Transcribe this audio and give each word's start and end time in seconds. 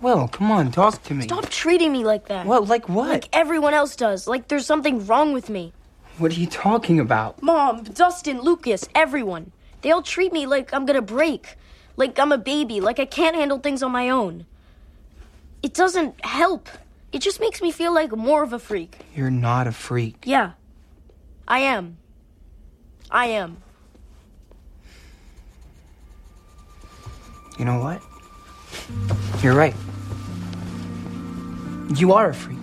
Will, 0.00 0.28
come 0.28 0.50
on, 0.50 0.70
talk 0.72 1.02
to 1.04 1.14
me. 1.14 1.24
Stop 1.24 1.50
treating 1.50 1.92
me 1.92 2.04
like 2.04 2.28
that. 2.28 2.46
Well, 2.46 2.64
like 2.64 2.88
what? 2.88 3.08
Like 3.08 3.28
everyone 3.32 3.74
else 3.74 3.96
does. 3.96 4.26
Like 4.26 4.48
there's 4.48 4.64
something 4.64 5.06
wrong 5.06 5.32
with 5.32 5.50
me. 5.50 5.72
What 6.16 6.32
are 6.32 6.40
you 6.40 6.46
talking 6.46 6.98
about? 6.98 7.42
Mom, 7.42 7.84
Dustin, 7.84 8.40
Lucas, 8.40 8.88
everyone. 8.94 9.52
They 9.82 9.90
all 9.90 10.02
treat 10.02 10.32
me 10.32 10.46
like 10.46 10.72
I'm 10.72 10.86
gonna 10.86 11.02
break. 11.02 11.56
Like 11.96 12.18
I'm 12.18 12.32
a 12.32 12.38
baby. 12.38 12.80
Like 12.80 12.98
I 12.98 13.04
can't 13.04 13.36
handle 13.36 13.58
things 13.58 13.82
on 13.82 13.92
my 13.92 14.08
own. 14.08 14.46
It 15.62 15.74
doesn't 15.74 16.24
help. 16.24 16.68
It 17.12 17.20
just 17.20 17.40
makes 17.40 17.60
me 17.60 17.70
feel 17.70 17.92
like 17.92 18.16
more 18.16 18.42
of 18.42 18.52
a 18.54 18.58
freak. 18.58 18.96
You're 19.14 19.30
not 19.30 19.66
a 19.66 19.72
freak. 19.72 20.24
Yeah. 20.24 20.52
I 21.46 21.58
am. 21.60 21.98
I 23.10 23.26
am. 23.26 23.58
You 27.58 27.66
know 27.66 27.80
what? 27.80 28.00
You're 29.42 29.54
right. 29.54 29.74
You 31.96 32.12
are 32.12 32.28
a 32.28 32.34
freak. 32.34 32.58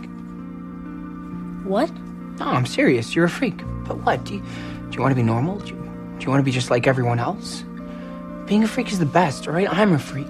What? 1.65 1.91
No, 2.39 2.45
I'm 2.45 2.65
serious. 2.65 3.13
You're 3.15 3.25
a 3.25 3.29
freak. 3.29 3.57
But 3.85 3.97
what? 4.05 4.23
Do 4.23 4.35
you, 4.35 4.39
do 4.39 4.95
you 4.95 5.01
want 5.01 5.11
to 5.11 5.15
be 5.15 5.23
normal? 5.23 5.59
Do 5.59 5.67
you, 5.67 5.75
do 6.17 6.25
you 6.25 6.29
want 6.29 6.39
to 6.39 6.43
be 6.43 6.51
just 6.51 6.69
like 6.69 6.87
everyone 6.87 7.19
else? 7.19 7.63
Being 8.45 8.63
a 8.63 8.67
freak 8.67 8.91
is 8.91 8.99
the 8.99 9.05
best, 9.05 9.47
all 9.47 9.53
right? 9.53 9.67
I'm 9.71 9.91
a 9.91 9.99
freak. 9.99 10.27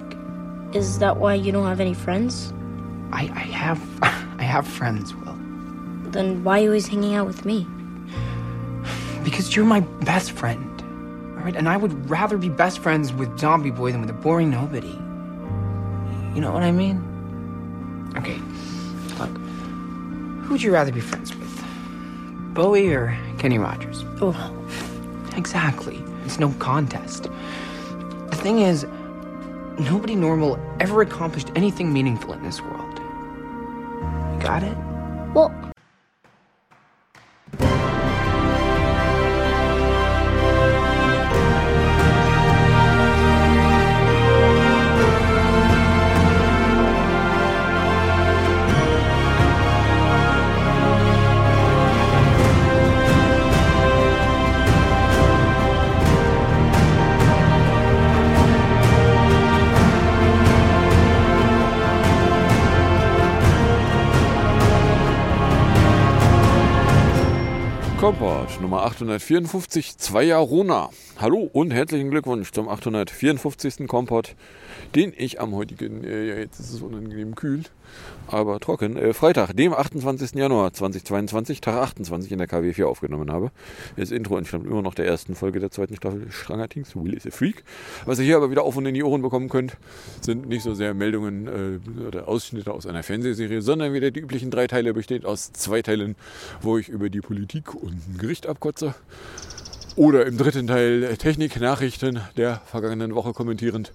Is 0.72 0.98
that 0.98 1.18
why 1.18 1.34
you 1.34 1.52
don't 1.52 1.66
have 1.66 1.80
any 1.80 1.94
friends? 1.94 2.52
I, 3.12 3.22
I 3.34 3.46
have 3.52 3.80
I 4.02 4.42
have 4.42 4.66
friends, 4.66 5.14
Will. 5.14 5.36
Then 6.10 6.42
why 6.42 6.58
are 6.58 6.62
you 6.62 6.68
always 6.68 6.88
hanging 6.88 7.14
out 7.14 7.26
with 7.26 7.44
me? 7.44 7.66
Because 9.22 9.54
you're 9.54 9.64
my 9.64 9.80
best 9.80 10.32
friend. 10.32 10.82
All 11.36 11.44
right? 11.44 11.54
And 11.54 11.68
I 11.68 11.76
would 11.76 12.10
rather 12.10 12.36
be 12.36 12.48
best 12.48 12.80
friends 12.80 13.12
with 13.12 13.38
Zombie 13.38 13.70
Boy 13.70 13.92
than 13.92 14.00
with 14.00 14.10
a 14.10 14.14
boring 14.14 14.50
nobody. 14.50 14.98
You 16.34 16.40
know 16.40 16.52
what 16.52 16.62
I 16.62 16.72
mean? 16.72 17.04
Okay. 18.16 18.40
Who 20.48 20.54
would 20.54 20.62
you 20.62 20.72
rather 20.72 20.90
be 20.90 21.00
friends 21.00 21.36
with? 21.36 21.62
Bowie 22.54 22.88
or 22.94 23.14
Kenny 23.38 23.58
Rogers? 23.58 24.02
Oh, 24.22 24.54
Exactly. 25.36 26.02
It's 26.24 26.38
no 26.38 26.52
contest. 26.54 27.24
The 27.24 28.36
thing 28.36 28.60
is, 28.60 28.84
nobody 29.78 30.16
normal 30.16 30.58
ever 30.80 31.02
accomplished 31.02 31.50
anything 31.54 31.92
meaningful 31.92 32.32
in 32.32 32.42
this 32.42 32.62
world. 32.62 32.98
You 32.98 34.40
got 34.40 34.62
it? 34.62 34.76
well, 35.34 35.54
Nummer 68.68 68.84
854, 68.84 69.96
zwei 69.96 70.24
Jahre 70.24 70.42
Rona. 70.42 70.90
Hallo 71.20 71.50
und 71.52 71.72
herzlichen 71.72 72.12
Glückwunsch 72.12 72.52
zum 72.52 72.68
854. 72.68 73.88
Kompott, 73.88 74.36
den 74.94 75.12
ich 75.16 75.40
am 75.40 75.52
heutigen, 75.52 76.04
äh, 76.04 76.28
ja, 76.28 76.36
jetzt 76.36 76.60
ist 76.60 76.72
es 76.72 76.80
unangenehm 76.80 77.34
kühl, 77.34 77.64
aber 78.28 78.60
trocken, 78.60 78.96
äh, 78.96 79.12
Freitag, 79.12 79.52
dem 79.56 79.72
28. 79.72 80.38
Januar 80.38 80.72
2022, 80.72 81.60
Tag 81.60 81.74
28 81.74 82.30
in 82.30 82.38
der 82.38 82.46
KW4 82.48 82.84
aufgenommen 82.84 83.32
habe. 83.32 83.50
Das 83.96 84.12
Intro 84.12 84.38
entstammt 84.38 84.64
immer 84.64 84.80
noch 84.80 84.94
der 84.94 85.06
ersten 85.06 85.34
Folge 85.34 85.58
der 85.58 85.72
zweiten 85.72 85.96
Staffel 85.96 86.30
Stranger 86.30 86.68
Things, 86.68 86.94
Will 86.94 87.14
is 87.14 87.26
a 87.26 87.32
Freak. 87.32 87.64
Was 88.06 88.20
ihr 88.20 88.24
hier 88.24 88.36
aber 88.36 88.52
wieder 88.52 88.62
auf 88.62 88.76
und 88.76 88.86
in 88.86 88.94
die 88.94 89.02
Ohren 89.02 89.20
bekommen 89.20 89.48
könnt, 89.48 89.76
sind 90.20 90.48
nicht 90.48 90.62
so 90.62 90.72
sehr 90.74 90.94
Meldungen 90.94 91.48
äh, 91.48 92.06
oder 92.06 92.28
Ausschnitte 92.28 92.72
aus 92.72 92.86
einer 92.86 93.02
Fernsehserie, 93.02 93.60
sondern 93.60 93.92
wieder 93.92 94.12
die 94.12 94.20
üblichen 94.20 94.52
drei 94.52 94.68
Teile, 94.68 94.94
bestehend 94.94 95.26
aus 95.26 95.52
zwei 95.52 95.82
Teilen, 95.82 96.14
wo 96.62 96.78
ich 96.78 96.88
über 96.88 97.10
die 97.10 97.22
Politik 97.22 97.74
und 97.74 97.94
ein 98.08 98.18
Gericht 98.18 98.46
abkotze. 98.46 98.94
Oder 99.98 100.26
im 100.26 100.38
dritten 100.38 100.68
Teil 100.68 101.16
Technik-Nachrichten 101.16 102.20
der 102.36 102.62
vergangenen 102.66 103.16
Woche 103.16 103.32
kommentierend 103.32 103.92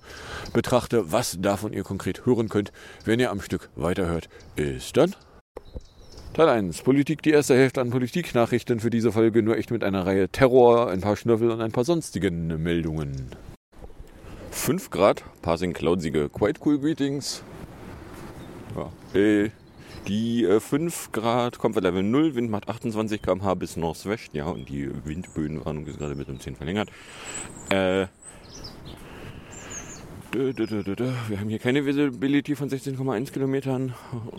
betrachte, 0.52 1.14
was 1.14 1.38
davon 1.40 1.72
ihr 1.72 1.84
konkret 1.84 2.26
hören 2.26 2.50
könnt, 2.50 2.74
wenn 3.06 3.22
ihr 3.22 3.32
am 3.32 3.40
Stück 3.40 3.70
weiterhört. 3.78 4.28
Ist 4.58 4.98
dann 4.98 5.16
Teil 6.34 6.50
1. 6.50 6.82
Politik, 6.82 7.22
die 7.22 7.30
erste 7.30 7.56
Hälfte 7.56 7.80
an 7.80 7.90
Politik-Nachrichten 7.90 8.82
für 8.82 8.90
diese 8.90 9.14
Folge 9.14 9.42
nur 9.44 9.58
echt 9.58 9.72
mit 9.72 9.82
einer 9.82 10.06
Reihe 10.06 10.28
Terror, 10.28 10.90
ein 10.90 11.00
paar 11.00 11.16
Schnöffel 11.16 11.50
und 11.50 11.62
ein 11.62 11.72
paar 11.72 11.86
sonstigen 11.86 12.62
Meldungen. 12.62 13.28
5 14.52 14.90
Grad, 14.90 15.24
Passing 15.42 15.72
Cloudsige 15.72 16.28
Quite 16.28 16.60
Cool 16.66 16.80
Greetings. 16.80 17.44
Ja, 18.76 18.92
äh, 19.18 19.52
die 20.08 20.46
äh, 20.46 20.60
5 20.60 21.12
Grad 21.12 21.60
Comfort 21.60 21.82
Level 21.82 22.04
0, 22.04 22.36
Wind 22.36 22.50
macht 22.50 22.70
28 22.70 23.22
km/h 23.22 23.54
bis 23.56 23.78
Northwest, 23.78 24.34
ja, 24.34 24.46
und 24.46 24.70
die 24.70 24.90
Windböenwarnung 25.06 25.86
ist 25.86 25.98
gerade 25.98 26.16
mit 26.16 26.30
um 26.30 26.40
10 26.40 26.56
verlängert. 26.56 26.90
Äh, 27.70 28.08
wir 30.34 31.40
haben 31.40 31.50
hier 31.50 31.60
keine 31.60 31.86
Visibility 31.86 32.56
von 32.56 32.68
16,1 32.68 33.32
Kilometern. 33.32 33.94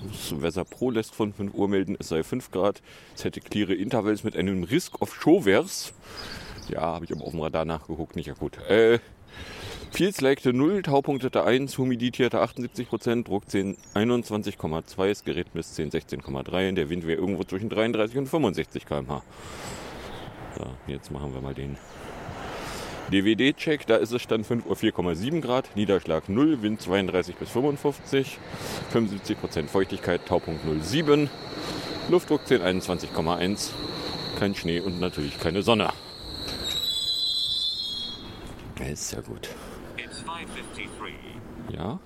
Das 0.08 0.42
Weather 0.42 0.64
Pro 0.64 0.90
lässt 0.90 1.14
von 1.14 1.32
5 1.32 1.54
Uhr 1.54 1.68
melden, 1.68 1.96
es 1.98 2.08
sei 2.08 2.24
5 2.24 2.50
Grad. 2.50 2.82
Es 3.14 3.22
hätte 3.22 3.40
cleare 3.40 3.74
Intervals 3.74 4.24
mit 4.24 4.36
einem 4.36 4.64
Risk 4.64 5.00
of 5.00 5.14
Showers. 5.14 5.92
Ja, 6.68 6.80
habe 6.80 7.04
ich 7.04 7.12
aber 7.12 7.24
auf 7.24 7.30
dem 7.30 7.40
Radar 7.40 7.64
nachgeguckt, 7.64 8.16
nicht 8.16 8.30
akut. 8.30 8.58
Äh, 8.68 8.98
Legte 9.96 10.52
0, 10.52 10.82
Taupunktete 10.82 11.44
1, 11.44 11.78
Humidity 11.78 12.24
hatte 12.24 12.42
78%, 12.42 13.24
Druck 13.24 13.48
10, 13.48 13.76
21,2, 13.94 15.08
das 15.08 15.24
Gerät 15.24 15.54
misst 15.54 15.76
10, 15.76 15.90
16,3 15.92 16.70
und 16.70 16.74
der 16.74 16.90
Wind 16.90 17.06
wäre 17.06 17.20
irgendwo 17.20 17.44
zwischen 17.44 17.68
33 17.68 18.18
und 18.18 18.26
65 18.26 18.86
km/h. 18.86 19.22
So, 20.58 20.66
jetzt 20.88 21.12
machen 21.12 21.32
wir 21.32 21.40
mal 21.40 21.54
den 21.54 21.76
DWD-Check. 23.12 23.86
Da 23.86 23.96
ist 23.96 24.10
es 24.10 24.20
Stand 24.20 24.46
5 24.46 24.66
Uhr 24.66 24.76
4,7 24.76 25.40
Grad, 25.40 25.76
Niederschlag 25.76 26.28
0, 26.28 26.62
Wind 26.62 26.80
32 26.80 27.36
bis 27.36 27.50
55, 27.50 28.38
75% 28.92 29.68
Feuchtigkeit, 29.68 30.26
Taupunkt 30.26 30.64
0,7, 30.64 31.28
Luftdruck 32.08 32.44
10, 32.46 32.62
21,1, 32.62 33.70
kein 34.40 34.56
Schnee 34.56 34.80
und 34.80 34.98
natürlich 34.98 35.38
keine 35.38 35.62
Sonne. 35.62 35.90
Ist 38.80 39.12
ja 39.12 39.20
gut. 39.20 39.48
It's 40.44 40.52
553. 40.52 41.14
Ja. 41.72 41.98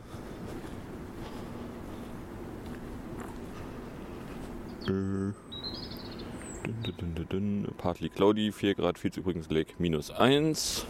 Äh. 4.87 5.33
Dünn, 6.67 6.95
dünn, 6.99 7.15
dünn, 7.15 7.29
dünn. 7.29 7.69
Partly 7.79 8.09
cloudy, 8.09 8.53
4 8.53 8.75
Grad, 8.75 8.99
Fields 8.99 9.17
übrigens 9.17 9.51
Lake 9.51 9.73
minus 9.79 10.11
1. 10.11 10.87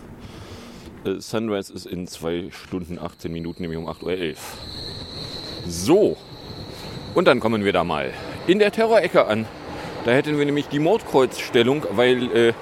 Äh, 1.04 1.20
Sunrise 1.20 1.72
ist 1.72 1.86
in 1.86 2.06
2 2.06 2.50
Stunden 2.50 2.98
18 2.98 3.32
Minuten, 3.32 3.62
nämlich 3.62 3.78
um 3.78 3.86
8.11 3.86 4.30
Uhr. 4.30 4.36
So. 5.66 6.16
Und 7.14 7.26
dann 7.26 7.40
kommen 7.40 7.64
wir 7.64 7.72
da 7.72 7.84
mal 7.84 8.12
in 8.46 8.58
der 8.58 8.72
Terrorecke 8.72 9.26
an. 9.26 9.46
Da 10.04 10.10
hätten 10.10 10.36
wir 10.38 10.44
nämlich 10.44 10.68
die 10.68 10.78
Mordkreuzstellung, 10.78 11.84
weil 11.92 12.30
äh, 12.36 12.54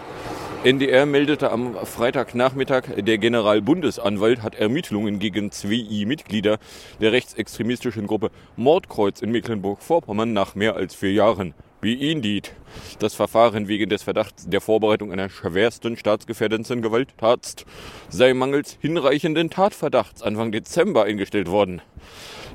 NDR 0.66 1.06
meldete 1.06 1.53
am 1.53 1.77
Freitagnachmittag, 1.87 2.97
der 2.97 3.19
Generalbundesanwalt 3.19 4.43
hat 4.43 4.56
Ermittlungen 4.56 5.21
gegen 5.21 5.53
zwei 5.53 6.04
Mitglieder 6.04 6.59
der 7.00 7.12
rechtsextremistischen 7.12 8.09
Gruppe 8.09 8.32
Mordkreuz 8.56 9.23
in 9.23 9.31
Mecklenburg-Vorpommern 9.31 10.32
nach 10.32 10.56
mehr 10.56 10.75
als 10.75 10.96
vier 10.96 11.12
Jahren 11.12 11.55
beendet. 11.81 12.52
Das 12.99 13.14
Verfahren 13.14 13.69
wegen 13.69 13.88
des 13.88 14.02
Verdachts 14.02 14.49
der 14.49 14.61
Vorbereitung 14.61 15.12
einer 15.12 15.29
schwersten 15.29 15.96
staatsgefährdenden 15.96 16.82
Gewalttat 16.82 17.64
sei 18.08 18.35
mangels 18.35 18.76
hinreichenden 18.81 19.50
Tatverdachts 19.50 20.20
Anfang 20.20 20.50
Dezember 20.50 21.05
eingestellt 21.05 21.49
worden, 21.49 21.81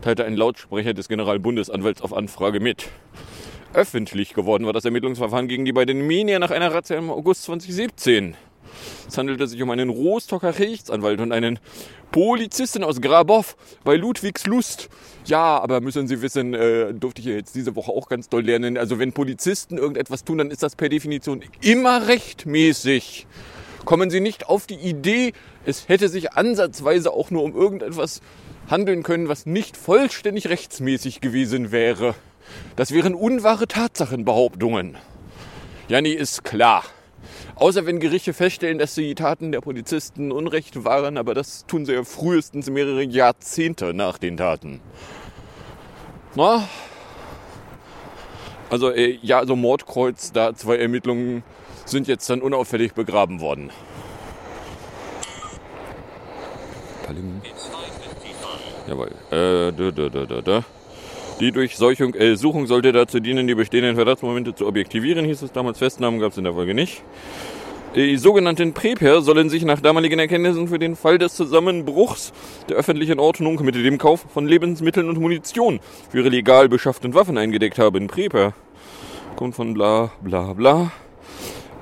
teilte 0.01 0.25
ein 0.25 0.35
Lautsprecher 0.35 0.93
des 0.93 1.07
Generalbundesanwalts 1.07 2.01
auf 2.01 2.11
Anfrage 2.11 2.59
mit. 2.59 2.89
Öffentlich 3.73 4.33
geworden 4.33 4.65
war 4.65 4.73
das 4.73 4.83
Ermittlungsverfahren 4.83 5.47
gegen 5.47 5.63
die 5.63 5.71
beiden 5.71 6.05
Minier 6.05 6.39
nach 6.39 6.51
einer 6.51 6.73
Razzia 6.73 6.97
im 6.97 7.09
August 7.09 7.43
2017. 7.43 8.35
Es 9.07 9.17
handelte 9.17 9.47
sich 9.47 9.61
um 9.61 9.69
einen 9.69 9.87
Rostocker 9.87 10.59
Rechtsanwalt 10.59 11.21
und 11.21 11.31
einen 11.31 11.57
Polizisten 12.11 12.83
aus 12.83 12.99
Grabow 12.99 13.45
bei 13.85 13.95
Ludwigslust. 13.95 14.89
Ja, 15.23 15.57
aber 15.59 15.79
müssen 15.79 16.07
Sie 16.07 16.21
wissen, 16.21 16.53
äh, 16.53 16.93
durfte 16.93 17.21
ich 17.21 17.27
ja 17.27 17.33
jetzt 17.33 17.55
diese 17.55 17.73
Woche 17.77 17.91
auch 17.91 18.09
ganz 18.09 18.27
doll 18.27 18.43
lernen. 18.43 18.77
Also 18.77 18.99
wenn 18.99 19.13
Polizisten 19.13 19.77
irgendetwas 19.77 20.25
tun, 20.25 20.39
dann 20.39 20.51
ist 20.51 20.63
das 20.63 20.75
per 20.75 20.89
Definition 20.89 21.41
immer 21.61 22.07
rechtmäßig. 22.07 23.25
kommen 23.85 24.09
Sie 24.09 24.19
nicht 24.19 24.49
auf 24.49 24.67
die 24.67 24.75
Idee, 24.75 25.31
es 25.65 25.87
hätte 25.87 26.09
sich 26.09 26.33
ansatzweise 26.33 27.11
auch 27.13 27.31
nur 27.31 27.43
um 27.43 27.55
irgendetwas 27.55 28.21
handeln 28.69 29.01
können, 29.01 29.29
was 29.29 29.45
nicht 29.45 29.77
vollständig 29.77 30.49
rechtsmäßig 30.49 31.21
gewesen 31.21 31.71
wäre. 31.71 32.15
Das 32.75 32.91
wären 32.91 33.15
unwahre 33.15 33.67
Tatsachenbehauptungen. 33.67 34.97
Ja, 35.87 36.01
nee, 36.01 36.13
ist 36.13 36.43
klar. 36.43 36.83
Außer 37.55 37.85
wenn 37.85 37.99
Gerichte 37.99 38.33
feststellen, 38.33 38.79
dass 38.79 38.95
die 38.95 39.13
Taten 39.13 39.51
der 39.51 39.61
Polizisten 39.61 40.31
Unrecht 40.31 40.83
waren, 40.83 41.17
aber 41.17 41.33
das 41.33 41.65
tun 41.65 41.85
sie 41.85 41.93
ja 41.93 42.03
frühestens 42.03 42.69
mehrere 42.69 43.03
Jahrzehnte 43.03 43.93
nach 43.93 44.17
den 44.17 44.37
Taten. 44.37 44.81
Na? 46.35 46.67
Also, 48.69 48.89
äh, 48.89 49.19
ja, 49.21 49.39
also 49.39 49.55
Mordkreuz, 49.55 50.31
da 50.31 50.55
zwei 50.55 50.77
Ermittlungen 50.77 51.43
sind 51.85 52.07
jetzt 52.07 52.29
dann 52.29 52.41
unauffällig 52.41 52.93
begraben 52.93 53.41
worden. 53.41 53.69
Paling. 57.05 57.41
It's 57.43 57.67
555. 57.67 58.87
Jawohl. 58.87 59.11
Äh, 59.29 59.73
da, 59.73 59.91
da, 59.91 60.09
da, 60.09 60.25
da, 60.25 60.41
da. 60.41 60.63
Die 61.41 61.51
Durchsuchung 61.51 62.13
äh, 62.13 62.35
Suchung 62.35 62.67
sollte 62.67 62.91
dazu 62.91 63.19
dienen, 63.19 63.47
die 63.47 63.55
bestehenden 63.55 63.95
Verdachtsmomente 63.95 64.53
zu 64.53 64.67
objektivieren, 64.67 65.25
hieß 65.25 65.41
es 65.41 65.51
damals. 65.51 65.79
Festnahmen 65.79 66.19
gab 66.19 66.33
es 66.33 66.37
in 66.37 66.43
der 66.43 66.53
Folge 66.53 66.75
nicht. 66.75 67.01
Die 67.95 68.15
sogenannten 68.17 68.73
Präper 68.73 69.23
sollen 69.23 69.49
sich 69.49 69.65
nach 69.65 69.79
damaligen 69.79 70.19
Erkenntnissen 70.19 70.67
für 70.67 70.77
den 70.77 70.95
Fall 70.95 71.17
des 71.17 71.33
Zusammenbruchs 71.33 72.31
der 72.69 72.77
öffentlichen 72.77 73.19
Ordnung 73.19 73.59
mit 73.65 73.73
dem 73.73 73.97
Kauf 73.97 74.23
von 74.31 74.47
Lebensmitteln 74.47 75.09
und 75.09 75.19
Munition 75.19 75.79
für 76.11 76.19
ihre 76.19 76.29
legal 76.29 76.69
beschafften 76.69 77.15
Waffen 77.15 77.39
eingedeckt 77.39 77.79
haben. 77.79 78.05
Präper 78.05 78.53
kommt 79.35 79.55
von 79.55 79.73
bla 79.73 80.11
bla 80.21 80.53
bla. 80.53 80.91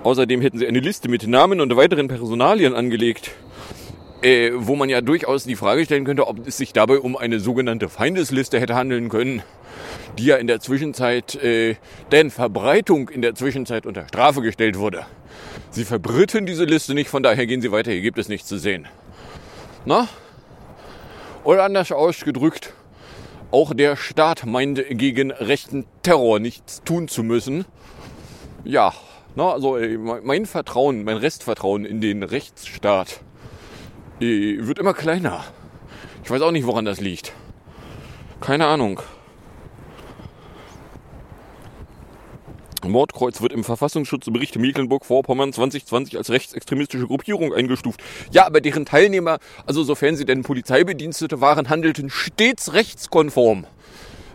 Außerdem 0.04 0.40
hätten 0.40 0.58
sie 0.58 0.68
eine 0.68 0.80
Liste 0.80 1.10
mit 1.10 1.28
Namen 1.28 1.60
und 1.60 1.76
weiteren 1.76 2.08
Personalien 2.08 2.74
angelegt, 2.74 3.32
äh, 4.22 4.52
wo 4.54 4.76
man 4.76 4.90
ja 4.90 5.02
durchaus 5.02 5.44
die 5.44 5.56
Frage 5.56 5.86
stellen 5.86 6.06
könnte, 6.06 6.28
ob 6.28 6.46
es 6.48 6.58
sich 6.58 6.74
dabei 6.74 7.00
um 7.00 7.16
eine 7.16 7.40
sogenannte 7.40 7.90
Feindesliste 7.90 8.60
hätte 8.60 8.76
handeln 8.76 9.10
können, 9.10 9.42
die 10.18 10.26
ja 10.26 10.36
in 10.36 10.48
der 10.48 10.60
Zwischenzeit, 10.60 11.36
äh, 11.36 11.76
deren 12.12 12.32
Verbreitung 12.32 13.10
in 13.10 13.22
der 13.22 13.36
Zwischenzeit 13.36 13.86
unter 13.86 14.08
Strafe 14.08 14.42
gestellt 14.42 14.78
wurde. 14.78 15.06
Sie 15.72 15.86
verbritten 15.86 16.46
diese 16.46 16.66
Liste 16.66 16.94
nicht, 16.94 17.10
von 17.10 17.24
daher 17.24 17.46
gehen 17.46 17.62
Sie 17.62 17.72
weiter, 17.72 17.92
hier 17.92 18.02
gibt 18.02 18.18
es 18.18 18.28
nichts 18.28 18.48
zu 18.48 18.58
sehen. 18.58 18.88
Na? 19.86 20.08
Oder 21.44 21.64
anders 21.64 21.92
ausgedrückt, 21.92 22.74
auch 23.52 23.74
der 23.74 23.96
Staat 23.96 24.46
meint 24.46 24.84
gegen 24.90 25.32
rechten 25.32 25.86
Terror 26.04 26.40
nichts 26.40 26.84
tun 26.84 27.08
zu 27.08 27.24
müssen. 27.24 27.66
Ja, 28.64 28.94
na, 29.36 29.54
also 29.54 29.78
äh, 29.78 29.98
mein 29.98 30.46
Vertrauen, 30.46 31.04
mein 31.04 31.18
Restvertrauen 31.18 31.86
in 31.86 32.02
den 32.02 32.24
Rechtsstaat 32.24 33.22
wird 34.20 34.80
immer 34.80 34.94
kleiner. 34.94 35.44
Ich 36.24 36.30
weiß 36.30 36.42
auch 36.42 36.52
nicht, 36.52 36.66
woran 36.66 36.86
das 36.86 37.00
liegt. 37.00 37.34
Keine 38.42 38.68
Ahnung. 38.68 39.02
Mordkreuz 42.88 43.42
wird 43.42 43.52
im 43.52 43.64
Verfassungsschutzbericht 43.64 44.58
Mecklenburg-Vorpommern 44.58 45.52
2020 45.52 46.18
als 46.18 46.30
rechtsextremistische 46.30 47.08
Gruppierung 47.08 47.54
eingestuft. 47.54 48.02
Ja, 48.32 48.46
aber 48.46 48.62
deren 48.62 48.86
Teilnehmer, 48.86 49.40
also 49.66 49.84
sofern 49.84 50.16
sie 50.16 50.26
denn 50.26 50.44
Polizeibedienstete 50.44 51.42
waren, 51.42 51.70
handelten 51.70 52.10
stets 52.10 52.74
rechtskonform. 52.74 53.66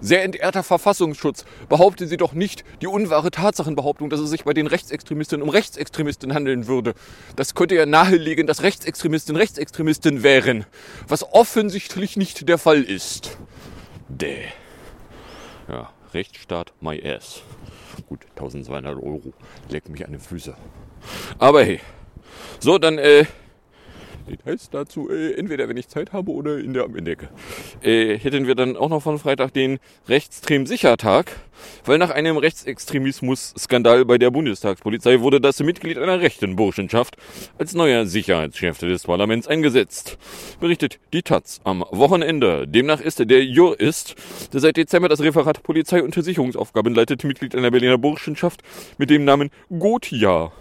Sehr 0.04 0.22
entehrter 0.22 0.62
Verfassungsschutz, 0.62 1.46
behaupten 1.70 2.06
Sie 2.06 2.18
doch 2.18 2.34
nicht 2.34 2.62
die 2.82 2.86
unwahre 2.86 3.30
Tatsachenbehauptung, 3.30 4.10
dass 4.10 4.20
es 4.20 4.28
sich 4.28 4.44
bei 4.44 4.52
den 4.52 4.66
Rechtsextremisten 4.66 5.40
um 5.40 5.48
Rechtsextremisten 5.48 6.34
handeln 6.34 6.66
würde. 6.66 6.92
Das 7.36 7.54
könnte 7.54 7.74
ja 7.74 7.86
nahelegen, 7.86 8.46
dass 8.46 8.62
Rechtsextremisten 8.62 9.34
Rechtsextremisten 9.34 10.22
wären, 10.22 10.66
was 11.08 11.22
offensichtlich 11.32 12.18
nicht 12.18 12.50
der 12.50 12.58
Fall 12.58 12.82
ist. 12.82 13.38
Däh. 14.10 14.44
Ja, 15.68 15.90
Rechtsstaat, 16.12 16.74
my 16.82 17.02
ass. 17.02 17.40
Gut, 18.06 18.26
1200 18.36 18.96
Euro. 18.96 19.32
Leck 19.70 19.88
mich 19.88 20.04
an 20.04 20.12
den 20.12 20.20
Füße. 20.20 20.54
Aber 21.38 21.64
hey. 21.64 21.80
So, 22.60 22.76
dann, 22.76 22.98
äh, 22.98 23.24
Details 24.24 24.70
dazu, 24.70 25.10
äh, 25.10 25.34
entweder 25.34 25.68
wenn 25.68 25.76
ich 25.76 25.88
Zeit 25.88 26.12
habe 26.12 26.30
oder 26.30 26.58
in 26.58 26.72
der 26.72 26.84
Ecke. 27.06 27.28
Äh, 27.82 28.18
hätten 28.18 28.46
wir 28.46 28.54
dann 28.54 28.76
auch 28.76 28.88
noch 28.88 29.02
von 29.02 29.18
Freitag 29.18 29.52
den 29.52 29.78
rechtsextrem 30.08 30.66
Sichertag, 30.66 31.32
weil 31.84 31.98
nach 31.98 32.10
einem 32.10 32.36
Rechtsextremismus-Skandal 32.36 34.04
bei 34.04 34.18
der 34.18 34.30
Bundestagspolizei 34.30 35.20
wurde 35.20 35.40
das 35.40 35.60
Mitglied 35.60 35.98
einer 35.98 36.20
rechten 36.20 36.56
Burschenschaft 36.56 37.16
als 37.58 37.74
neuer 37.74 38.06
Sicherheitschef 38.06 38.78
des 38.78 39.04
Parlaments 39.04 39.48
eingesetzt. 39.48 40.18
Berichtet 40.60 40.98
die 41.12 41.22
Taz 41.22 41.60
am 41.64 41.84
Wochenende. 41.90 42.66
Demnach 42.66 43.00
ist 43.00 43.18
der 43.18 43.44
Jurist, 43.44 44.14
der 44.52 44.60
seit 44.60 44.76
Dezember 44.76 45.08
das 45.08 45.20
Referat 45.20 45.62
Polizei- 45.62 46.02
und 46.02 46.14
Versicherungsaufgaben 46.14 46.94
leitet, 46.94 47.24
Mitglied 47.24 47.54
einer 47.54 47.70
Berliner 47.70 47.98
Burschenschaft 47.98 48.62
mit 48.98 49.10
dem 49.10 49.24
Namen 49.24 49.50
Gotia. 49.70 50.52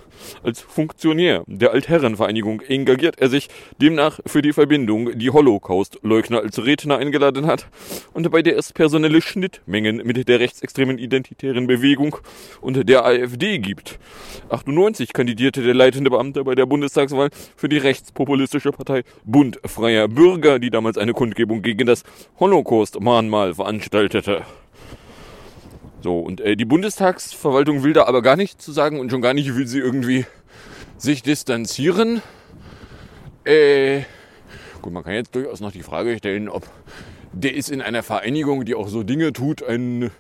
Als 0.44 0.62
Funktionär 0.62 1.44
der 1.48 1.72
Altherrenvereinigung 1.72 2.62
engagiert 2.62 3.19
er 3.19 3.30
sich 3.30 3.50
demnach 3.81 4.19
für 4.25 4.42
die 4.42 4.54
Verbindung, 4.54 5.18
die 5.18 5.30
Holocaust-Leugner 5.30 6.42
als 6.42 6.63
Redner 6.63 6.98
eingeladen 6.98 7.46
hat 7.46 7.68
und 8.13 8.30
bei 8.31 8.42
der 8.42 8.57
es 8.57 8.74
personelle 8.74 9.22
Schnittmengen 9.22 9.98
mit 9.98 10.28
der 10.28 10.39
rechtsextremen 10.39 10.93
identitären 10.98 11.68
Bewegung 11.68 12.18
und 12.62 12.88
der 12.88 13.06
AfD 13.06 13.60
gibt. 13.60 14.00
98 14.50 15.13
kandidierte 15.13 15.62
der 15.62 15.74
leitende 15.74 16.10
Beamte 16.10 16.44
bei 16.44 16.56
der 16.56 16.66
Bundestagswahl 16.66 17.30
für 17.56 17.69
die 17.69 17.78
rechtspopulistische 17.78 18.72
Partei 18.72 19.04
Bund 19.24 19.60
Freier 19.66 20.07
Bürger, 20.07 20.60
die 20.60 20.69
damals 20.69 20.98
eine 20.98 21.13
Kundgebung 21.13 21.62
gegen 21.62 21.86
das 21.86 22.04
Holocaust-Mahnmal 22.40 23.56
veranstaltete. 23.56 24.44
So, 26.01 26.19
und 26.19 26.42
äh, 26.42 26.57
die 26.57 26.66
Bundestagsverwaltung 26.66 27.84
will 27.84 27.94
da 27.94 28.06
aber 28.06 28.22
gar 28.22 28.36
nichts 28.36 28.66
zu 28.66 28.74
sagen 28.74 29.00
und 29.00 29.10
schon 29.10 29.22
gar 29.22 29.34
nicht 29.34 29.56
will 29.56 29.68
sie 29.68 29.80
irgendwie 29.80 30.25
sich 30.98 31.24
distanzieren. 31.24 32.22
Äh, 33.46 34.01
gut, 34.81 34.92
man 34.92 35.04
kann 35.04 35.13
jetzt 35.13 35.34
durchaus 35.34 35.62
noch 35.62 35.72
die 35.72 35.84
Frage 35.84 36.18
stellen, 36.18 36.50
ob 36.50 36.69
der 37.34 37.56
ist 37.56 37.69
in 37.69 37.81
einer 37.81 38.04
Vereinigung, 38.04 38.63
die 38.66 38.75
auch 38.75 38.88
so 38.88 39.04
Dinge 39.04 39.34
tut, 39.34 39.63
ein, 39.63 40.12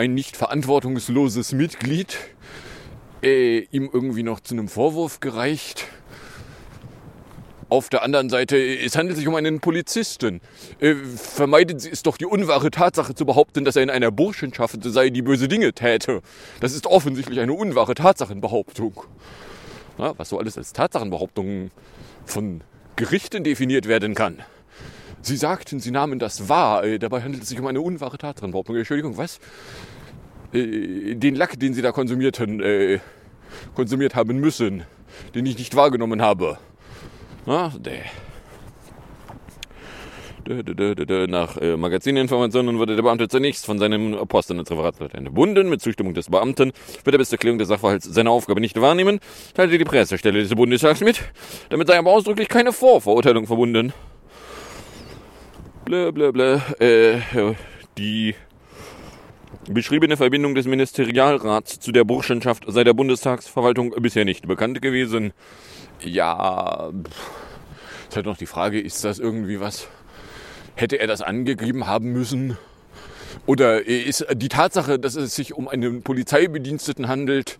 ein 0.00 0.14
nicht 0.14 0.38
verantwortungsloses 0.38 1.52
Mitglied, 1.52 2.16
äh, 3.22 3.58
ihm 3.70 3.90
irgendwie 3.92 4.22
noch 4.22 4.40
zu 4.40 4.54
einem 4.54 4.66
Vorwurf 4.66 5.20
gereicht. 5.20 5.84
Auf 7.68 7.90
der 7.90 8.02
anderen 8.02 8.30
Seite, 8.30 8.56
es 8.56 8.96
handelt 8.96 9.18
sich 9.18 9.28
um 9.28 9.34
einen 9.34 9.60
Polizisten. 9.60 10.40
Äh, 10.80 10.94
vermeiden 10.94 11.78
Sie 11.78 11.90
es 11.90 12.02
doch 12.02 12.16
die 12.16 12.24
unwahre 12.24 12.70
Tatsache 12.70 13.14
zu 13.14 13.26
behaupten, 13.26 13.66
dass 13.66 13.76
er 13.76 13.82
in 13.82 13.90
einer 13.90 14.10
Burschenschaft 14.10 14.82
sei, 14.84 15.10
die 15.10 15.20
böse 15.20 15.48
Dinge 15.48 15.74
täte. 15.74 16.22
Das 16.60 16.72
ist 16.72 16.86
offensichtlich 16.86 17.38
eine 17.38 17.52
unwahre 17.52 17.94
Tatsachenbehauptung. 17.94 19.04
Na, 19.98 20.14
was 20.16 20.30
so 20.30 20.38
alles 20.38 20.56
als 20.56 20.72
Tatsachenbehauptung 20.72 21.70
von 22.24 22.62
Gerichten 22.96 23.44
definiert 23.44 23.86
werden 23.86 24.14
kann. 24.14 24.38
Sie 25.22 25.36
sagten, 25.36 25.80
Sie 25.80 25.90
nahmen 25.90 26.18
das 26.18 26.48
wahr. 26.48 26.84
Äh, 26.84 26.98
dabei 26.98 27.22
handelt 27.22 27.42
es 27.42 27.48
sich 27.48 27.60
um 27.60 27.66
eine 27.66 27.80
unwahre 27.80 28.18
Tatsachenbehauptung. 28.18 28.76
Entschuldigung, 28.76 29.16
was? 29.16 29.38
Äh, 30.52 31.14
den 31.14 31.34
Lack, 31.34 31.58
den 31.58 31.74
Sie 31.74 31.82
da 31.82 31.92
konsumierten, 31.92 32.60
äh, 32.60 33.00
konsumiert 33.74 34.14
haben 34.14 34.38
müssen, 34.38 34.84
den 35.34 35.46
ich 35.46 35.58
nicht 35.58 35.76
wahrgenommen 35.76 36.22
habe. 36.22 36.58
Ah, 37.46 37.70
däh. 37.78 38.00
Nach 41.28 41.56
äh, 41.58 41.76
Magazininformationen 41.76 42.78
wurde 42.78 42.96
der 42.96 43.02
Beamte 43.02 43.28
zunächst 43.28 43.66
von 43.66 43.78
seinem 43.78 44.26
Posten 44.26 44.58
als 44.58 44.70
Referatsleiter 44.70 45.18
entbunden. 45.18 45.68
Mit 45.68 45.80
Zustimmung 45.80 46.14
des 46.14 46.28
Beamten 46.28 46.72
wird 47.04 47.14
er 47.14 47.18
bis 47.18 47.28
zur 47.28 47.38
Klärung 47.38 47.58
des 47.58 47.68
Sachverhalts 47.68 48.06
seine 48.06 48.30
Aufgabe 48.30 48.60
nicht 48.60 48.80
wahrnehmen, 48.80 49.20
teilte 49.54 49.78
die 49.78 49.84
Pressestelle 49.84 50.40
des 50.40 50.54
Bundestags 50.54 51.02
mit. 51.02 51.20
Damit 51.68 51.86
sei 51.86 51.98
aber 51.98 52.10
ausdrücklich 52.10 52.48
keine 52.48 52.72
Vorverurteilung 52.72 53.46
verbunden. 53.46 53.92
Blö. 55.84 56.58
Äh, 56.78 57.20
die 57.98 58.34
beschriebene 59.68 60.16
Verbindung 60.16 60.54
des 60.54 60.66
Ministerialrats 60.66 61.80
zu 61.80 61.92
der 61.92 62.04
Burschenschaft 62.04 62.64
sei 62.66 62.84
der 62.84 62.94
Bundestagsverwaltung 62.94 63.94
bisher 64.00 64.24
nicht 64.24 64.46
bekannt 64.46 64.82
gewesen. 64.82 65.32
Ja, 66.02 66.90
ist 68.08 68.16
halt 68.16 68.26
noch 68.26 68.36
die 68.36 68.46
Frage, 68.46 68.80
ist 68.80 69.04
das 69.04 69.18
irgendwie 69.18 69.60
was? 69.60 69.88
Hätte 70.74 70.98
er 70.98 71.06
das 71.06 71.22
angegeben 71.22 71.86
haben 71.86 72.12
müssen? 72.12 72.56
Oder 73.46 73.86
ist 73.86 74.26
die 74.34 74.48
Tatsache, 74.48 74.98
dass 74.98 75.14
es 75.14 75.34
sich 75.34 75.54
um 75.54 75.68
einen 75.68 76.02
Polizeibediensteten 76.02 77.08
handelt, 77.08 77.58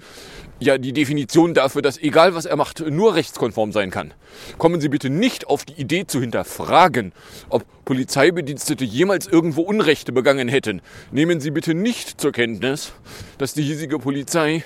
ja 0.61 0.79
die 0.79 0.93
Definition 0.93 1.55
dafür, 1.55 1.83
dass 1.83 1.99
egal 1.99 2.35
was 2.35 2.45
er 2.45 2.57
macht, 2.57 2.81
nur 2.81 3.15
rechtskonform 3.15 3.73
sein 3.73 3.91
kann? 3.91 4.15
Kommen 4.59 4.81
Sie 4.81 4.89
bitte 4.89 5.11
nicht 5.11 5.47
auf 5.47 5.65
die 5.65 5.81
Idee 5.81 6.07
zu 6.07 6.21
hinterfragen, 6.21 7.13
ob 7.49 7.65
Polizeibedienstete 7.85 8.85
jemals 8.85 9.27
irgendwo 9.27 9.63
Unrechte 9.63 10.13
begangen 10.13 10.49
hätten. 10.49 10.83
Nehmen 11.11 11.41
Sie 11.41 11.51
bitte 11.51 11.75
nicht 11.75 12.21
zur 12.21 12.33
Kenntnis, 12.33 12.93
dass 13.39 13.55
die 13.55 13.63
hiesige 13.63 13.99
Polizei 13.99 14.63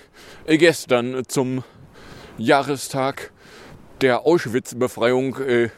gestern 0.46 1.22
zum 1.28 1.64
Jahrestag 2.36 3.32
der 4.00 4.26
Auschwitz-Befreiung 4.26 5.38
äh, 5.38 5.70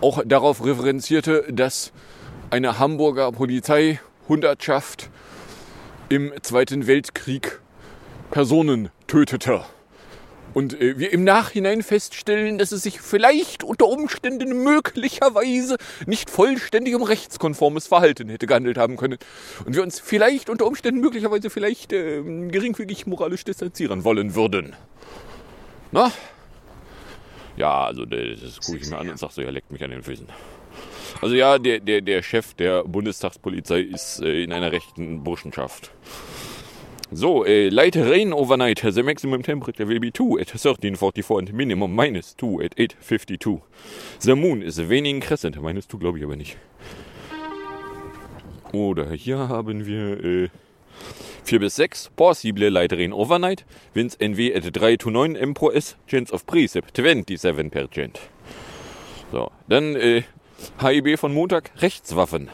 auch 0.00 0.22
darauf 0.24 0.64
referenzierte, 0.64 1.44
dass 1.50 1.92
eine 2.50 2.78
Hamburger 2.78 3.30
Polizeihundertschaft 3.32 5.10
im 6.08 6.32
Zweiten 6.42 6.86
Weltkrieg 6.86 7.60
Personen 8.30 8.90
tötete. 9.10 9.64
Und 10.54 10.80
äh, 10.80 10.96
wir 10.98 11.12
im 11.12 11.24
Nachhinein 11.24 11.82
feststellen, 11.82 12.58
dass 12.58 12.70
es 12.70 12.84
sich 12.84 13.00
vielleicht 13.00 13.64
unter 13.64 13.86
Umständen 13.86 14.62
möglicherweise 14.62 15.78
nicht 16.06 16.30
vollständig 16.30 16.94
um 16.94 17.02
rechtskonformes 17.02 17.88
Verhalten 17.88 18.28
hätte 18.28 18.46
gehandelt 18.46 18.78
haben 18.78 18.96
können. 18.96 19.18
Und 19.64 19.74
wir 19.74 19.82
uns 19.82 19.98
vielleicht 19.98 20.48
unter 20.48 20.64
Umständen 20.64 21.00
möglicherweise 21.00 21.50
vielleicht 21.50 21.92
äh, 21.92 22.22
geringfügig 22.22 23.06
moralisch 23.06 23.44
distanzieren 23.44 24.04
wollen 24.04 24.36
würden. 24.36 24.76
Na? 25.90 26.12
Ja, 27.56 27.86
also 27.86 28.04
das 28.04 28.60
gucke 28.60 28.78
ich 28.78 28.88
mir 28.88 28.96
an 28.96 29.08
und 29.08 29.18
sage 29.18 29.32
so, 29.32 29.42
er 29.42 29.50
leckt 29.50 29.72
mich 29.72 29.82
an 29.82 29.90
den 29.90 30.04
Füßen. 30.04 30.26
Also 31.20 31.34
ja, 31.34 31.58
der, 31.58 31.80
der, 31.80 32.00
der 32.00 32.22
Chef 32.22 32.54
der 32.54 32.84
Bundestagspolizei 32.84 33.80
ist 33.80 34.20
äh, 34.20 34.44
in 34.44 34.52
einer 34.52 34.70
rechten 34.70 35.24
Burschenschaft. 35.24 35.90
So, 37.12 37.44
uh, 37.44 37.70
light 37.72 37.96
rain 37.96 38.32
overnight. 38.32 38.82
The 38.82 39.02
maximum 39.02 39.42
temperature 39.42 39.84
will 39.84 39.98
be 39.98 40.12
2 40.12 40.38
at 40.38 40.48
1344 40.48 41.40
and 41.40 41.52
minimum 41.52 41.92
minus 41.92 42.34
2 42.34 42.62
at 42.62 42.74
852. 42.76 43.62
The 44.20 44.36
moon 44.36 44.62
is 44.62 44.78
waning 44.80 45.20
crescent. 45.20 45.60
Minus 45.60 45.88
2 45.88 45.98
glaube 45.98 46.18
ich 46.18 46.24
aber 46.24 46.36
nicht. 46.36 46.56
Oder 48.72 49.10
hier 49.10 49.48
haben 49.48 49.86
wir 49.86 50.24
äh, 50.24 50.48
4 51.42 51.58
bis 51.58 51.74
6. 51.74 52.10
Possible 52.14 52.68
light 52.68 52.92
rain 52.92 53.12
overnight. 53.12 53.64
Winds 53.92 54.16
NW 54.20 54.54
at 54.54 54.72
3 54.72 54.96
to 54.96 55.10
9 55.10 55.34
M 55.34 55.52
pro 55.52 55.70
S. 55.70 55.96
Chance 56.06 56.32
of 56.32 56.46
precip 56.46 56.92
27%. 56.94 58.18
So, 59.32 59.50
dann 59.68 59.96
äh, 59.96 60.22
HIB 60.80 61.18
von 61.18 61.34
Montag. 61.34 61.72
Rechtswaffen. 61.82 62.50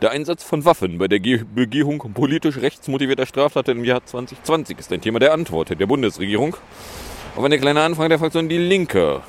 Der 0.00 0.10
Einsatz 0.10 0.42
von 0.42 0.64
Waffen 0.64 0.98
bei 0.98 1.08
der 1.08 1.20
Ge 1.20 1.44
Begehung 1.54 1.98
politisch 2.14 2.58
rechtsmotivierter 2.58 3.26
Straftaten 3.26 3.78
im 3.78 3.84
Jahr 3.84 4.04
2020 4.04 4.78
ist 4.78 4.92
ein 4.92 5.00
Thema 5.00 5.18
der 5.18 5.32
Antwort 5.32 5.78
der 5.78 5.86
Bundesregierung 5.86 6.56
auf 7.36 7.44
eine 7.44 7.58
kleine 7.58 7.82
Anfrage 7.82 8.10
der 8.10 8.18
Fraktion 8.18 8.48
Die 8.48 8.58
Linke. 8.58 9.22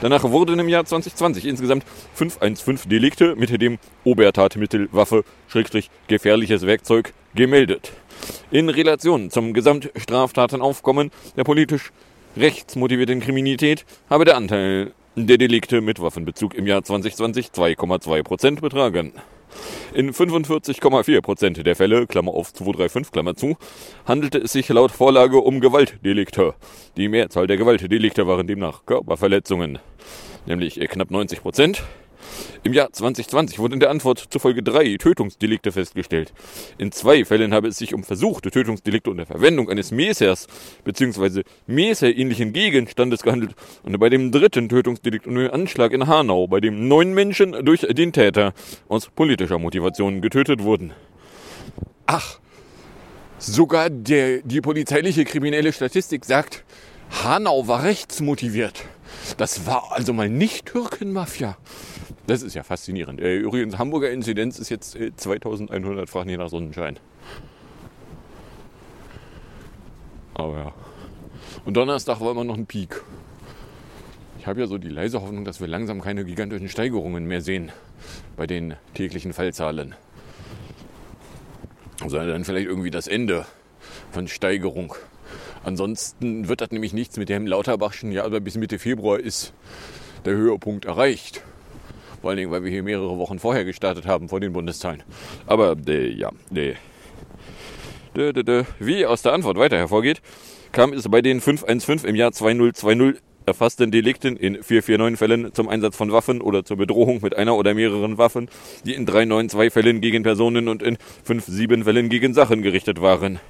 Danach 0.00 0.24
wurden 0.24 0.58
im 0.58 0.68
Jahr 0.68 0.84
2020 0.84 1.46
insgesamt 1.46 1.84
515 2.14 2.90
Delikte 2.90 3.36
mit 3.36 3.60
dem 3.60 3.78
Obertatmittel 4.04 4.88
Waffe 4.92 5.24
Schrägstrich 5.48 5.90
gefährliches 6.08 6.66
Werkzeug 6.66 7.12
gemeldet. 7.34 7.92
In 8.50 8.68
Relation 8.68 9.30
zum 9.30 9.52
Gesamtstraftatenaufkommen 9.52 11.10
der 11.36 11.44
politisch 11.44 11.92
rechtsmotivierten 12.36 13.20
Kriminalität 13.20 13.84
habe 14.08 14.24
der 14.24 14.36
Anteil 14.36 14.92
der 15.16 15.38
Delikte 15.38 15.80
mit 15.80 16.00
Waffenbezug 16.00 16.54
im 16.54 16.66
Jahr 16.66 16.82
2020 16.82 17.48
2,2 17.48 18.22
Prozent 18.22 18.60
betragen. 18.60 19.12
In 19.94 20.12
45,4 20.12 21.20
Prozent 21.20 21.66
der 21.66 21.76
Fälle, 21.76 22.06
Klammer 22.06 22.32
auf 22.32 22.52
235, 22.52 23.12
Klammer 23.12 23.34
zu, 23.34 23.56
handelte 24.06 24.38
es 24.38 24.52
sich 24.52 24.68
laut 24.68 24.90
Vorlage 24.90 25.38
um 25.38 25.60
Gewaltdelikte. 25.60 26.54
Die 26.96 27.08
Mehrzahl 27.08 27.46
der 27.46 27.56
Gewaltdelikte 27.56 28.26
waren 28.26 28.46
demnach 28.46 28.86
Körperverletzungen, 28.86 29.78
nämlich 30.46 30.80
knapp 30.88 31.10
90 31.10 31.42
Prozent. 31.42 31.82
Im 32.62 32.72
Jahr 32.72 32.92
2020 32.92 33.58
wurden 33.58 33.74
in 33.74 33.80
der 33.80 33.90
Antwort 33.90 34.24
zufolge 34.30 34.62
drei 34.62 34.96
Tötungsdelikte 34.98 35.72
festgestellt. 35.72 36.32
In 36.78 36.92
zwei 36.92 37.24
Fällen 37.24 37.54
habe 37.54 37.68
es 37.68 37.78
sich 37.78 37.94
um 37.94 38.04
versuchte 38.04 38.50
Tötungsdelikte 38.50 39.10
unter 39.10 39.26
Verwendung 39.26 39.70
eines 39.70 39.90
Mesers 39.90 40.46
bzw. 40.84 41.42
Meserähnlichen 41.66 42.52
Gegenstandes 42.52 43.22
gehandelt 43.22 43.54
und 43.82 43.98
bei 43.98 44.08
dem 44.08 44.30
dritten 44.30 44.68
Tötungsdelikt 44.68 45.26
um 45.26 45.34
den 45.34 45.50
Anschlag 45.50 45.92
in 45.92 46.06
Hanau, 46.06 46.46
bei 46.46 46.60
dem 46.60 46.88
neun 46.88 47.14
Menschen 47.14 47.64
durch 47.64 47.80
den 47.80 48.12
Täter 48.12 48.52
aus 48.88 49.08
politischer 49.08 49.58
Motivation 49.58 50.20
getötet 50.20 50.62
wurden. 50.62 50.92
Ach, 52.06 52.40
sogar 53.38 53.88
der, 53.88 54.42
die 54.42 54.60
polizeiliche 54.60 55.24
kriminelle 55.24 55.72
Statistik 55.72 56.24
sagt, 56.24 56.64
Hanau 57.24 57.66
war 57.66 57.82
rechtsmotiviert. 57.82 58.84
Das 59.36 59.66
war 59.66 59.92
also 59.92 60.12
mal 60.12 60.28
nicht 60.28 60.66
Türkenmafia. 60.66 61.56
Das 62.30 62.42
ist 62.42 62.54
ja 62.54 62.62
faszinierend. 62.62 63.20
Äh, 63.20 63.38
übrigens, 63.38 63.76
Hamburger 63.76 64.08
Inzidenz 64.12 64.60
ist 64.60 64.68
jetzt 64.68 64.96
2100, 65.16 66.08
fragt 66.08 66.26
nicht 66.26 66.38
nach 66.38 66.48
Sonnenschein. 66.48 66.96
Aber 70.34 70.56
ja. 70.56 70.74
Und 71.64 71.76
Donnerstag 71.76 72.20
war 72.20 72.30
immer 72.30 72.44
noch 72.44 72.56
ein 72.56 72.66
Peak. 72.66 73.02
Ich 74.38 74.46
habe 74.46 74.60
ja 74.60 74.68
so 74.68 74.78
die 74.78 74.90
leise 74.90 75.20
Hoffnung, 75.20 75.44
dass 75.44 75.60
wir 75.60 75.66
langsam 75.66 76.00
keine 76.00 76.24
gigantischen 76.24 76.68
Steigerungen 76.68 77.24
mehr 77.24 77.40
sehen 77.40 77.72
bei 78.36 78.46
den 78.46 78.76
täglichen 78.94 79.32
Fallzahlen. 79.32 79.96
Sondern 81.98 82.28
dann 82.28 82.44
vielleicht 82.44 82.68
irgendwie 82.68 82.92
das 82.92 83.08
Ende 83.08 83.44
von 84.12 84.28
Steigerung. 84.28 84.94
Ansonsten 85.64 86.46
wird 86.46 86.60
das 86.60 86.70
nämlich 86.70 86.92
nichts 86.92 87.16
mit 87.16 87.28
dem 87.28 87.48
Lauterbachschen, 87.48 88.12
ja, 88.12 88.24
aber 88.24 88.38
bis 88.38 88.56
Mitte 88.56 88.78
Februar 88.78 89.18
ist 89.18 89.52
der 90.24 90.34
Höhepunkt 90.34 90.84
erreicht. 90.84 91.42
Vor 92.20 92.30
allen 92.30 92.36
Dingen, 92.36 92.50
weil 92.50 92.64
wir 92.64 92.70
hier 92.70 92.82
mehrere 92.82 93.16
Wochen 93.18 93.38
vorher 93.38 93.64
gestartet 93.64 94.06
haben 94.06 94.28
vor 94.28 94.40
den 94.40 94.52
Bundesteilen. 94.52 95.02
Aber 95.46 95.76
äh, 95.86 96.08
ja, 96.08 96.30
äh. 96.54 96.74
Dö, 98.16 98.32
dö, 98.32 98.42
dö. 98.42 98.64
Wie 98.78 99.06
aus 99.06 99.22
der 99.22 99.32
Antwort 99.32 99.56
weiter 99.56 99.78
hervorgeht, 99.78 100.20
kam 100.72 100.92
es 100.92 101.08
bei 101.08 101.22
den 101.22 101.40
515 101.40 102.08
im 102.08 102.16
Jahr 102.16 102.32
2020 102.32 103.20
erfassten 103.46 103.90
Delikten 103.90 104.36
in 104.36 104.62
449 104.62 105.18
Fällen 105.18 105.54
zum 105.54 105.68
Einsatz 105.68 105.96
von 105.96 106.12
Waffen 106.12 106.40
oder 106.40 106.64
zur 106.64 106.76
Bedrohung 106.76 107.20
mit 107.22 107.36
einer 107.36 107.56
oder 107.56 107.74
mehreren 107.74 108.18
Waffen, 108.18 108.48
die 108.84 108.94
in 108.94 109.06
392 109.06 109.72
Fällen 109.72 110.00
gegen 110.00 110.22
Personen 110.22 110.68
und 110.68 110.82
in 110.82 110.98
57 111.24 111.84
Fällen 111.84 112.08
gegen 112.08 112.34
Sachen 112.34 112.62
gerichtet 112.62 113.00
waren. 113.00 113.40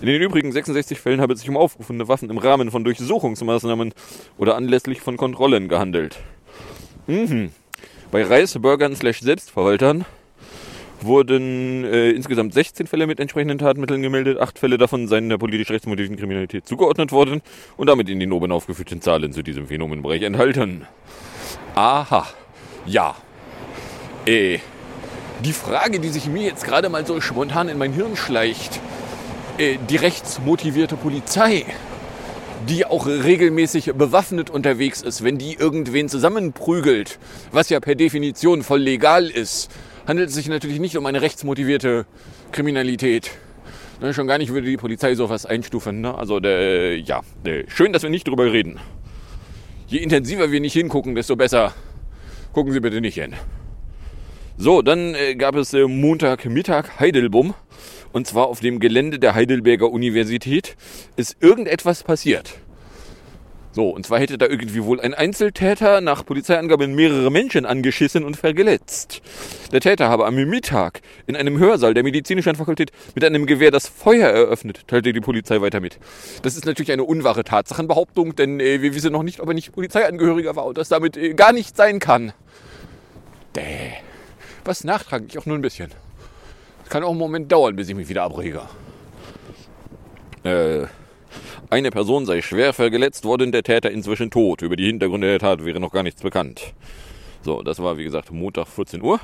In 0.00 0.06
den 0.06 0.20
übrigen 0.20 0.50
66 0.50 0.98
Fällen 1.00 1.20
habe 1.20 1.32
es 1.32 1.40
sich 1.40 1.48
um 1.48 1.56
aufgerufene 1.56 2.08
Waffen 2.08 2.30
im 2.30 2.38
Rahmen 2.38 2.70
von 2.70 2.84
Durchsuchungsmaßnahmen 2.84 3.92
oder 4.38 4.56
anlässlich 4.56 5.00
von 5.00 5.16
Kontrollen 5.16 5.68
gehandelt. 5.68 6.18
Mhm. 7.06 7.50
Bei 8.12 8.24
Reisbürgern 8.24 8.94
slash 8.94 9.20
Selbstverwaltern 9.20 10.04
wurden 11.00 11.82
äh, 11.84 12.10
insgesamt 12.10 12.52
16 12.52 12.86
Fälle 12.86 13.06
mit 13.06 13.18
entsprechenden 13.18 13.56
Tatmitteln 13.56 14.02
gemeldet. 14.02 14.38
Acht 14.38 14.58
Fälle 14.58 14.76
davon 14.76 15.08
seien 15.08 15.30
der 15.30 15.38
politisch 15.38 15.70
rechtsmotivierten 15.70 16.18
Kriminalität 16.18 16.68
zugeordnet 16.68 17.10
worden 17.10 17.40
und 17.78 17.86
damit 17.86 18.10
in 18.10 18.20
den 18.20 18.30
oben 18.32 18.52
aufgeführten 18.52 19.00
Zahlen 19.00 19.32
zu 19.32 19.42
diesem 19.42 19.66
Phänomenbereich 19.66 20.24
enthalten. 20.24 20.86
Aha. 21.74 22.26
Ja. 22.84 23.16
Äh. 24.26 24.58
Die 25.42 25.54
Frage, 25.54 25.98
die 25.98 26.10
sich 26.10 26.26
mir 26.26 26.42
jetzt 26.42 26.64
gerade 26.64 26.90
mal 26.90 27.06
so 27.06 27.18
spontan 27.22 27.70
in 27.70 27.78
mein 27.78 27.94
Hirn 27.94 28.14
schleicht, 28.14 28.78
äh, 29.56 29.78
die 29.88 29.96
rechtsmotivierte 29.96 30.96
Polizei, 30.96 31.64
die 32.68 32.84
auch 32.84 33.06
regelmäßig 33.06 33.92
bewaffnet 33.94 34.50
unterwegs 34.50 35.02
ist, 35.02 35.24
wenn 35.24 35.38
die 35.38 35.54
irgendwen 35.54 36.08
zusammenprügelt, 36.08 37.18
was 37.50 37.68
ja 37.68 37.80
per 37.80 37.94
Definition 37.94 38.62
voll 38.62 38.80
legal 38.80 39.28
ist, 39.28 39.70
handelt 40.06 40.28
es 40.28 40.34
sich 40.34 40.48
natürlich 40.48 40.80
nicht 40.80 40.96
um 40.96 41.06
eine 41.06 41.22
rechtsmotivierte 41.22 42.06
Kriminalität. 42.52 43.30
Ne, 44.00 44.14
schon 44.14 44.26
gar 44.26 44.38
nicht 44.38 44.52
würde 44.52 44.66
die 44.66 44.76
Polizei 44.76 45.14
sowas 45.14 45.46
einstufen. 45.46 46.00
Ne? 46.00 46.14
Also, 46.14 46.40
der, 46.40 46.98
ja, 46.98 47.20
der, 47.44 47.64
schön, 47.68 47.92
dass 47.92 48.02
wir 48.02 48.10
nicht 48.10 48.26
drüber 48.26 48.52
reden. 48.52 48.80
Je 49.86 49.98
intensiver 49.98 50.50
wir 50.50 50.60
nicht 50.60 50.72
hingucken, 50.72 51.14
desto 51.14 51.36
besser. 51.36 51.72
Gucken 52.52 52.72
Sie 52.72 52.80
bitte 52.80 53.00
nicht 53.00 53.14
hin. 53.14 53.34
So, 54.56 54.82
dann 54.82 55.14
äh, 55.14 55.34
gab 55.34 55.54
es 55.54 55.72
äh, 55.72 55.86
Montagmittag 55.86 57.00
Heidelbum. 57.00 57.54
Und 58.12 58.26
zwar 58.26 58.46
auf 58.46 58.60
dem 58.60 58.78
Gelände 58.78 59.18
der 59.18 59.34
Heidelberger 59.34 59.90
Universität 59.90 60.76
ist 61.16 61.36
irgendetwas 61.40 62.02
passiert. 62.02 62.54
So, 63.74 63.88
und 63.88 64.04
zwar 64.04 64.18
hätte 64.20 64.36
da 64.36 64.46
irgendwie 64.46 64.84
wohl 64.84 65.00
ein 65.00 65.14
Einzeltäter 65.14 66.02
nach 66.02 66.26
Polizeiangaben 66.26 66.94
mehrere 66.94 67.30
Menschen 67.30 67.64
angeschissen 67.64 68.22
und 68.22 68.36
verletzt. 68.36 69.22
Der 69.72 69.80
Täter 69.80 70.10
habe 70.10 70.26
am 70.26 70.34
Mittag 70.34 71.00
in 71.26 71.36
einem 71.36 71.58
Hörsaal 71.58 71.94
der 71.94 72.02
medizinischen 72.02 72.54
Fakultät 72.54 72.92
mit 73.14 73.24
einem 73.24 73.46
Gewehr 73.46 73.70
das 73.70 73.88
Feuer 73.88 74.28
eröffnet, 74.28 74.86
teilte 74.88 75.14
die 75.14 75.20
Polizei 75.20 75.62
weiter 75.62 75.80
mit. 75.80 75.98
Das 76.42 76.54
ist 76.54 76.66
natürlich 76.66 76.92
eine 76.92 77.04
unwahre 77.04 77.44
Tatsachenbehauptung, 77.44 78.36
denn 78.36 78.60
äh, 78.60 78.82
wir 78.82 78.94
wissen 78.94 79.12
noch 79.12 79.22
nicht, 79.22 79.40
ob 79.40 79.48
er 79.48 79.54
nicht 79.54 79.72
Polizeiangehöriger 79.72 80.54
war 80.54 80.66
und 80.66 80.76
das 80.76 80.90
damit 80.90 81.16
äh, 81.16 81.32
gar 81.32 81.54
nicht 81.54 81.74
sein 81.74 81.98
kann. 81.98 82.34
Däh. 83.56 83.92
Was 84.66 84.84
nachtragend, 84.84 85.32
ich 85.32 85.38
auch 85.38 85.46
nur 85.46 85.56
ein 85.56 85.62
bisschen. 85.62 85.90
Kann 86.92 87.04
auch 87.04 87.08
einen 87.12 87.18
Moment 87.18 87.50
dauern, 87.50 87.74
bis 87.74 87.88
ich 87.88 87.94
mich 87.94 88.10
wieder 88.10 88.24
abrege. 88.24 88.60
Äh, 90.44 90.82
eine 91.70 91.90
Person 91.90 92.26
sei 92.26 92.42
schwer 92.42 92.74
verletzt 92.74 93.24
worden, 93.24 93.50
der 93.50 93.62
Täter 93.62 93.90
inzwischen 93.90 94.30
tot. 94.30 94.60
Über 94.60 94.76
die 94.76 94.84
Hintergründe 94.84 95.26
der 95.26 95.38
Tat 95.38 95.64
wäre 95.64 95.80
noch 95.80 95.90
gar 95.90 96.02
nichts 96.02 96.20
bekannt. 96.20 96.74
So, 97.40 97.62
das 97.62 97.78
war 97.78 97.96
wie 97.96 98.04
gesagt 98.04 98.30
Montag 98.30 98.68
14 98.68 99.00
Uhr. 99.00 99.20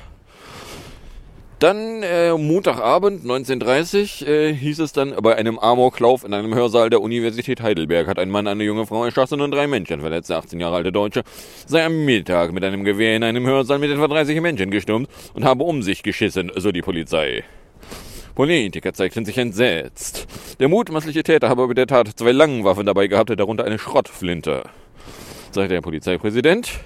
Dann 1.59 2.01
äh, 2.01 2.35
Montagabend 2.35 3.21
1930 3.21 4.27
äh, 4.27 4.51
hieß 4.51 4.79
es 4.79 4.91
dann, 4.91 5.13
bei 5.21 5.35
einem 5.35 5.59
Amoklauf 5.59 6.23
in 6.23 6.33
einem 6.33 6.55
Hörsaal 6.55 6.89
der 6.89 7.01
Universität 7.01 7.61
Heidelberg 7.61 8.07
hat 8.07 8.17
ein 8.17 8.31
Mann 8.31 8.47
eine 8.47 8.63
junge 8.63 8.87
Frau 8.87 9.05
erschossen 9.05 9.41
und 9.41 9.51
drei 9.51 9.67
Menschen 9.67 10.01
verletzt. 10.01 10.31
Der 10.31 10.37
18 10.37 10.59
Jahre 10.59 10.77
alte 10.77 10.91
Deutsche 10.91 11.21
sei 11.67 11.85
am 11.85 12.03
Mittag 12.03 12.51
mit 12.51 12.63
einem 12.63 12.83
Gewehr 12.83 13.15
in 13.15 13.23
einem 13.23 13.45
Hörsaal 13.45 13.77
mit 13.77 13.91
etwa 13.91 14.07
30 14.07 14.41
Menschen 14.41 14.71
gestürmt 14.71 15.07
und 15.35 15.45
habe 15.45 15.63
um 15.65 15.83
sich 15.83 16.01
geschissen, 16.01 16.51
so 16.55 16.71
die 16.71 16.81
Polizei. 16.81 17.43
Politiker 18.35 18.93
zeigten 18.93 19.25
sich 19.25 19.37
entsetzt. 19.37 20.27
Der 20.59 20.67
mutmaßliche 20.67 21.23
Täter 21.23 21.49
habe 21.49 21.67
bei 21.67 21.73
der 21.73 21.87
Tat 21.87 22.09
zwei 22.15 22.31
Langwaffen 22.31 22.85
dabei 22.85 23.07
gehabt, 23.07 23.29
darunter 23.37 23.65
eine 23.65 23.79
Schrottflinte. 23.79 24.63
Sagt 25.51 25.71
der 25.71 25.81
Polizeipräsident, 25.81 26.79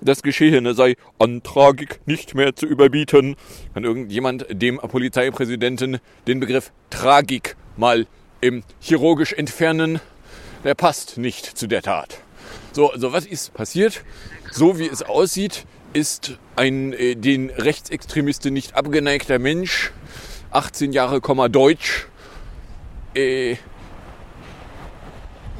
das 0.00 0.22
Geschehene 0.22 0.74
sei 0.74 0.96
an 1.18 1.42
Tragik 1.42 2.00
nicht 2.06 2.34
mehr 2.34 2.54
zu 2.54 2.66
überbieten. 2.66 3.36
Kann 3.74 3.84
irgendjemand 3.84 4.46
dem 4.50 4.78
Polizeipräsidenten 4.78 5.98
den 6.26 6.40
Begriff 6.40 6.72
Tragik 6.90 7.56
mal 7.76 8.06
im 8.40 8.62
chirurgisch 8.80 9.32
entfernen? 9.32 10.00
Der 10.64 10.74
passt 10.74 11.18
nicht 11.18 11.46
zu 11.46 11.66
der 11.66 11.82
Tat. 11.82 12.18
So, 12.72 12.90
also 12.92 13.12
was 13.12 13.26
ist 13.26 13.54
passiert? 13.54 14.04
So 14.52 14.78
wie 14.78 14.86
es 14.86 15.02
aussieht, 15.02 15.64
ist 15.92 16.38
ein 16.56 16.92
äh, 16.92 17.14
den 17.14 17.50
Rechtsextremisten 17.50 18.52
nicht 18.52 18.76
abgeneigter 18.76 19.38
Mensch, 19.38 19.92
18 20.56 20.94
Jahre, 20.94 21.20
Deutsch, 21.50 22.06
äh, 23.14 23.56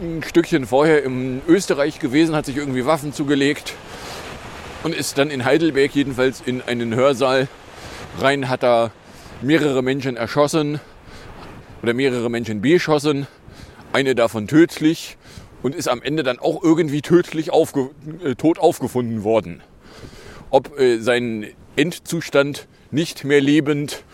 ein 0.00 0.22
Stückchen 0.26 0.64
vorher 0.64 1.04
in 1.04 1.42
Österreich 1.46 1.98
gewesen, 1.98 2.34
hat 2.34 2.46
sich 2.46 2.56
irgendwie 2.56 2.86
Waffen 2.86 3.12
zugelegt 3.12 3.74
und 4.84 4.94
ist 4.94 5.18
dann 5.18 5.30
in 5.30 5.44
Heidelberg 5.44 5.94
jedenfalls 5.94 6.40
in 6.40 6.62
einen 6.62 6.94
Hörsaal 6.94 7.46
rein, 8.18 8.48
hat 8.48 8.62
da 8.62 8.90
mehrere 9.42 9.82
Menschen 9.82 10.16
erschossen 10.16 10.80
oder 11.82 11.92
mehrere 11.92 12.30
Menschen 12.30 12.62
beschossen, 12.62 13.26
eine 13.92 14.14
davon 14.14 14.48
tödlich 14.48 15.18
und 15.62 15.74
ist 15.74 15.88
am 15.88 16.00
Ende 16.00 16.22
dann 16.22 16.38
auch 16.38 16.62
irgendwie 16.62 17.02
tödlich 17.02 17.50
aufge 17.50 17.90
äh, 18.24 18.34
tot 18.34 18.58
aufgefunden 18.58 19.24
worden. 19.24 19.62
Ob 20.48 20.80
äh, 20.80 21.00
sein 21.00 21.48
Endzustand 21.76 22.66
nicht 22.90 23.24
mehr 23.24 23.42
lebend, 23.42 24.04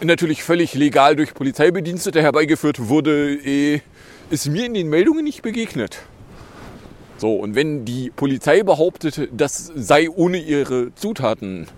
natürlich 0.00 0.42
völlig 0.42 0.74
legal 0.74 1.16
durch 1.16 1.34
Polizeibedienstete 1.34 2.22
herbeigeführt 2.22 2.88
wurde, 2.88 3.34
äh, 3.34 3.80
ist 4.30 4.48
mir 4.48 4.66
in 4.66 4.74
den 4.74 4.88
Meldungen 4.88 5.24
nicht 5.24 5.42
begegnet. 5.42 5.98
So, 7.16 7.36
und 7.36 7.54
wenn 7.54 7.84
die 7.84 8.10
Polizei 8.10 8.62
behauptet, 8.62 9.28
das 9.32 9.72
sei 9.74 10.10
ohne 10.10 10.38
ihre 10.38 10.94
Zutaten 10.94 11.68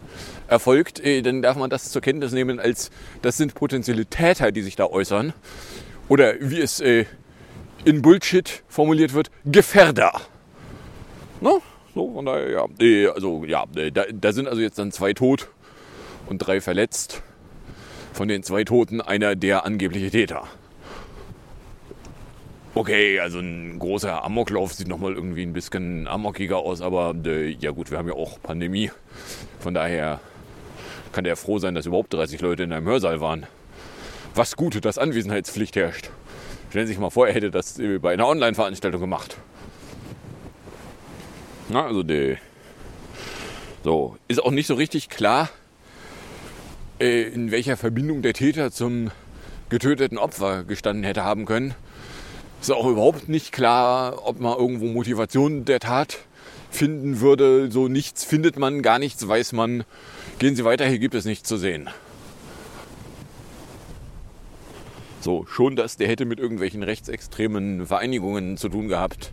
erfolgt, 0.49 1.01
äh, 1.01 1.23
dann 1.23 1.43
darf 1.43 1.57
man 1.57 1.71
das 1.71 1.91
zur 1.91 2.03
Kenntnis 2.03 2.33
nehmen, 2.33 2.59
als 2.59 2.91
das 3.23 3.37
sind 3.37 3.55
potenzielle 3.55 4.07
Täter, 4.07 4.51
die 4.51 4.63
sich 4.63 4.77
da 4.77 4.87
äußern. 4.87 5.33
Oder 6.09 6.35
wie 6.41 6.61
es 6.61 6.81
äh, 6.81 7.05
in 7.85 8.03
Bullshit 8.03 8.63
formuliert 8.69 9.13
wird, 9.13 9.31
Gefährder. 9.45 10.21
No? 11.41 11.61
So, 11.95 12.13
von 12.13 12.27
daher, 12.27 12.51
ja. 12.51 13.13
Also, 13.13 13.45
ja, 13.45 13.65
da, 13.93 14.05
da 14.13 14.33
sind 14.33 14.49
also 14.49 14.61
jetzt 14.61 14.79
dann 14.79 14.93
zwei 14.93 15.13
tot 15.13 15.49
und 16.29 16.39
drei 16.39 16.61
verletzt. 16.61 17.23
Von 18.17 18.29
den 18.29 18.43
zwei 18.43 18.65
Toten 18.65 19.03
einer 19.03 19.37
der 19.37 19.67
angebliche 19.67 20.11
Täter. 20.11 20.45
Okay, 22.75 23.21
also 23.21 23.41
ein 23.41 23.79
großer 23.79 24.25
Amoklauf 24.25 24.73
sieht 24.73 24.89
nochmal 24.89 25.13
irgendwie 25.13 25.43
ein 25.43 25.53
bisschen 25.53 26.09
amokiger 26.09 26.57
aus, 26.57 26.81
aber 26.81 27.15
äh, 27.27 27.51
ja 27.51 27.73
gut, 27.73 27.91
wir 27.91 27.99
haben 27.99 28.09
ja 28.09 28.15
auch 28.15 28.41
Pandemie. 28.43 28.91
Von 29.61 29.75
daher 29.75 30.21
kann 31.13 31.25
der 31.25 31.37
froh 31.37 31.59
sein, 31.59 31.75
dass 31.75 31.85
überhaupt 31.85 32.15
30 32.15 32.41
Leute 32.41 32.63
in 32.63 32.73
einem 32.73 32.87
Hörsaal 32.87 33.21
waren. 33.21 33.45
Was 34.35 34.57
gut, 34.57 34.83
dass 34.83 34.97
Anwesenheitspflicht 34.97 35.77
herrscht. 35.77 36.09
Stellen 36.71 36.87
Sie 36.87 36.95
sich 36.95 37.01
mal 37.01 37.11
vor, 37.11 37.29
er 37.29 37.35
hätte 37.35 37.51
das 37.51 37.79
äh, 37.79 37.99
bei 37.99 38.15
einer 38.15 38.29
Online-Veranstaltung 38.29 39.03
gemacht. 39.03 39.37
Na, 41.69 41.85
also 41.85 42.03
der. 42.03 42.39
So, 43.85 44.17
ist 44.27 44.43
auch 44.43 44.53
nicht 44.53 44.69
so 44.69 44.75
richtig 44.75 45.11
klar, 45.11 45.51
in 46.99 47.51
welcher 47.51 47.77
Verbindung 47.77 48.23
der 48.23 48.33
Täter 48.33 48.71
zum 48.71 49.11
getöteten 49.69 50.19
Opfer 50.19 50.65
gestanden 50.65 51.05
hätte 51.05 51.25
haben 51.25 51.45
können. 51.45 51.75
Ist 52.61 52.71
auch 52.71 52.87
überhaupt 52.87 53.29
nicht 53.29 53.53
klar, 53.53 54.27
ob 54.27 54.41
man 54.41 54.57
irgendwo 54.57 54.87
Motivation 54.87 55.65
der 55.65 55.81
Tat 55.81 56.19
finden 56.71 57.21
würde. 57.21 57.71
So 57.71 57.89
nichts 57.89 58.25
findet 58.25 58.59
man, 58.59 58.83
gar 58.83 58.99
nichts 58.99 59.27
weiß 59.27 59.53
man. 59.53 59.85
Gehen 60.39 60.57
Sie 60.57 60.65
weiter, 60.65 60.87
hier 60.87 60.99
gibt 60.99 61.15
es 61.15 61.25
nichts 61.25 61.49
zu 61.49 61.57
sehen. 61.57 61.89
So, 65.21 65.45
schon, 65.47 65.77
dass 65.77 65.97
der 65.97 66.09
hätte 66.09 66.25
mit 66.25 66.39
irgendwelchen 66.39 66.83
rechtsextremen 66.83 67.87
Vereinigungen 67.87 68.57
zu 68.57 68.69
tun 68.69 68.89
gehabt, 68.89 69.33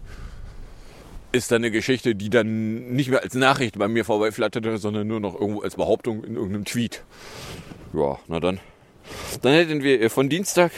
ist 1.34 1.52
dann 1.52 1.58
eine 1.58 1.72
Geschichte, 1.72 2.16
die 2.16 2.30
dann 2.30 2.94
nicht 2.94 3.10
mehr 3.10 3.24
als 3.24 3.34
Nachricht 3.34 3.78
bei 3.78 3.88
mir 3.88 4.06
vorbeiflatterte, 4.06 4.78
sondern 4.78 5.08
nur 5.08 5.20
noch 5.20 5.34
irgendwo 5.40 5.62
als 5.62 5.76
Behauptung 5.76 6.24
in 6.24 6.36
irgendeinem 6.36 6.66
Tweet. 6.66 7.04
Ja, 7.94 8.20
na 8.28 8.40
dann. 8.40 8.60
Dann 9.42 9.54
hätten 9.54 9.84
wir 9.84 10.10
von 10.10 10.30
Dienstag 10.30 10.72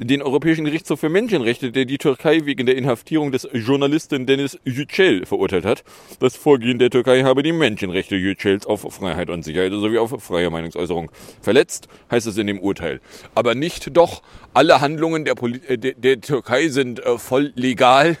den 0.00 0.22
Europäischen 0.22 0.64
Gerichtshof 0.64 1.00
für 1.00 1.08
Menschenrechte, 1.08 1.72
der 1.72 1.84
die 1.84 1.98
Türkei 1.98 2.44
wegen 2.44 2.66
der 2.66 2.76
Inhaftierung 2.76 3.32
des 3.32 3.48
Journalisten 3.52 4.26
Dennis 4.26 4.56
Yücel 4.64 5.26
verurteilt 5.26 5.64
hat. 5.64 5.82
Das 6.20 6.36
Vorgehen 6.36 6.78
der 6.78 6.90
Türkei 6.90 7.24
habe 7.24 7.42
die 7.42 7.52
Menschenrechte 7.52 8.14
Yücels 8.14 8.64
auf 8.64 8.82
Freiheit 8.94 9.28
und 9.28 9.42
Sicherheit 9.42 9.72
sowie 9.72 9.98
auf 9.98 10.14
freie 10.22 10.50
Meinungsäußerung 10.50 11.10
verletzt, 11.42 11.88
heißt 12.12 12.28
es 12.28 12.38
in 12.38 12.46
dem 12.46 12.60
Urteil. 12.60 13.00
Aber 13.34 13.56
nicht 13.56 13.96
doch, 13.96 14.22
alle 14.54 14.80
Handlungen 14.80 15.24
der, 15.24 15.34
Poli 15.34 15.60
äh, 15.66 15.78
der, 15.78 15.94
der 15.94 16.20
Türkei 16.20 16.68
sind 16.68 17.04
äh, 17.04 17.18
voll 17.18 17.52
legal. 17.56 18.18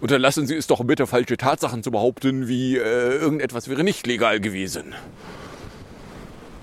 Unterlassen 0.00 0.46
Sie 0.46 0.56
es 0.56 0.66
doch 0.66 0.82
bitte, 0.84 1.06
falsche 1.06 1.36
Tatsachen 1.36 1.82
zu 1.82 1.90
behaupten, 1.90 2.48
wie 2.48 2.76
äh, 2.76 3.16
irgendetwas 3.16 3.68
wäre 3.68 3.84
nicht 3.84 4.06
legal 4.06 4.40
gewesen. 4.40 4.94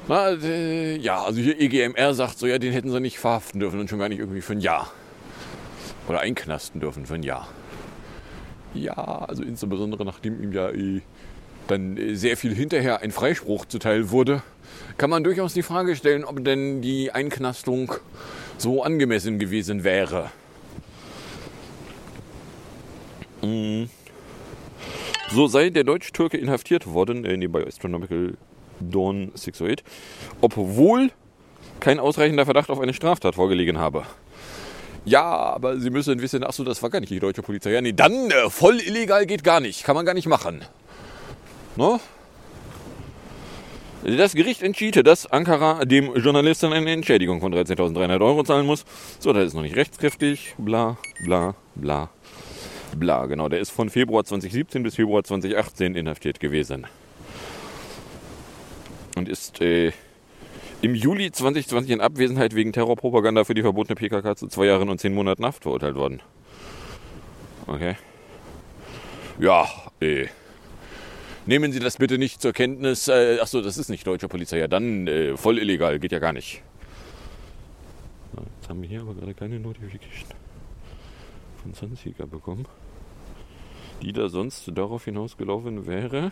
Na, 0.08 0.32
äh, 0.32 0.98
ja, 0.98 1.24
also 1.24 1.40
hier 1.40 1.60
EGMR 1.60 2.16
sagt 2.16 2.40
so, 2.40 2.48
ja, 2.48 2.58
den 2.58 2.74
hätten 2.74 2.90
sie 2.90 3.00
nicht 3.00 3.20
verhaften 3.20 3.60
dürfen 3.60 3.80
und 3.80 3.90
schon 3.90 4.00
gar 4.00 4.10
nicht 4.10 4.20
irgendwie 4.20 4.42
für 4.42 4.54
ein 4.54 4.62
Jahr. 4.62 4.92
Oder 6.08 6.22
einknasten 6.22 6.82
dürfen 6.82 7.06
für 7.06 7.16
ein 7.16 7.24
Jahr. 7.24 7.48
Ja, 8.74 8.94
also 8.94 9.44
insbesondere 9.44 10.04
nachdem 10.04 10.42
ihm 10.42 10.54
ja 10.54 10.70
äh, 10.70 11.02
dann 11.68 11.98
äh, 11.98 12.16
sehr 12.16 12.38
viel 12.38 12.56
hinterher 12.56 13.02
ein 13.02 13.12
Freispruch 13.12 13.66
zuteil 13.66 14.10
wurde, 14.10 14.42
kann 14.98 15.10
man 15.10 15.24
durchaus 15.24 15.54
die 15.54 15.64
Frage 15.64 15.96
stellen, 15.96 16.24
ob 16.24 16.44
denn 16.44 16.82
die 16.82 17.12
Einknastung 17.12 17.94
so 18.58 18.82
angemessen 18.82 19.38
gewesen 19.38 19.84
wäre. 19.84 20.32
Mm. 23.42 23.86
So 25.30 25.48
sei 25.48 25.70
der 25.70 25.84
Deutsch-Türke 25.84 26.38
inhaftiert 26.38 26.88
worden, 26.88 27.26
äh, 27.26 27.36
nee, 27.36 27.48
bei 27.48 27.66
Astronomical 27.66 28.38
Dawn 28.80 29.32
608, 29.34 29.84
obwohl 30.42 31.12
kein 31.80 32.00
ausreichender 32.00 32.46
Verdacht 32.46 32.70
auf 32.70 32.80
eine 32.80 32.94
Straftat 32.94 33.36
vorgelegen 33.36 33.78
habe. 33.78 34.04
Ja, 35.06 35.24
aber 35.24 35.80
Sie 35.80 35.90
müssen 35.90 36.22
wissen, 36.22 36.44
achso, 36.44 36.64
das 36.64 36.84
war 36.84 36.90
gar 36.90 37.00
nicht 37.00 37.12
die 37.12 37.20
deutsche 37.20 37.42
Polizei. 37.42 37.72
Ja, 37.72 37.82
nee, 37.82 37.94
dann 37.94 38.30
äh, 38.30 38.50
voll 38.50 38.80
illegal 38.80 39.26
geht 39.26 39.44
gar 39.44 39.60
nicht. 39.60 39.84
Kann 39.84 39.96
man 39.96 40.06
gar 40.06 40.14
nicht 40.14 40.28
machen. 40.28 40.62
No? 41.78 42.00
Das 44.04 44.34
Gericht 44.34 44.64
entschied, 44.64 45.06
dass 45.08 45.26
Ankara 45.26 45.86
dem 45.86 46.14
Journalisten 46.16 46.72
eine 46.72 46.92
Entschädigung 46.92 47.40
von 47.40 47.54
13.300 47.54 48.22
Euro 48.22 48.44
zahlen 48.44 48.66
muss. 48.66 48.86
So, 49.20 49.34
das 49.34 49.46
ist 49.46 49.54
noch 49.54 49.62
nicht 49.62 49.76
rechtskräftig. 49.76 50.56
Bla, 50.58 50.98
bla, 51.24 51.56
bla, 51.76 52.10
bla. 52.96 53.26
Genau, 53.26 53.50
der 53.50 53.60
ist 53.60 53.72
von 53.72 53.90
Februar 53.90 54.24
2017 54.24 54.84
bis 54.84 54.96
Februar 54.96 55.24
2018 55.24 55.96
inhaftiert 55.96 56.40
gewesen 56.40 56.88
und 59.18 59.28
ist 59.28 59.62
äh, 59.62 59.92
im 60.82 60.96
Juli 60.96 61.32
2020 61.32 61.92
in 61.92 62.02
Abwesenheit 62.02 62.56
wegen 62.56 62.72
Terrorpropaganda 62.72 63.44
für 63.44 63.54
die 63.54 63.64
verbotene 63.64 63.96
PKK 63.96 64.36
zu 64.36 64.48
zwei 64.48 64.68
Jahren 64.68 64.90
und 64.90 65.00
zehn 65.00 65.14
Monaten 65.14 65.44
Haft 65.44 65.64
verurteilt 65.64 65.96
worden. 65.96 66.22
Okay. 67.66 67.96
Ja, 69.40 69.68
äh. 70.00 70.28
Nehmen 71.46 71.72
Sie 71.72 71.80
das 71.80 71.98
bitte 71.98 72.18
nicht 72.18 72.42
zur 72.42 72.54
Kenntnis. 72.54 73.08
Äh, 73.08 73.40
achso, 73.40 73.62
das 73.62 73.78
ist 73.78 73.90
nicht 73.90 74.06
deutsche 74.06 74.28
Polizei. 74.28 74.60
Ja, 74.60 74.68
dann 74.68 75.08
äh, 75.08 75.38
voll 75.38 75.60
illegal. 75.60 76.00
Geht 76.00 76.12
ja 76.12 76.20
gar 76.20 76.34
nicht. 76.34 76.62
Jetzt 78.60 78.70
haben 78.70 78.82
wir 78.82 78.90
hier 78.90 79.02
aber 79.02 79.14
gerade 79.14 79.34
keine 79.34 79.60
Notification 79.60 80.30
von 81.58 81.74
Sunseeker 81.74 82.28
bekommen, 82.28 82.66
die 84.02 84.14
da 84.14 84.30
sonst 84.30 84.72
darauf 84.76 85.06
hinausgelaufen 85.06 85.86
wäre 85.86 86.32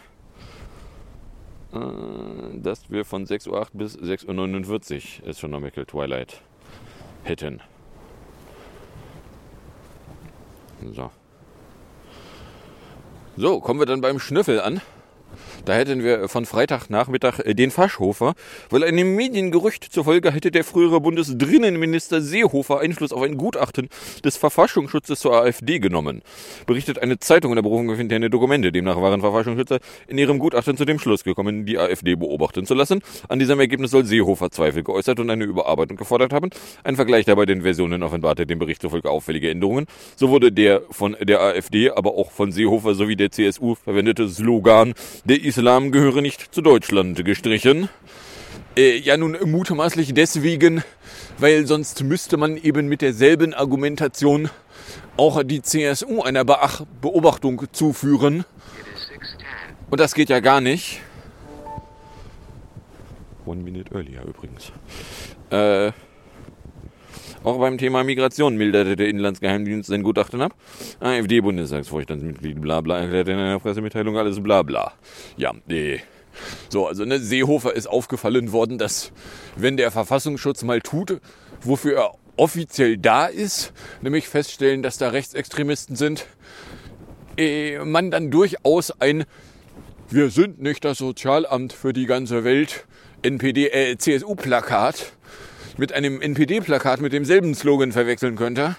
äh, 1.75 2.59
dass 2.59 2.89
wir 2.89 3.03
von 3.03 3.25
6.08 3.25 3.49
Uhr 3.49 3.67
bis 3.73 3.97
6.49 3.97 5.23
Uhr 5.23 5.29
Astronomical 5.29 5.85
Twilight 5.85 6.41
hätten. 7.23 7.61
So. 10.93 11.11
So, 13.35 13.59
kommen 13.59 13.79
wir 13.79 13.85
dann 13.85 14.01
beim 14.01 14.19
Schnüffel 14.19 14.61
an. 14.61 14.81
Da 15.65 15.73
hätten 15.73 16.03
wir 16.03 16.29
von 16.29 16.45
Freitagnachmittag 16.45 17.39
äh, 17.39 17.53
den 17.53 17.71
Faschhofer, 17.71 18.35
weil 18.69 18.83
einem 18.83 19.15
Mediengerücht 19.15 19.91
zufolge 19.91 20.31
hätte 20.31 20.51
der 20.51 20.63
frühere 20.63 21.01
Bundesdrinnenminister 21.01 22.21
Seehofer 22.21 22.79
Einfluss 22.79 23.11
auf 23.11 23.23
ein 23.23 23.37
Gutachten 23.37 23.89
des 24.23 24.37
Verfassungsschutzes 24.37 25.19
zur 25.19 25.33
AfD 25.33 25.79
genommen. 25.79 26.21
Berichtet 26.67 26.99
eine 26.99 27.19
Zeitung 27.19 27.51
in 27.51 27.55
der 27.55 27.63
Berufung 27.63 27.89
auf 27.89 27.99
interne 27.99 28.29
Dokumente. 28.29 28.71
Demnach 28.71 29.01
waren 29.01 29.21
Verfassungsschützer 29.21 29.79
in 30.07 30.17
ihrem 30.17 30.39
Gutachten 30.39 30.77
zu 30.77 30.85
dem 30.85 30.99
Schluss 30.99 31.23
gekommen, 31.23 31.65
die 31.65 31.77
AfD 31.77 32.15
beobachten 32.15 32.65
zu 32.65 32.73
lassen. 32.73 33.01
An 33.27 33.39
diesem 33.39 33.59
Ergebnis 33.59 33.91
soll 33.91 34.05
Seehofer 34.05 34.51
Zweifel 34.51 34.83
geäußert 34.83 35.19
und 35.19 35.29
eine 35.29 35.45
Überarbeitung 35.45 35.97
gefordert 35.97 36.33
haben. 36.33 36.49
Ein 36.83 36.95
Vergleich 36.95 37.25
der 37.25 37.35
beiden 37.35 37.63
Versionen 37.63 38.03
offenbarte 38.03 38.45
dem 38.45 38.59
Bericht 38.59 38.81
zufolge 38.81 39.09
auffällige 39.09 39.49
Änderungen. 39.49 39.87
So 40.15 40.29
wurde 40.29 40.51
der 40.51 40.81
von 40.91 41.15
der 41.19 41.41
AfD, 41.41 41.89
aber 41.89 42.15
auch 42.15 42.31
von 42.31 42.51
Seehofer 42.51 42.93
sowie 42.95 43.15
der 43.15 43.31
CSU 43.31 43.75
verwendete 43.75 44.29
Slogan, 44.29 44.93
der 45.25 45.43
Islam 45.43 45.91
gehöre 45.91 46.21
nicht 46.21 46.53
zu 46.53 46.61
Deutschland, 46.61 47.25
gestrichen. 47.25 47.89
Äh, 48.77 48.97
ja, 48.97 49.17
nun 49.17 49.37
mutmaßlich 49.43 50.13
deswegen, 50.13 50.83
weil 51.39 51.65
sonst 51.65 52.03
müsste 52.03 52.37
man 52.37 52.57
eben 52.57 52.87
mit 52.87 53.01
derselben 53.01 53.53
Argumentation 53.53 54.49
auch 55.17 55.41
die 55.43 55.61
CSU 55.61 56.21
einer 56.21 56.45
Beach 56.45 56.83
Beobachtung 57.01 57.63
zuführen. 57.71 58.45
Und 59.89 59.99
das 59.99 60.13
geht 60.13 60.29
ja 60.29 60.39
gar 60.39 60.61
nicht. 60.61 61.01
One 63.45 63.63
minute 63.63 63.93
earlier 63.93 64.23
übrigens. 64.23 64.71
Äh, 65.49 65.91
auch 67.45 67.59
beim 67.59 67.77
Thema 67.77 68.03
Migration 68.03 68.57
milderte 68.57 68.95
der 68.95 69.07
Inlandsgeheimdienst 69.07 69.89
sein 69.89 70.03
Gutachten 70.03 70.41
ab. 70.41 70.55
AfD-Bundestagsvorstandsmitglied 70.99 72.59
bla 72.59 72.81
bla 72.81 72.99
erklärte 72.99 73.31
in 73.31 73.37
einer 73.37 73.59
Pressemitteilung 73.59 74.17
alles 74.17 74.41
bla 74.41 74.63
bla. 74.63 74.93
Ja, 75.37 75.53
nee. 75.67 76.01
So, 76.69 76.87
also 76.87 77.05
ne, 77.05 77.19
Seehofer 77.19 77.75
ist 77.75 77.87
aufgefallen 77.87 78.51
worden, 78.51 78.77
dass 78.77 79.11
wenn 79.55 79.77
der 79.77 79.91
Verfassungsschutz 79.91 80.63
mal 80.63 80.81
tut, 80.81 81.21
wofür 81.61 81.97
er 81.97 82.11
offiziell 82.37 82.97
da 82.97 83.27
ist, 83.27 83.73
nämlich 84.01 84.27
feststellen, 84.27 84.83
dass 84.83 84.97
da 84.97 85.09
Rechtsextremisten 85.09 85.95
sind, 85.95 86.25
eh, 87.37 87.79
man 87.79 88.11
dann 88.11 88.31
durchaus 88.31 88.91
ein 88.99 89.25
Wir 90.09 90.29
sind 90.29 90.61
nicht 90.61 90.85
das 90.85 90.99
Sozialamt 90.99 91.73
für 91.73 91.91
die 91.91 92.05
ganze 92.05 92.43
Welt 92.43 92.85
NPD, 93.23 93.69
äh, 93.69 93.97
CSU-Plakat 93.97 95.13
mit 95.77 95.93
einem 95.93 96.21
NPD-Plakat 96.21 97.01
mit 97.01 97.13
demselben 97.13 97.53
Slogan 97.55 97.91
verwechseln 97.91 98.35
könnte. 98.35 98.75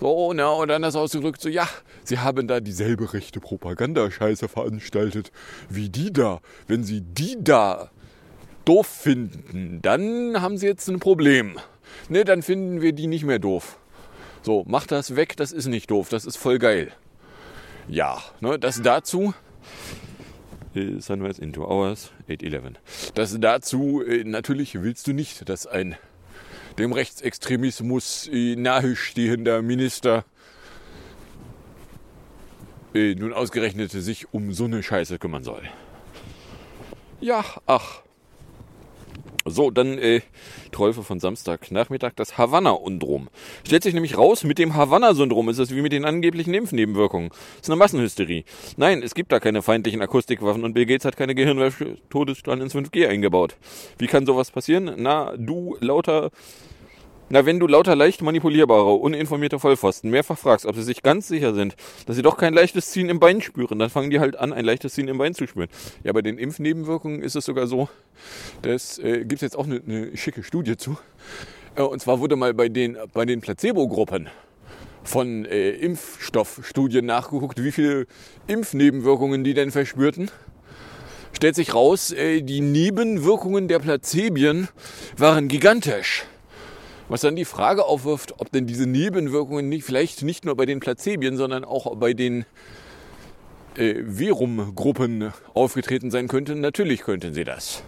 So, 0.00 0.32
na, 0.32 0.48
und 0.48 0.68
das 0.68 0.96
ausgedrückt, 0.96 1.42
so, 1.42 1.50
ja, 1.50 1.68
sie 2.04 2.18
haben 2.18 2.48
da 2.48 2.60
dieselbe 2.60 3.12
rechte 3.12 3.38
Propagandascheiße 3.38 4.48
veranstaltet 4.48 5.30
wie 5.68 5.90
die 5.90 6.12
da. 6.12 6.40
Wenn 6.66 6.84
sie 6.84 7.02
die 7.02 7.36
da 7.38 7.90
doof 8.64 8.86
finden, 8.86 9.80
dann 9.82 10.40
haben 10.40 10.56
sie 10.56 10.66
jetzt 10.66 10.88
ein 10.88 11.00
Problem. 11.00 11.58
Ne, 12.08 12.24
dann 12.24 12.42
finden 12.42 12.80
wir 12.80 12.92
die 12.92 13.08
nicht 13.08 13.24
mehr 13.24 13.38
doof. 13.38 13.78
So, 14.42 14.64
macht 14.66 14.90
das 14.90 15.16
weg, 15.16 15.36
das 15.36 15.52
ist 15.52 15.66
nicht 15.66 15.90
doof, 15.90 16.08
das 16.08 16.24
ist 16.24 16.36
voll 16.36 16.58
geil. 16.58 16.92
Ja, 17.88 18.22
ne, 18.40 18.58
das 18.58 18.80
dazu. 18.80 19.34
Äh, 20.74 21.00
Sunrise 21.00 21.42
into 21.42 21.64
Hours, 21.64 22.12
811. 22.28 23.12
Das 23.14 23.36
dazu, 23.40 24.02
äh, 24.02 24.22
natürlich 24.24 24.80
willst 24.80 25.06
du 25.06 25.12
nicht, 25.12 25.48
dass 25.48 25.66
ein 25.66 25.96
dem 26.78 26.92
Rechtsextremismus 26.92 28.28
äh, 28.32 28.56
nahestehender 28.56 29.62
Minister 29.62 30.24
nun 32.92 33.32
ausgerechnet 33.32 33.92
sich 33.92 34.34
um 34.34 34.52
so 34.52 34.64
eine 34.64 34.82
Scheiße 34.82 35.20
kümmern 35.20 35.44
soll. 35.44 35.62
Ja, 37.20 37.44
ach. 37.66 38.02
So, 39.46 39.70
dann 39.70 39.96
äh, 39.98 40.20
Träufe 40.70 41.02
von 41.02 41.18
Samstagnachmittag, 41.18 42.12
das 42.14 42.36
Havanna-Syndrom. 42.36 43.30
Stellt 43.66 43.82
sich 43.82 43.94
nämlich 43.94 44.18
raus, 44.18 44.44
mit 44.44 44.58
dem 44.58 44.74
Havanna-Syndrom 44.74 45.48
ist 45.48 45.58
es 45.58 45.74
wie 45.74 45.80
mit 45.80 45.92
den 45.92 46.04
angeblichen 46.04 46.52
Impfnebenwirkungen. 46.52 47.30
Das 47.30 47.62
ist 47.62 47.70
eine 47.70 47.76
Massenhysterie. 47.76 48.44
Nein, 48.76 49.02
es 49.02 49.14
gibt 49.14 49.32
da 49.32 49.40
keine 49.40 49.62
feindlichen 49.62 50.02
Akustikwaffen 50.02 50.62
und 50.62 50.74
Bill 50.74 50.84
Gates 50.84 51.06
hat 51.06 51.16
keine 51.16 51.34
Gehirnwäsche-Todesstrahlen 51.34 52.60
ins 52.60 52.74
5G 52.74 53.08
eingebaut. 53.08 53.56
Wie 53.98 54.06
kann 54.06 54.26
sowas 54.26 54.50
passieren? 54.50 54.92
Na, 54.98 55.34
du 55.36 55.76
lauter 55.80 56.30
na, 57.30 57.46
wenn 57.46 57.60
du 57.60 57.68
lauter 57.68 57.94
leicht 57.94 58.22
manipulierbare, 58.22 58.92
uninformierte 58.92 59.60
Vollpfosten 59.60 60.10
mehrfach 60.10 60.36
fragst, 60.36 60.66
ob 60.66 60.74
sie 60.74 60.82
sich 60.82 61.02
ganz 61.02 61.28
sicher 61.28 61.54
sind, 61.54 61.76
dass 62.06 62.16
sie 62.16 62.22
doch 62.22 62.36
kein 62.36 62.52
leichtes 62.52 62.90
Ziehen 62.90 63.08
im 63.08 63.20
Bein 63.20 63.40
spüren, 63.40 63.78
dann 63.78 63.88
fangen 63.88 64.10
die 64.10 64.18
halt 64.18 64.36
an, 64.36 64.52
ein 64.52 64.64
leichtes 64.64 64.94
Ziehen 64.94 65.06
im 65.06 65.16
Bein 65.16 65.32
zu 65.32 65.46
spüren. 65.46 65.68
Ja, 66.02 66.12
bei 66.12 66.22
den 66.22 66.38
Impfnebenwirkungen 66.38 67.22
ist 67.22 67.36
es 67.36 67.44
sogar 67.44 67.68
so, 67.68 67.88
das 68.62 68.98
äh, 68.98 69.20
gibt 69.20 69.34
es 69.34 69.40
jetzt 69.42 69.56
auch 69.56 69.64
eine, 69.64 69.80
eine 69.86 70.16
schicke 70.16 70.42
Studie 70.42 70.76
zu. 70.76 70.98
Äh, 71.76 71.82
und 71.82 72.00
zwar 72.02 72.18
wurde 72.18 72.34
mal 72.34 72.52
bei 72.52 72.68
den, 72.68 72.98
bei 73.14 73.24
den 73.24 73.40
Placebo-Gruppen 73.40 74.28
von 75.04 75.44
äh, 75.44 75.70
Impfstoffstudien 75.70 77.06
nachgeguckt, 77.06 77.62
wie 77.62 77.70
viele 77.70 78.06
Impfnebenwirkungen 78.48 79.44
die 79.44 79.54
denn 79.54 79.70
verspürten. 79.70 80.30
Stellt 81.32 81.54
sich 81.54 81.74
raus, 81.74 82.10
äh, 82.10 82.42
die 82.42 82.60
Nebenwirkungen 82.60 83.68
der 83.68 83.78
Plazebien 83.78 84.68
waren 85.16 85.46
gigantisch. 85.46 86.24
Was 87.10 87.22
dann 87.22 87.34
die 87.34 87.44
Frage 87.44 87.86
aufwirft, 87.86 88.34
ob 88.38 88.52
denn 88.52 88.68
diese 88.68 88.86
Nebenwirkungen 88.86 89.68
nicht, 89.68 89.82
vielleicht 89.82 90.22
nicht 90.22 90.44
nur 90.44 90.54
bei 90.54 90.64
den 90.64 90.78
Plazebien, 90.78 91.36
sondern 91.36 91.64
auch 91.64 91.96
bei 91.96 92.14
den 92.14 92.44
äh, 93.74 94.04
Verum-Gruppen 94.04 95.32
aufgetreten 95.52 96.12
sein 96.12 96.28
könnten. 96.28 96.60
Natürlich 96.60 97.00
könnten 97.00 97.34
sie 97.34 97.42
das. 97.42 97.82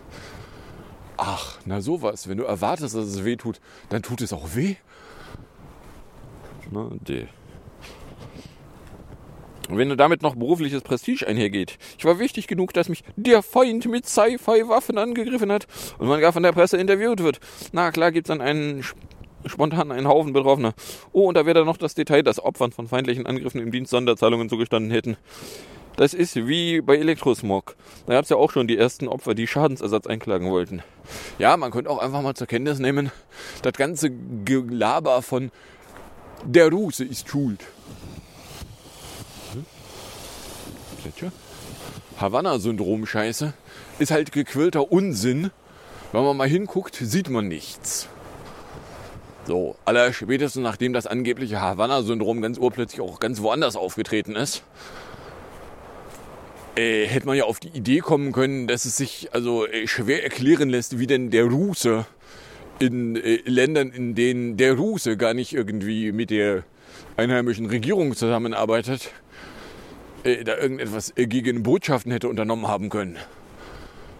Ach, 1.16 1.60
na 1.66 1.80
sowas. 1.80 2.28
Wenn 2.28 2.38
du 2.38 2.42
erwartest, 2.42 2.96
dass 2.96 3.06
es 3.06 3.24
weh 3.24 3.36
tut, 3.36 3.60
dann 3.90 4.02
tut 4.02 4.22
es 4.22 4.32
auch 4.32 4.56
weh. 4.56 4.74
Na, 6.72 6.90
de. 6.90 7.28
Und 9.68 9.78
wenn 9.78 9.96
damit 9.96 10.22
noch 10.22 10.34
berufliches 10.34 10.82
Prestige 10.82 11.28
einhergeht. 11.28 11.78
Ich 11.96 12.04
war 12.04 12.18
wichtig 12.18 12.48
genug, 12.48 12.74
dass 12.74 12.88
mich 12.88 13.04
der 13.14 13.42
Feind 13.42 13.86
mit 13.86 14.04
Sci-Fi-Waffen 14.04 14.98
angegriffen 14.98 15.52
hat 15.52 15.68
und 15.98 16.08
man 16.08 16.20
gar 16.20 16.32
von 16.32 16.42
der 16.42 16.50
Presse 16.50 16.76
interviewt 16.76 17.22
wird. 17.22 17.38
Na 17.70 17.92
klar 17.92 18.10
gibt's 18.10 18.28
dann 18.28 18.40
einen 18.40 18.84
spontan 19.46 19.92
einen 19.92 20.08
Haufen 20.08 20.32
Betroffener. 20.32 20.74
Oh, 21.12 21.28
und 21.28 21.36
da 21.36 21.46
wäre 21.46 21.60
dann 21.60 21.66
noch 21.66 21.76
das 21.76 21.94
Detail, 21.94 22.22
dass 22.22 22.42
Opfern 22.42 22.72
von 22.72 22.88
feindlichen 22.88 23.26
Angriffen 23.26 23.60
im 23.60 23.72
Dienst 23.72 23.90
Sonderzahlungen 23.90 24.48
zugestanden 24.48 24.90
hätten. 24.90 25.16
Das 25.96 26.14
ist 26.14 26.36
wie 26.36 26.80
bei 26.80 26.96
Elektrosmog. 26.96 27.76
Da 28.06 28.14
gab 28.14 28.24
es 28.24 28.30
ja 28.30 28.36
auch 28.36 28.50
schon 28.50 28.66
die 28.66 28.78
ersten 28.78 29.08
Opfer, 29.08 29.34
die 29.34 29.46
Schadensersatz 29.46 30.06
einklagen 30.06 30.50
wollten. 30.50 30.82
Ja, 31.38 31.56
man 31.56 31.70
könnte 31.70 31.90
auch 31.90 31.98
einfach 31.98 32.22
mal 32.22 32.34
zur 32.34 32.46
Kenntnis 32.46 32.78
nehmen, 32.78 33.10
das 33.62 33.74
ganze 33.74 34.10
Gelaber 34.44 35.20
von 35.22 35.50
der 36.44 36.70
Russe 36.70 37.04
ist 37.04 37.28
schuld. 37.28 37.60
Havanna-Syndrom-Scheiße 42.18 43.52
ist 43.98 44.10
halt 44.10 44.32
gequillter 44.32 44.90
Unsinn. 44.92 45.50
Wenn 46.12 46.24
man 46.24 46.36
mal 46.36 46.48
hinguckt, 46.48 46.94
sieht 46.94 47.28
man 47.28 47.48
nichts. 47.48 48.08
So, 49.44 49.74
aller 49.84 50.12
spätestens 50.12 50.62
nachdem 50.62 50.92
das 50.92 51.06
angebliche 51.06 51.60
Havanna-Syndrom 51.60 52.40
ganz 52.42 52.58
urplötzlich 52.58 53.00
auch 53.00 53.18
ganz 53.18 53.42
woanders 53.42 53.74
aufgetreten 53.74 54.36
ist, 54.36 54.62
äh, 56.76 57.06
hätte 57.06 57.26
man 57.26 57.36
ja 57.36 57.44
auf 57.44 57.58
die 57.58 57.68
Idee 57.68 57.98
kommen 57.98 58.32
können, 58.32 58.68
dass 58.68 58.84
es 58.84 58.96
sich 58.96 59.30
also 59.32 59.66
äh, 59.66 59.86
schwer 59.88 60.22
erklären 60.22 60.70
lässt, 60.70 60.98
wie 60.98 61.08
denn 61.08 61.30
der 61.30 61.46
Russe 61.46 62.06
in 62.78 63.16
äh, 63.16 63.40
Ländern, 63.44 63.90
in 63.90 64.14
denen 64.14 64.56
der 64.56 64.74
Russe 64.74 65.16
gar 65.16 65.34
nicht 65.34 65.52
irgendwie 65.52 66.12
mit 66.12 66.30
der 66.30 66.62
einheimischen 67.16 67.66
Regierung 67.66 68.14
zusammenarbeitet, 68.14 69.10
äh, 70.22 70.44
da 70.44 70.56
irgendetwas 70.56 71.12
äh, 71.16 71.26
gegen 71.26 71.64
Botschaften 71.64 72.12
hätte 72.12 72.28
unternommen 72.28 72.68
haben 72.68 72.90
können. 72.90 73.16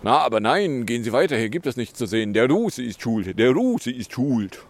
Na, 0.02 0.18
aber 0.18 0.40
nein, 0.40 0.84
gehen 0.84 1.04
Sie 1.04 1.12
weiter, 1.12 1.36
hier 1.36 1.48
gibt 1.48 1.66
es 1.66 1.76
nichts 1.76 1.96
zu 1.96 2.06
sehen. 2.06 2.32
Der 2.32 2.50
Russe 2.50 2.82
ist 2.82 3.00
schuld, 3.00 3.38
der 3.38 3.52
Russe 3.52 3.92
ist 3.92 4.12
schuld. 4.12 4.64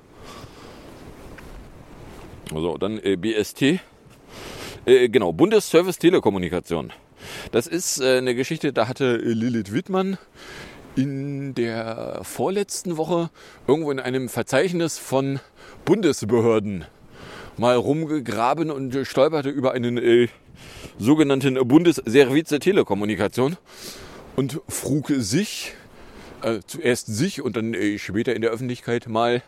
So, 2.50 2.76
dann 2.76 2.98
äh, 2.98 3.16
BST. 3.16 3.80
Äh, 4.84 5.08
genau, 5.08 5.32
Bundesservice 5.32 5.98
Telekommunikation. 5.98 6.92
Das 7.52 7.66
ist 7.66 8.00
äh, 8.00 8.18
eine 8.18 8.34
Geschichte, 8.34 8.72
da 8.72 8.88
hatte 8.88 9.16
Lilith 9.16 9.72
Wittmann 9.72 10.18
in 10.96 11.54
der 11.54 12.20
vorletzten 12.22 12.96
Woche 12.96 13.30
irgendwo 13.66 13.90
in 13.90 14.00
einem 14.00 14.28
Verzeichnis 14.28 14.98
von 14.98 15.40
Bundesbehörden 15.84 16.84
mal 17.56 17.76
rumgegraben 17.76 18.70
und 18.70 19.06
stolperte 19.06 19.48
über 19.48 19.72
einen 19.72 19.98
äh, 19.98 20.28
sogenannten 20.98 21.54
Bundesservice 21.66 22.58
Telekommunikation 22.58 23.56
und 24.36 24.60
frug 24.68 25.08
sich, 25.08 25.74
äh, 26.42 26.60
zuerst 26.66 27.06
sich 27.06 27.42
und 27.42 27.56
dann 27.56 27.74
äh, 27.74 27.98
später 27.98 28.34
in 28.34 28.42
der 28.42 28.50
Öffentlichkeit 28.50 29.08
mal, 29.08 29.42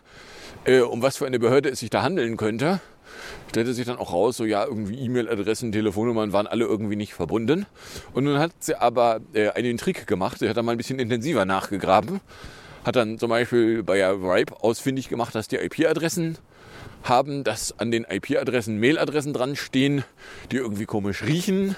äh, 0.65 0.81
um 0.81 1.03
was 1.03 1.17
für 1.17 1.27
eine 1.27 1.39
Behörde 1.39 1.69
es 1.69 1.81
sich 1.81 1.91
da 1.91 2.03
handeln 2.03 2.37
könnte. 2.37 2.81
stellte 3.49 3.75
sich 3.75 3.87
dann 3.87 3.97
auch 3.97 4.13
raus, 4.13 4.37
so 4.37 4.45
ja, 4.45 4.65
irgendwie 4.65 4.99
E-Mail-Adressen, 4.99 5.73
Telefonnummern 5.73 6.33
waren 6.33 6.47
alle 6.47 6.65
irgendwie 6.65 6.97
nicht 6.97 7.15
verbunden. 7.15 7.67
Und 8.13 8.25
nun 8.25 8.39
hat 8.39 8.53
sie 8.61 8.75
aber 8.81 9.21
äh, 9.33 9.51
einen 9.51 9.77
Trick 9.77 10.07
gemacht. 10.07 10.39
Sie 10.39 10.49
hat 10.49 10.57
dann 10.57 10.65
mal 10.65 10.73
ein 10.73 10.79
bisschen 10.79 10.99
intensiver 10.99 11.45
nachgegraben. 11.45 12.21
Hat 12.85 12.97
dann 12.97 13.19
zum 13.19 13.31
Beispiel 13.31 13.83
bei 13.83 13.97
der 13.97 14.15
Ripe 14.15 14.63
ausfindig 14.63 15.09
gemacht, 15.09 15.35
dass 15.35 15.49
die 15.49 15.57
IP-Adressen 15.57 16.39
haben, 17.03 17.45
dass 17.45 17.79
an 17.79 17.91
den 17.91 18.05
IP-Adressen 18.05 18.79
Mail-Adressen 18.79 19.33
dran 19.33 19.57
stehen, 19.57 20.05
die 20.51 20.57
irgendwie 20.57 20.87
komisch 20.87 21.23
riechen, 21.23 21.77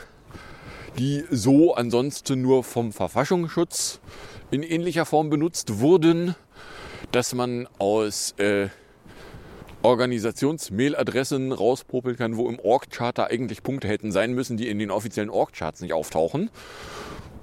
die 0.99 1.25
so 1.31 1.75
ansonsten 1.75 2.41
nur 2.43 2.65
vom 2.65 2.93
Verfassungsschutz 2.93 4.01
in 4.51 4.63
ähnlicher 4.63 5.05
Form 5.05 5.31
benutzt 5.31 5.81
wurden, 5.81 6.35
dass 7.13 7.35
man 7.35 7.69
aus 7.79 8.33
äh, 8.39 8.69
Organisations-Mail-Adressen 9.83 11.53
rauspopeln 11.53 12.17
kann, 12.17 12.37
wo 12.37 12.49
im 12.49 12.59
Org-Charter 12.59 13.29
eigentlich 13.29 13.63
Punkte 13.63 13.89
hätten 13.89 14.11
sein 14.11 14.33
müssen, 14.33 14.57
die 14.57 14.69
in 14.69 14.79
den 14.79 14.91
offiziellen 14.91 15.31
Org-Charts 15.31 15.81
nicht 15.81 15.93
auftauchen. 15.93 16.51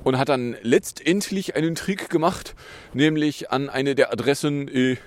Und 0.03 0.17
hat 0.17 0.27
dann 0.27 0.57
letztendlich 0.61 1.55
einen 1.55 1.75
Trick 1.75 2.09
gemacht, 2.09 2.55
nämlich 2.93 3.51
an 3.51 3.69
eine 3.69 3.95
der 3.95 4.11
Adressen 4.11 4.67
äh, 4.67 4.97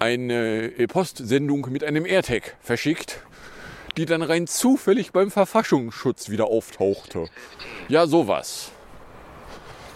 eine 0.00 0.72
äh, 0.76 0.86
Postsendung 0.88 1.68
mit 1.70 1.84
einem 1.84 2.04
AirTag 2.04 2.56
verschickt, 2.60 3.22
die 3.96 4.04
dann 4.04 4.22
rein 4.22 4.48
zufällig 4.48 5.12
beim 5.12 5.30
Verfassungsschutz 5.30 6.28
wieder 6.28 6.46
auftauchte. 6.48 7.28
Ja, 7.88 8.08
sowas. 8.08 8.72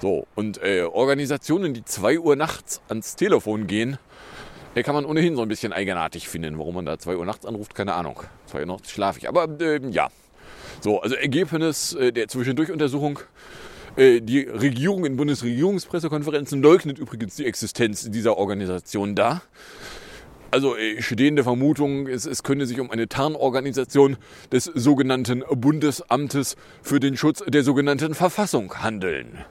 So, 0.02 0.26
und 0.34 0.62
äh, 0.62 0.82
Organisationen, 0.82 1.72
die 1.72 1.84
2 1.84 2.18
Uhr 2.18 2.36
nachts 2.36 2.82
ans 2.88 3.16
Telefon 3.16 3.66
gehen, 3.66 3.98
äh, 4.74 4.82
kann 4.82 4.94
man 4.94 5.06
ohnehin 5.06 5.36
so 5.36 5.42
ein 5.42 5.48
bisschen 5.48 5.72
eigenartig 5.72 6.28
finden. 6.28 6.58
Warum 6.58 6.74
man 6.74 6.86
da 6.86 6.98
2 6.98 7.16
Uhr 7.16 7.24
nachts 7.24 7.46
anruft, 7.46 7.74
keine 7.74 7.94
Ahnung. 7.94 8.22
2 8.46 8.60
Uhr 8.60 8.66
nachts 8.66 8.90
schlafe 8.90 9.18
ich. 9.18 9.28
Aber 9.28 9.48
äh, 9.60 9.80
ja. 9.90 10.08
So, 10.80 11.00
also 11.00 11.14
Ergebnis 11.14 11.94
äh, 11.94 12.12
der 12.12 12.28
Zwischendurchuntersuchung. 12.28 13.20
Äh, 13.96 14.20
die 14.20 14.40
Regierung 14.40 15.06
in 15.06 15.16
Bundesregierungspressekonferenzen 15.16 16.60
leugnet 16.60 16.98
übrigens 16.98 17.36
die 17.36 17.46
Existenz 17.46 18.10
dieser 18.10 18.36
Organisation 18.36 19.14
da. 19.14 19.42
Also 20.50 20.76
äh, 20.76 21.00
stehende 21.00 21.42
Vermutung, 21.42 22.06
es, 22.06 22.26
es 22.26 22.42
könnte 22.42 22.66
sich 22.66 22.78
um 22.78 22.90
eine 22.90 23.08
Tarnorganisation 23.08 24.18
des 24.52 24.64
sogenannten 24.64 25.42
Bundesamtes 25.50 26.56
für 26.82 27.00
den 27.00 27.16
Schutz 27.16 27.42
der 27.46 27.62
sogenannten 27.62 28.14
Verfassung 28.14 28.74
handeln. 28.82 29.44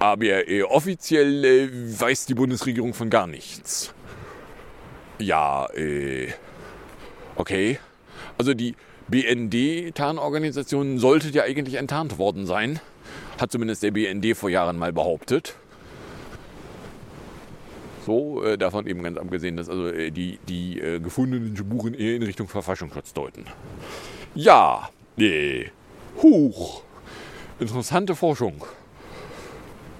Aber 0.00 0.48
äh, 0.48 0.62
offiziell 0.62 1.44
äh, 1.44 1.68
weiß 2.00 2.24
die 2.24 2.34
Bundesregierung 2.34 2.94
von 2.94 3.10
gar 3.10 3.26
nichts. 3.26 3.92
Ja, 5.18 5.68
äh, 5.74 6.28
okay. 7.36 7.78
Also 8.38 8.54
die 8.54 8.74
BND-Tarnorganisation 9.08 10.98
sollte 10.98 11.28
ja 11.28 11.42
eigentlich 11.42 11.74
enttarnt 11.74 12.16
worden 12.16 12.46
sein. 12.46 12.80
Hat 13.38 13.52
zumindest 13.52 13.82
der 13.82 13.90
BND 13.90 14.34
vor 14.34 14.48
Jahren 14.48 14.78
mal 14.78 14.92
behauptet. 14.92 15.54
So, 18.06 18.42
äh, 18.42 18.56
davon 18.56 18.86
eben 18.86 19.02
ganz 19.02 19.18
abgesehen, 19.18 19.58
dass 19.58 19.68
also 19.68 19.88
äh, 19.88 20.10
die, 20.10 20.38
die 20.48 20.80
äh, 20.80 20.98
gefundenen 20.98 21.54
Spuren 21.54 21.92
eher 21.92 22.16
in 22.16 22.22
Richtung 22.22 22.48
Verfassungsschutz 22.48 23.12
deuten. 23.12 23.44
Ja, 24.34 24.88
nee. 25.16 25.70
Huch. 26.22 26.82
Interessante 27.58 28.16
Forschung. 28.16 28.64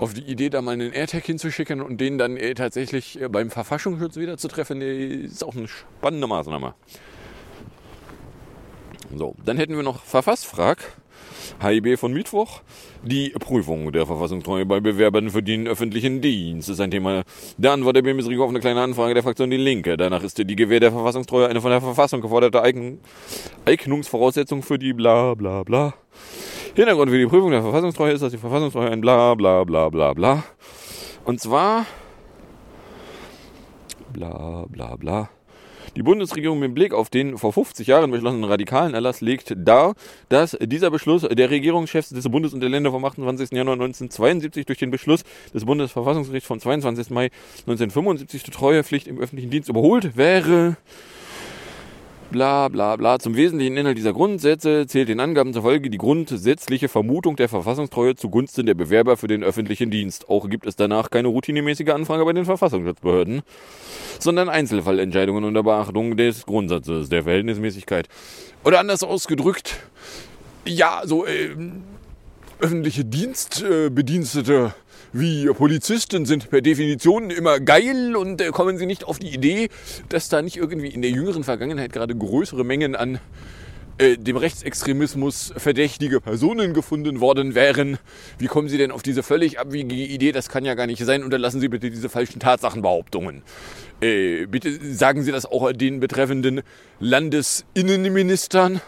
Auf 0.01 0.15
die 0.15 0.23
Idee, 0.23 0.49
da 0.49 0.63
mal 0.63 0.73
einen 0.73 0.95
AirTag 0.95 1.27
hinzuschicken 1.27 1.83
und 1.83 2.01
den 2.01 2.17
dann 2.17 2.39
äh, 2.39 2.55
tatsächlich 2.55 3.21
äh, 3.21 3.29
beim 3.29 3.51
Verfassungsschutz 3.51 4.17
wieder 4.17 4.39
zu 4.39 4.49
treffen, 4.49 4.81
ist 4.81 5.45
auch 5.45 5.55
eine 5.55 5.69
spannende 5.69 6.27
Maßnahme. 6.27 6.75
So, 9.15 9.37
dann 9.45 9.59
hätten 9.59 9.77
wir 9.77 9.83
noch 9.83 10.03
Verfassfrag. 10.03 10.79
HIB 11.63 11.99
von 11.99 12.15
Mittwoch. 12.15 12.63
Die 13.03 13.29
Prüfung 13.31 13.93
der 13.93 14.07
Verfassungstreue 14.07 14.65
bei 14.65 14.81
Bewerbern 14.81 15.29
für 15.29 15.43
den 15.43 15.69
öffentlichen 15.69 16.23
Dienst 16.23 16.71
ist 16.71 16.81
ein 16.81 16.91
Thema 16.91 17.25
der 17.59 17.73
Antwort 17.73 17.97
der 17.97 18.03
Bundesregierung 18.03 18.47
auf 18.47 18.51
eine 18.51 18.61
kleine 18.61 18.81
Anfrage 18.81 19.13
der 19.13 19.23
Fraktion 19.23 19.51
Die 19.51 19.59
Linke. 19.59 19.99
Danach 19.99 20.23
ist 20.23 20.39
die 20.39 20.57
Gewähr 20.57 20.81
der 20.81 20.93
Verfassungstreue 20.93 21.49
eine 21.49 21.61
von 21.61 21.71
der 21.71 21.83
Verfassung 21.83 22.23
geforderte 22.23 22.63
Eignungsvoraussetzung 23.67 24.63
für 24.63 24.79
die 24.79 24.95
bla 24.95 25.35
bla 25.35 25.63
bla. 25.63 25.93
Hintergrund 26.75 27.11
für 27.11 27.19
die 27.19 27.27
Prüfung 27.27 27.51
der 27.51 27.63
Verfassungstreue 27.63 28.13
ist, 28.13 28.23
dass 28.23 28.33
die 28.33 28.39
Verfassungstreue 28.39 28.91
ein 28.91 29.01
bla 29.01 29.35
bla 29.35 29.65
bla 29.65 29.89
bla 29.89 30.15
bla. 30.15 30.45
Und 31.25 31.41
zwar 31.41 31.85
bla 34.13 34.67
bla 34.69 34.97
bla. 34.97 35.31
Die 35.97 36.05
Bundesregierung 36.05 36.61
mit 36.61 36.73
Blick 36.73 36.95
auf 36.95 37.11
den 37.11 37.37
vor 37.37 37.53
50 37.53 37.89
Jahren 37.89 38.13
beschlossenen 38.13 38.45
radikalen 38.45 38.95
Erlass 38.95 39.21
legt 39.21 39.53
dar, 39.57 39.95
dass 40.29 40.57
dieser 40.61 40.91
Beschluss 40.91 41.23
der 41.23 41.51
Regierungschefs 41.51 42.11
des 42.11 42.29
Bundes 42.29 42.55
und 42.55 42.61
der 42.61 42.69
Länder 42.69 42.93
vom 42.93 43.05
28. 43.05 43.51
Januar 43.51 43.75
1972 43.75 44.67
durch 44.67 44.79
den 44.79 44.93
Beschluss 44.93 45.25
des 45.53 45.65
Bundesverfassungsgerichts 45.65 46.47
vom 46.47 46.61
22. 46.61 47.11
Mai 47.11 47.31
1975 47.67 48.45
zur 48.45 48.55
Treuepflicht 48.55 49.09
im 49.09 49.19
öffentlichen 49.19 49.51
Dienst 49.51 49.69
überholt 49.69 50.17
wäre. 50.17 50.77
Bla 52.31 52.69
bla 52.69 52.95
bla. 52.95 53.19
Zum 53.19 53.35
wesentlichen 53.35 53.77
Inhalt 53.77 53.99
dieser 53.99 54.13
Grundsätze 54.13 54.87
zählt 54.87 55.09
den 55.09 55.19
Angaben 55.19 55.53
zufolge 55.53 55.91
die 55.91 55.99
grundsätzliche 55.99 56.89
Vermutung 56.89 57.35
der 57.35 57.49
Verfassungstreue 57.49 58.15
zugunsten 58.15 58.67
der 58.67 58.75
Bewerber 58.75 59.17
für 59.17 59.27
den 59.27 59.43
öffentlichen 59.43 59.91
Dienst. 59.91 60.29
Auch 60.29 60.49
gibt 60.49 60.65
es 60.65 60.77
danach 60.77 61.11
keine 61.11 61.27
routinemäßige 61.27 61.89
Anfrage 61.89 62.25
bei 62.25 62.33
den 62.33 62.45
Verfassungsschutzbehörden, 62.45 63.43
sondern 64.21 64.49
Einzelfallentscheidungen 64.49 65.43
unter 65.43 65.65
Beachtung 65.65 66.17
des 66.17 66.47
Grundsatzes 66.47 67.09
der 67.09 67.25
Verhältnismäßigkeit. 67.25 68.09
Oder 68.65 68.79
anders 68.79 69.03
ausgedrückt, 69.03 69.81
ja, 70.65 71.03
so 71.05 71.27
äh, 71.27 71.51
öffentliche 72.61 73.05
Dienstbedienstete 73.05 74.75
wie 75.13 75.47
Polizisten 75.47 76.27
sind 76.27 76.51
per 76.51 76.61
Definition 76.61 77.31
immer 77.31 77.59
geil 77.59 78.15
und 78.15 78.41
äh, 78.41 78.51
kommen 78.51 78.79
sie 78.79 78.87
nicht 78.87 79.05
auf 79.05 79.19
die 79.19 79.35
Idee, 79.35 79.69
dass 80.09 80.29
da 80.29 80.41
nicht 80.43 80.57
irgendwie 80.57 80.89
in 80.89 81.03
der 81.03 81.11
jüngeren 81.11 81.43
Vergangenheit 81.43 81.93
gerade 81.93 82.15
größere 82.15 82.65
Mengen 82.65 82.95
an 82.95 83.19
äh, 83.99 84.17
dem 84.17 84.37
Rechtsextremismus 84.37 85.53
verdächtige 85.57 86.21
Personen 86.21 86.73
gefunden 86.75 87.21
worden 87.21 87.55
wären. 87.55 87.99
Wie 88.39 88.47
kommen 88.47 88.69
Sie 88.69 88.79
denn 88.79 88.93
auf 88.93 89.03
diese 89.03 89.23
völlig 89.23 89.59
abwegige 89.59 90.05
Idee? 90.05 90.33
Das 90.33 90.49
kann 90.49 90.65
ja 90.65 90.75
gar 90.75 90.87
nicht 90.87 91.05
sein. 91.05 91.25
Unterlassen 91.25 91.61
Sie 91.61 91.69
bitte 91.69 91.91
diese 91.91 92.09
falschen 92.09 92.39
Tatsachenbehauptungen. 92.39 93.43
Äh, 94.01 94.47
bitte 94.47 94.79
sagen 94.95 95.23
Sie 95.23 95.33
das 95.33 95.45
auch 95.45 95.73
den 95.73 95.99
betreffenden 95.99 96.63
Landesinnenministern 97.01 98.81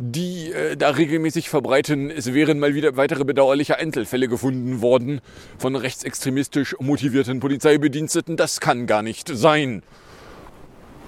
die 0.00 0.52
äh, 0.52 0.76
da 0.76 0.90
regelmäßig 0.90 1.48
verbreiten, 1.48 2.10
es 2.10 2.32
wären 2.32 2.58
mal 2.58 2.74
wieder 2.74 2.96
weitere 2.96 3.24
bedauerliche 3.24 3.76
Einzelfälle 3.76 4.28
gefunden 4.28 4.80
worden 4.80 5.20
von 5.58 5.76
rechtsextremistisch 5.76 6.76
motivierten 6.80 7.40
Polizeibediensteten. 7.40 8.36
Das 8.36 8.60
kann 8.60 8.86
gar 8.86 9.02
nicht 9.02 9.28
sein. 9.28 9.82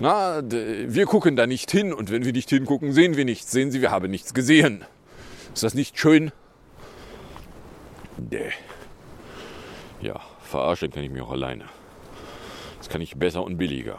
Na, 0.01 0.43
wir 0.43 1.05
gucken 1.07 1.37
da 1.37 1.47
nicht 1.47 1.71
hin 1.71 1.93
und 1.93 2.11
wenn 2.11 2.25
wir 2.25 2.33
nicht 2.33 2.49
hingucken, 2.49 2.93
sehen 2.93 3.17
wir 3.17 3.25
nichts. 3.25 3.51
Sehen 3.51 3.71
Sie, 3.71 3.83
wir 3.83 3.91
haben 3.91 4.11
nichts 4.11 4.33
gesehen. 4.33 4.85
Ist 5.53 5.63
das 5.63 5.75
nicht 5.75 5.99
schön? 5.99 6.33
Nee. 8.31 8.51
Ja, 10.01 10.21
verarschen 10.43 10.91
kann 10.91 11.03
ich 11.03 11.11
mich 11.11 11.21
auch 11.21 11.33
alleine. 11.33 11.65
Das 12.79 12.89
kann 12.89 13.03
ich 13.03 13.17
besser 13.17 13.45
und 13.45 13.59
billiger. 13.59 13.99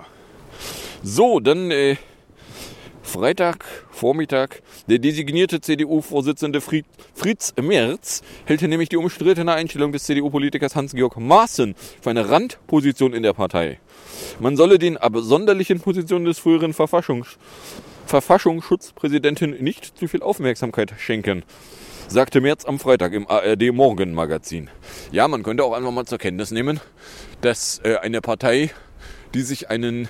So, 1.04 1.40
dann 1.40 1.70
äh, 1.70 1.98
Freitag, 3.04 3.66
Vormittag, 3.90 4.62
der 4.88 5.00
designierte 5.00 5.60
CDU-Vorsitzende 5.60 6.62
Fritz 6.62 7.54
Merz 7.62 8.22
hält 8.46 8.62
nämlich 8.62 8.90
die 8.90 8.98
umstrittene 8.98 9.54
Einstellung 9.54 9.92
des 9.92 10.04
CDU-Politikers 10.04 10.76
Hans-Georg 10.76 11.18
Maaßen 11.18 11.76
für 12.02 12.10
eine 12.10 12.30
Randposition 12.30 13.14
in 13.14 13.24
der 13.24 13.34
Partei. 13.34 13.80
Man 14.40 14.56
solle 14.56 14.80
den 14.80 14.98
absonderlichen 14.98 15.80
Positionen 15.80 16.26
des 16.26 16.40
früheren 16.40 16.74
Verfassungs 16.74 17.38
Verfassungsschutzpräsidenten 18.06 19.64
nicht 19.64 19.98
zu 19.98 20.08
viel 20.08 20.22
Aufmerksamkeit 20.22 20.94
schenken, 20.98 21.44
sagte 22.10 22.42
Merz 22.42 22.66
am 22.66 22.78
Freitag 22.78 23.14
im 23.14 23.28
ARD 23.28 23.72
Morgenmagazin. 23.72 24.70
Ja, 25.12 25.30
man 25.30 25.44
könnte 25.44 25.64
auch 25.64 25.74
einfach 25.74 25.92
mal 25.92 26.06
zur 26.06 26.18
Kenntnis 26.18 26.52
nehmen, 26.52 26.82
dass 27.40 27.80
äh, 27.86 27.96
eine 27.98 28.20
Partei, 28.20 28.72
die 29.34 29.44
sich 29.44 29.70
einen 29.70 30.10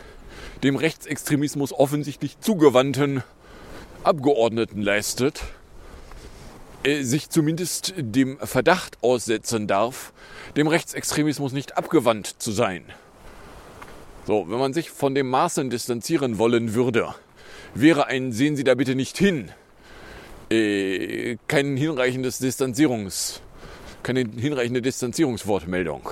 dem 0.63 0.75
Rechtsextremismus 0.75 1.73
offensichtlich 1.73 2.39
zugewandten 2.39 3.23
Abgeordneten 4.03 4.81
leistet, 4.81 5.43
äh, 6.83 7.03
sich 7.03 7.29
zumindest 7.29 7.93
dem 7.97 8.37
Verdacht 8.39 8.97
aussetzen 9.01 9.67
darf, 9.67 10.13
dem 10.55 10.67
Rechtsextremismus 10.67 11.51
nicht 11.53 11.77
abgewandt 11.77 12.27
zu 12.39 12.51
sein. 12.51 12.83
So, 14.25 14.49
wenn 14.49 14.59
man 14.59 14.73
sich 14.73 14.91
von 14.91 15.15
dem 15.15 15.29
Maßen 15.29 15.69
distanzieren 15.69 16.37
wollen 16.37 16.73
würde, 16.73 17.13
wäre 17.73 18.07
ein 18.07 18.31
Sehen 18.31 18.55
Sie 18.55 18.63
da 18.63 18.75
bitte 18.75 18.95
nicht 18.95 19.17
hin, 19.17 19.51
äh, 20.51 21.37
kein 21.47 21.77
hinreichendes 21.77 22.37
Distanzierungs, 22.39 23.41
keine 24.03 24.21
hinreichende 24.21 24.81
Distanzierungswortmeldung. 24.81 26.09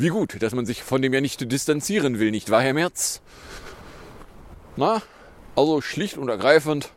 Wie 0.00 0.08
gut, 0.08 0.42
dass 0.42 0.54
man 0.54 0.64
sich 0.64 0.82
von 0.82 1.02
dem 1.02 1.12
ja 1.12 1.20
nicht 1.20 1.52
distanzieren 1.52 2.18
will, 2.18 2.30
nicht 2.30 2.48
wahr, 2.48 2.62
Herr 2.62 2.72
Merz? 2.72 3.20
Na, 4.74 5.02
also 5.54 5.82
schlicht 5.82 6.16
und 6.16 6.30
ergreifend, 6.30 6.90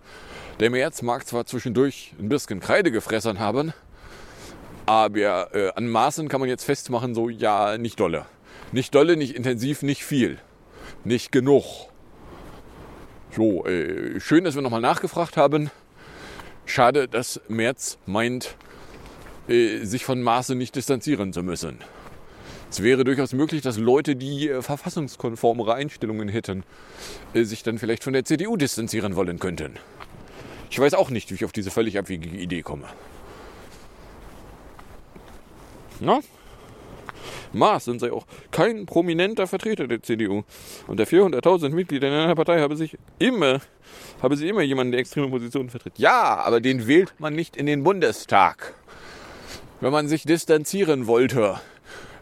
der 0.61 0.69
März 0.69 1.01
mag 1.01 1.27
zwar 1.27 1.45
zwischendurch 1.45 2.13
ein 2.17 2.29
bisschen 2.29 2.61
Kreide 2.61 2.91
gefressen 2.91 3.39
haben, 3.39 3.73
aber 4.85 5.53
äh, 5.53 5.73
an 5.75 5.89
Maßen 5.89 6.29
kann 6.29 6.39
man 6.39 6.47
jetzt 6.47 6.63
festmachen, 6.63 7.13
so 7.13 7.27
ja, 7.27 7.77
nicht 7.77 7.99
dolle. 7.99 8.25
Nicht 8.71 8.95
dolle, 8.95 9.17
nicht 9.17 9.35
intensiv, 9.35 9.81
nicht 9.81 10.05
viel. 10.05 10.39
Nicht 11.03 11.33
genug. 11.33 11.89
So, 13.35 13.65
äh, 13.65 14.17
schön, 14.21 14.45
dass 14.45 14.55
wir 14.55 14.61
nochmal 14.61 14.79
nachgefragt 14.79 15.35
haben. 15.35 15.71
Schade, 16.65 17.09
dass 17.09 17.41
Merz 17.49 17.97
meint, 18.05 18.55
äh, 19.49 19.83
sich 19.83 20.05
von 20.05 20.21
Maße 20.21 20.55
nicht 20.55 20.77
distanzieren 20.77 21.33
zu 21.33 21.43
müssen. 21.43 21.79
Es 22.73 22.81
wäre 22.81 23.03
durchaus 23.03 23.33
möglich, 23.33 23.61
dass 23.61 23.77
Leute, 23.77 24.15
die 24.15 24.49
äh, 24.49 24.63
verfassungskonformere 24.63 25.75
Einstellungen 25.75 26.27
hätten, 26.27 26.63
äh, 27.35 27.43
sich 27.43 27.61
dann 27.61 27.77
vielleicht 27.77 28.03
von 28.03 28.13
der 28.13 28.25
CDU 28.25 28.57
distanzieren 28.57 29.15
wollen 29.15 29.37
könnten. 29.37 29.73
Ich 30.71 30.79
weiß 30.79 30.95
auch 30.95 31.11
nicht, 31.11 31.29
wie 31.29 31.35
ich 31.35 31.45
auf 31.45 31.51
diese 31.51 31.69
völlig 31.69 31.99
abwegige 31.99 32.35
Idee 32.35 32.63
komme. 32.63 32.85
Na? 35.99 36.19
Maaßen 37.51 37.99
sei 37.99 38.11
auch 38.11 38.25
kein 38.49 38.87
prominenter 38.87 39.45
Vertreter 39.45 39.87
der 39.87 40.01
CDU. 40.01 40.41
Unter 40.87 41.03
400.000 41.03 41.69
Mitgliedern 41.69 42.11
in 42.11 42.19
einer 42.21 42.33
Partei 42.33 42.59
habe 42.59 42.75
sich 42.75 42.97
immer, 43.19 43.61
habe 44.19 44.35
sie 44.35 44.49
immer 44.49 44.63
jemanden, 44.63 44.93
der 44.93 45.01
extreme 45.01 45.29
Positionen 45.29 45.69
vertritt. 45.69 45.99
Ja, 45.99 46.37
aber 46.37 46.59
den 46.59 46.87
wählt 46.87 47.13
man 47.19 47.35
nicht 47.35 47.55
in 47.55 47.67
den 47.67 47.83
Bundestag. 47.83 48.73
Wenn 49.79 49.91
man 49.91 50.07
sich 50.07 50.23
distanzieren 50.23 51.05
wollte, 51.05 51.59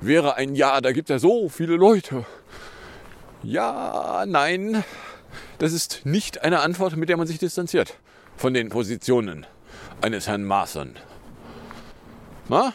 wäre 0.02 0.36
ein 0.36 0.56
Ja, 0.56 0.82
da 0.82 0.92
gibt 0.92 1.10
es 1.10 1.14
ja 1.14 1.20
so 1.20 1.50
viele 1.50 1.76
Leute. 1.76 2.26
Ja, 3.44 4.26
nein, 4.28 4.84
das 5.58 5.74
ist 5.74 6.02
nicht 6.06 6.44
eine 6.44 6.60
Antwort, 6.60 6.96
mit 6.98 7.10
der 7.10 7.18
man 7.18 7.28
sich 7.28 7.40
distanziert 7.40 7.98
von 8.36 8.54
den 8.54 8.70
Positionen 8.70 9.46
eines 10.02 10.28
Herrn 10.28 10.44
Maaßen. 10.44 10.96
Na? 12.50 12.74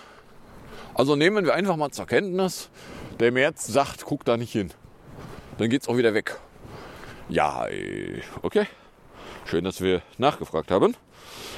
Also 0.94 1.14
nehmen 1.14 1.44
wir 1.44 1.54
einfach 1.54 1.76
mal 1.76 1.90
zur 1.90 2.06
Kenntnis, 2.06 2.70
der 3.20 3.32
März 3.32 3.66
sagt, 3.66 4.04
guck 4.04 4.24
da 4.24 4.36
nicht 4.36 4.52
hin. 4.52 4.72
Dann 5.58 5.68
geht's 5.68 5.88
auch 5.88 5.96
wieder 5.96 6.14
weg. 6.14 6.38
Ja, 7.28 7.66
okay. 8.42 8.66
Schön, 9.44 9.64
dass 9.64 9.80
wir 9.80 10.02
nachgefragt 10.18 10.70
haben. 10.70 10.96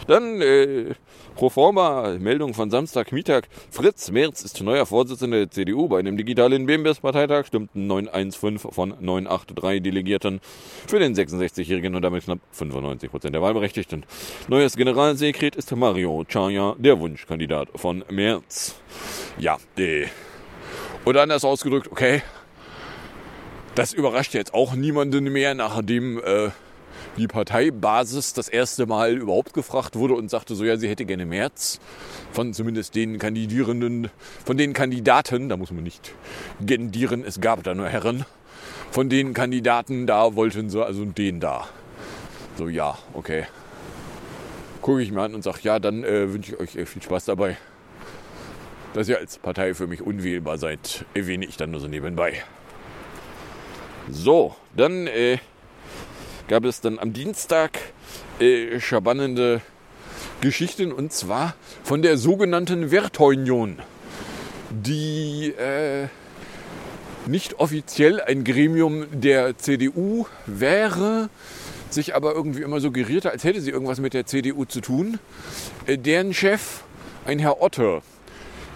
Dann 0.07 0.41
äh, 0.41 0.95
pro 1.35 1.51
forma 1.51 2.17
Meldung 2.19 2.55
von 2.55 2.71
Samstag 2.71 3.13
Mittag. 3.13 3.49
Fritz 3.71 4.11
Merz 4.11 4.43
ist 4.43 4.61
neuer 4.63 4.87
Vorsitzender 4.87 5.39
der 5.39 5.51
CDU. 5.51 5.89
Bei 5.89 5.99
einem 5.99 6.17
digitalen 6.17 6.67
BMBS-Parteitag 6.67 7.47
stimmten 7.47 7.87
915 7.87 8.73
von 8.73 8.95
983 9.01 9.83
Delegierten 9.83 10.41
für 10.87 10.99
den 10.99 11.15
66-Jährigen 11.15 11.95
und 11.95 12.03
damit 12.03 12.25
knapp 12.25 12.39
95 12.53 13.11
Prozent 13.11 13.35
der 13.35 13.43
Wahlberechtigten. 13.43 14.05
Neues 14.49 14.77
Generalsekret 14.77 15.57
ist 15.57 15.75
Mario 15.75 16.25
Chaya, 16.29 16.75
der 16.79 16.99
Wunschkandidat 17.01 17.69
von 17.75 18.05
Merz. 18.11 18.77
Ja, 19.39 19.59
äh, 19.77 20.07
oder 21.05 21.23
anders 21.23 21.45
ausgedrückt, 21.45 21.91
okay, 21.91 22.23
das 23.75 23.93
überrascht 23.93 24.35
jetzt 24.35 24.55
auch 24.55 24.75
niemanden 24.75 25.25
mehr, 25.25 25.55
nachdem 25.55 26.19
äh, 26.19 26.51
die 27.17 27.27
Parteibasis 27.27 28.33
das 28.33 28.49
erste 28.49 28.87
Mal 28.87 29.17
überhaupt 29.17 29.53
gefragt 29.55 29.97
wurde 29.97 30.15
und 30.15 30.31
sagte 30.31 30.55
so, 30.55 30.65
ja, 30.65 30.77
sie 30.77 30.89
hätte 30.89 31.05
gerne 31.05 31.27
März 31.27 31.81
von 32.33 32.53
zumindest 32.55 32.95
den 32.95 33.19
Kandidierenden, 33.19 34.11
von 34.45 34.57
den 34.57 34.73
Kandidaten, 34.73 35.49
da 35.49 35.57
muss 35.57 35.71
man 35.71 35.83
nicht 35.83 36.13
gendieren, 36.61 37.25
es 37.25 37.41
gab 37.41 37.63
da 37.63 37.75
nur 37.75 37.89
Herren, 37.89 38.25
von 38.91 39.09
den 39.09 39.35
Kandidaten 39.35 40.07
da 40.07 40.35
wollten 40.35 40.71
sie, 40.71 40.85
also 40.85 41.05
den 41.05 41.41
da. 41.41 41.69
So, 42.57 42.69
ja, 42.69 42.99
okay. 43.15 43.47
Gucke 44.83 45.03
ich 45.03 45.13
mir 45.13 45.23
an 45.23 45.35
und 45.35 45.43
sage, 45.43 45.59
ja, 45.63 45.79
dann 45.79 46.03
äh, 46.05 46.33
wünsche 46.33 46.55
ich 46.55 46.61
euch 46.61 46.77
äh, 46.77 46.87
viel 46.87 47.03
Spaß 47.03 47.27
dabei. 47.27 47.57
Dass 48.95 49.09
ihr 49.09 49.19
als 49.19 49.39
Partei 49.39 49.75
für 49.75 49.87
mich 49.87 50.01
unwählbar 50.01 50.57
seid, 50.57 51.05
erwähne 51.15 51.45
ich 51.45 51.57
dann 51.57 51.71
nur 51.71 51.81
so 51.81 51.89
nebenbei. 51.89 52.43
So, 54.11 54.57
dann 54.75 55.07
äh, 55.07 55.39
gab 56.49 56.65
es 56.65 56.81
dann 56.81 56.99
am 56.99 57.13
Dienstag 57.13 57.79
äh, 58.41 58.81
spannende 58.81 59.61
Geschichten 60.41 60.93
und 60.93 61.13
zwar 61.13 61.55
von 61.85 62.03
der 62.03 62.17
sogenannten 62.17 62.91
Werteunion, 62.91 63.79
die 64.71 65.53
äh, 65.59 66.09
nicht 67.27 67.61
offiziell 67.61 68.21
ein 68.21 68.45
Gremium 68.45 69.07
der 69.13 69.59
CDU 69.59 70.27
wäre, 70.47 71.29
sich 71.91 72.15
aber 72.15 72.35
irgendwie 72.35 72.63
immer 72.63 72.81
suggerierte, 72.81 73.31
als 73.31 73.45
hätte 73.45 73.61
sie 73.61 73.71
irgendwas 73.71 74.01
mit 74.01 74.15
der 74.15 74.27
CDU 74.27 74.65
zu 74.65 74.81
tun. 74.81 75.19
Äh, 75.87 75.99
deren 75.99 76.33
Chef, 76.33 76.83
ein 77.27 77.39
Herr 77.39 77.61
Otte, 77.61 78.01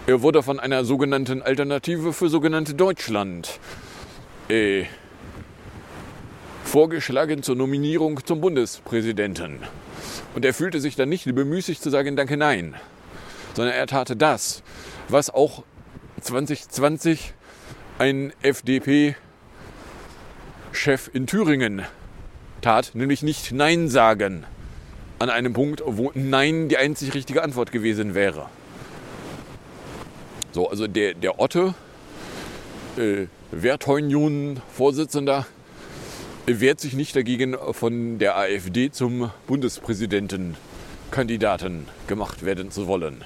er 0.05 0.21
wurde 0.21 0.43
von 0.43 0.59
einer 0.59 0.85
sogenannten 0.85 1.41
Alternative 1.41 2.13
für 2.13 2.29
sogenannte 2.29 2.75
Deutschland 2.75 3.59
äh, 4.49 4.83
vorgeschlagen 6.73 7.43
zur 7.43 7.55
Nominierung 7.55 8.25
zum 8.25 8.41
Bundespräsidenten. 8.41 9.59
Und 10.33 10.43
er 10.43 10.55
fühlte 10.55 10.81
sich 10.81 10.95
dann 10.95 11.07
nicht 11.07 11.25
bemüßigt 11.25 11.79
zu 11.79 11.91
sagen, 11.91 12.15
danke, 12.15 12.35
nein, 12.35 12.73
sondern 13.53 13.75
er 13.75 13.85
tat 13.85 14.19
das, 14.19 14.63
was 15.07 15.29
auch 15.29 15.61
2020 16.21 17.35
ein 17.99 18.33
FDP-Chef 18.41 19.13
in 21.13 21.27
Thüringen 21.27 21.83
tat, 22.61 22.95
nämlich 22.95 23.21
nicht 23.21 23.51
Nein 23.51 23.87
sagen 23.87 24.43
an 25.19 25.29
einem 25.29 25.53
Punkt, 25.53 25.83
wo 25.85 26.09
Nein 26.15 26.69
die 26.69 26.77
einzig 26.77 27.13
richtige 27.13 27.43
Antwort 27.43 27.71
gewesen 27.71 28.15
wäre. 28.15 28.47
So, 30.53 30.71
also 30.71 30.87
der, 30.87 31.13
der 31.13 31.39
Otte, 31.39 31.75
äh, 32.97 33.27
Werteunion-Vorsitzender, 33.51 35.45
wehrt 36.45 36.79
sich 36.79 36.93
nicht 36.93 37.15
dagegen, 37.15 37.55
von 37.71 38.19
der 38.19 38.37
AfD 38.37 38.91
zum 38.91 39.31
Bundespräsidentenkandidaten 39.47 41.87
gemacht 42.07 42.45
werden 42.45 42.69
zu 42.71 42.87
wollen. 42.87 43.23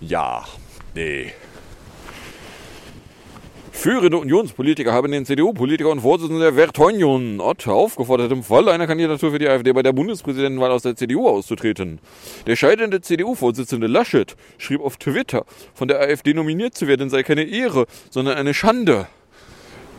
Ja, 0.00 0.46
nee. 0.94 1.32
Führende 3.72 4.16
Unionspolitiker 4.16 4.92
haben 4.92 5.10
den 5.12 5.26
CDU-Politiker 5.26 5.90
und 5.90 6.00
Vorsitzenden 6.00 6.40
der 6.40 6.56
Werteunion 6.56 7.40
Ott 7.40 7.68
aufgefordert, 7.68 8.32
im 8.32 8.42
Fall 8.42 8.70
einer 8.70 8.86
Kandidatur 8.86 9.32
für 9.32 9.38
die 9.38 9.48
AfD 9.48 9.70
bei 9.72 9.82
der 9.82 9.92
Bundespräsidentenwahl 9.92 10.70
aus 10.70 10.80
der 10.82 10.96
CDU 10.96 11.28
auszutreten. 11.28 11.98
Der 12.46 12.56
scheidende 12.56 13.02
CDU-Vorsitzende 13.02 13.86
Laschet 13.86 14.34
schrieb 14.58 14.80
auf 14.80 14.96
Twitter, 14.96 15.44
von 15.74 15.88
der 15.88 16.00
AfD 16.00 16.32
nominiert 16.32 16.74
zu 16.74 16.86
werden 16.86 17.10
sei 17.10 17.22
keine 17.22 17.44
Ehre, 17.44 17.84
sondern 18.10 18.38
eine 18.38 18.54
Schande. 18.54 19.08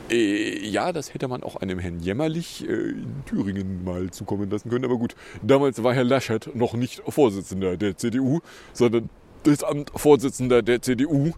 Äh, 0.10 0.66
ja, 0.66 0.94
das 0.94 1.14
hätte 1.14 1.28
man 1.28 1.44
auch 1.44 1.58
einem 1.58 1.80
Herrn 1.80 2.00
Jämmerlich 2.00 2.68
äh, 2.68 2.72
in 2.72 3.24
Thüringen 3.26 3.84
mal 3.84 4.10
zukommen 4.12 4.50
lassen 4.50 4.70
können. 4.70 4.86
Aber 4.86 4.98
gut, 4.98 5.16
damals 5.42 5.84
war 5.84 5.94
Herr 5.94 6.04
Laschet 6.04 6.56
noch 6.56 6.74
nicht 6.74 7.02
Vorsitzender 7.08 7.78
der 7.78 7.98
CDU, 7.98 8.40
sondern 8.74 9.10
das 9.44 9.64
Amt 9.64 9.92
Vorsitzender 9.96 10.62
der 10.62 10.82
CDU 10.82 11.34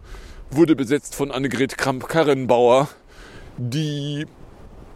wurde 0.50 0.76
besetzt 0.76 1.14
von 1.14 1.30
Annegret 1.30 1.78
Kramp-Karrenbauer, 1.78 2.88
die 3.56 4.26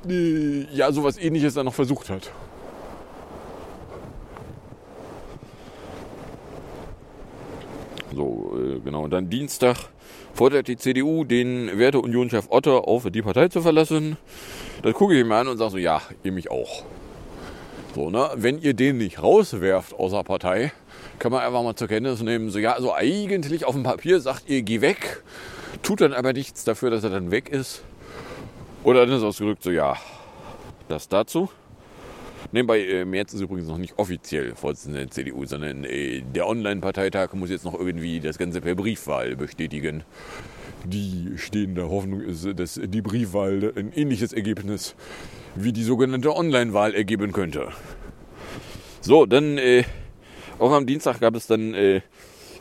äh, 0.09 0.67
ja 0.73 0.93
sowas 0.93 1.17
ähnliches 1.17 1.55
dann 1.55 1.67
noch 1.67 1.75
versucht 1.75 2.11
hat. 2.11 2.31
So, 8.15 8.57
äh, 8.57 8.81
genau. 8.81 9.05
Und 9.05 9.11
dann 9.11 9.29
Dienstag 9.29 9.77
fordert 10.35 10.69
die 10.69 10.77
CDU 10.77 11.25
den 11.25 11.79
Werteunionschef 11.79 12.47
Otter 12.51 12.87
auf, 12.89 13.09
die 13.11 13.23
Partei 13.23 13.49
zu 13.49 13.63
verlassen. 13.63 14.17
Das 14.83 14.93
gucke 14.95 15.19
ich 15.19 15.25
mir 15.25 15.37
an 15.37 15.49
und 15.49 15.59
sage 15.59 15.71
so, 15.71 15.79
ja, 15.79 16.03
ihr 16.23 16.33
mich 16.33 16.51
auch. 16.51 16.85
So, 17.95 18.11
ne? 18.11 18.31
Wenn 18.35 18.61
ihr 18.61 18.75
den 18.75 18.99
nicht 18.99 19.23
rauswerft 19.23 19.95
aus 19.95 20.11
der 20.11 20.25
Partei, 20.25 20.73
kann 21.21 21.31
man 21.31 21.43
einfach 21.43 21.63
mal 21.63 21.77
zur 21.77 21.87
Kenntnis 21.87 22.21
nehmen, 22.21 22.51
so, 22.51 22.59
ja, 22.59 22.73
also 22.73 22.93
eigentlich 22.93 23.65
auf 23.65 23.75
dem 23.75 23.85
Papier 23.85 24.21
sagt 24.21 24.49
ihr, 24.49 24.63
geh 24.63 24.81
weg, 24.81 25.23
tut 25.83 26.01
dann 26.01 26.13
aber 26.13 26.33
nichts 26.33 26.65
dafür, 26.65 26.91
dass 26.91 27.05
er 27.05 27.11
dann 27.11 27.31
weg 27.31 27.49
ist. 27.49 27.83
Oder 28.83 29.07
dann 29.07 29.17
ist 29.17 29.23
ausgedrückt, 29.23 29.63
so, 29.63 29.71
ja, 29.71 29.97
das 30.89 31.09
dazu. 31.09 31.49
Nebenbei, 32.55 32.87
äh, 32.87 33.05
Merz 33.05 33.35
ist 33.35 33.41
übrigens 33.41 33.67
noch 33.67 33.79
nicht 33.79 33.99
offiziell 33.99 34.55
Vorsitzender 34.55 35.01
der 35.01 35.11
CDU, 35.11 35.45
sondern 35.45 35.83
äh, 35.83 36.23
der 36.23 36.47
Online-Parteitag 36.47 37.33
muss 37.33 37.51
jetzt 37.51 37.65
noch 37.65 37.75
irgendwie 37.75 38.21
das 38.21 38.39
Ganze 38.39 38.61
per 38.61 38.77
Briefwahl 38.77 39.35
bestätigen. 39.35 40.05
Die 40.85 41.33
stehende 41.35 41.91
Hoffnung 41.91 42.21
ist, 42.21 42.47
dass 42.57 42.81
die 42.81 43.03
Briefwahl 43.03 43.73
ein 43.75 43.93
ähnliches 43.93 44.33
Ergebnis 44.33 44.95
wie 45.57 45.73
die 45.73 45.83
sogenannte 45.83 46.33
Online-Wahl 46.37 46.95
ergeben 46.95 47.33
könnte. 47.33 47.71
So, 49.01 49.27
dann 49.27 49.59
äh, 49.59 49.83
auch 50.61 50.71
am 50.71 50.87
Dienstag 50.87 51.19
gab 51.19 51.35
es 51.35 51.49
dann 51.49 51.75
äh, 51.75 52.03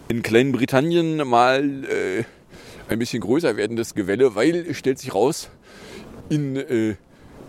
in 0.08 0.24
Kleinbritannien 0.24 1.18
mal 1.18 1.84
äh, 1.84 2.24
ein 2.90 2.98
bisschen 2.98 3.22
größer 3.22 3.58
werdendes 3.58 3.94
Gewelle, 3.94 4.34
weil 4.34 4.74
stellt 4.74 4.98
sich 4.98 5.14
raus, 5.14 5.52
in 6.30 6.56
äh, 6.56 6.96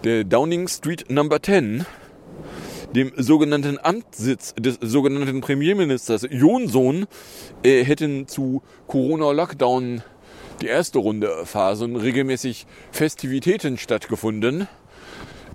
der 0.04 0.24
Downing 0.24 0.68
Street 0.68 1.10
Number 1.10 1.40
10, 1.40 1.86
dem 2.94 3.12
sogenannten 3.16 3.78
Amtssitz 3.82 4.54
des 4.54 4.78
sogenannten 4.80 5.40
Premierministers 5.40 6.26
Johnson, 6.30 7.06
äh, 7.62 7.84
hätten 7.84 8.28
zu 8.28 8.62
Corona-Lockdown 8.86 10.02
die 10.62 10.66
erste 10.66 10.98
Runde 10.98 11.44
Phasen 11.44 11.96
regelmäßig 11.96 12.66
Festivitäten 12.92 13.78
stattgefunden, 13.78 14.68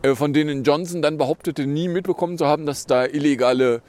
äh, 0.01 0.15
von 0.15 0.33
denen 0.33 0.63
Johnson 0.63 1.01
dann 1.01 1.17
behauptete, 1.17 1.65
nie 1.65 1.87
mitbekommen 1.87 2.37
zu 2.37 2.45
haben, 2.45 2.65
dass 2.65 2.85
da 2.85 3.05
illegale 3.05 3.81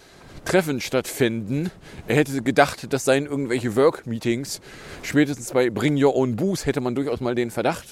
Treffen 0.44 0.80
stattfinden. 0.80 1.70
Er 2.06 2.16
hätte 2.16 2.40
gedacht, 2.42 2.92
das 2.92 3.04
seien 3.04 3.26
irgendwelche 3.26 3.74
Work-Meetings. 3.76 4.60
Spätestens 5.02 5.52
bei 5.52 5.70
Bring 5.70 6.02
Your 6.02 6.14
Own 6.14 6.36
Booze 6.36 6.66
hätte 6.66 6.80
man 6.80 6.94
durchaus 6.94 7.20
mal 7.20 7.34
den 7.34 7.50
Verdacht 7.50 7.86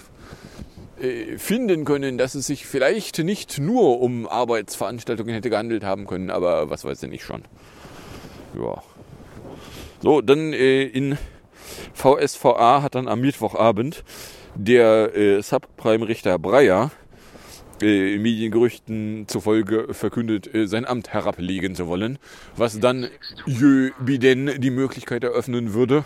finden 1.36 1.84
können, 1.84 2.18
dass 2.18 2.34
es 2.34 2.46
sich 2.46 2.66
vielleicht 2.66 3.18
nicht 3.18 3.58
nur 3.58 4.00
um 4.00 4.26
Arbeitsveranstaltungen 4.26 5.34
hätte 5.34 5.50
gehandelt 5.50 5.84
haben 5.84 6.06
können, 6.06 6.30
aber 6.30 6.70
was 6.70 6.84
weiß 6.84 7.00
denn 7.00 7.12
ich 7.12 7.24
schon. 7.24 7.42
Ja. 8.60 8.82
So, 10.00 10.20
dann 10.20 10.52
äh, 10.52 10.84
in 10.84 11.18
VSVA 11.94 12.82
hat 12.82 12.94
dann 12.94 13.08
am 13.08 13.20
Mittwochabend 13.20 14.04
der 14.54 15.16
äh, 15.16 15.42
Subprime-Richter 15.42 16.38
Breyer 16.38 16.90
äh, 17.82 18.18
Mediengerüchten 18.18 19.26
zufolge 19.28 19.94
verkündet, 19.94 20.52
äh, 20.54 20.66
sein 20.66 20.84
Amt 20.84 21.12
herablegen 21.12 21.74
zu 21.74 21.86
wollen, 21.86 22.18
was 22.56 22.80
dann 22.80 23.08
Jö 23.46 23.90
Biden 24.00 24.60
die 24.60 24.70
Möglichkeit 24.70 25.24
eröffnen 25.24 25.74
würde, 25.74 26.04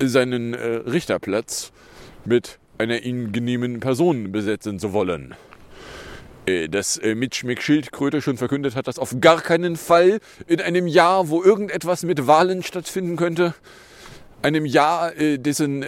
seinen 0.00 0.54
äh, 0.54 0.66
Richterplatz 0.86 1.72
mit 2.24 2.58
einer 2.82 3.02
ihm 3.02 3.32
genehmen 3.32 3.80
Person 3.80 4.32
besetzen 4.32 4.78
zu 4.78 4.92
wollen. 4.92 5.34
Äh, 6.46 6.68
Dass 6.68 6.98
äh, 6.98 7.14
Mitch 7.14 7.46
McSchildkröte 7.46 8.20
schon 8.20 8.36
verkündet 8.36 8.74
hat, 8.74 8.88
dass 8.88 8.98
auf 8.98 9.20
gar 9.20 9.40
keinen 9.40 9.76
Fall 9.76 10.18
in 10.48 10.60
einem 10.60 10.88
Jahr, 10.88 11.28
wo 11.28 11.42
irgendetwas 11.42 12.02
mit 12.02 12.26
Wahlen 12.26 12.62
stattfinden 12.64 13.16
könnte, 13.16 13.54
einem 14.42 14.66
Jahr, 14.66 15.16
äh, 15.16 15.38
dessen 15.38 15.84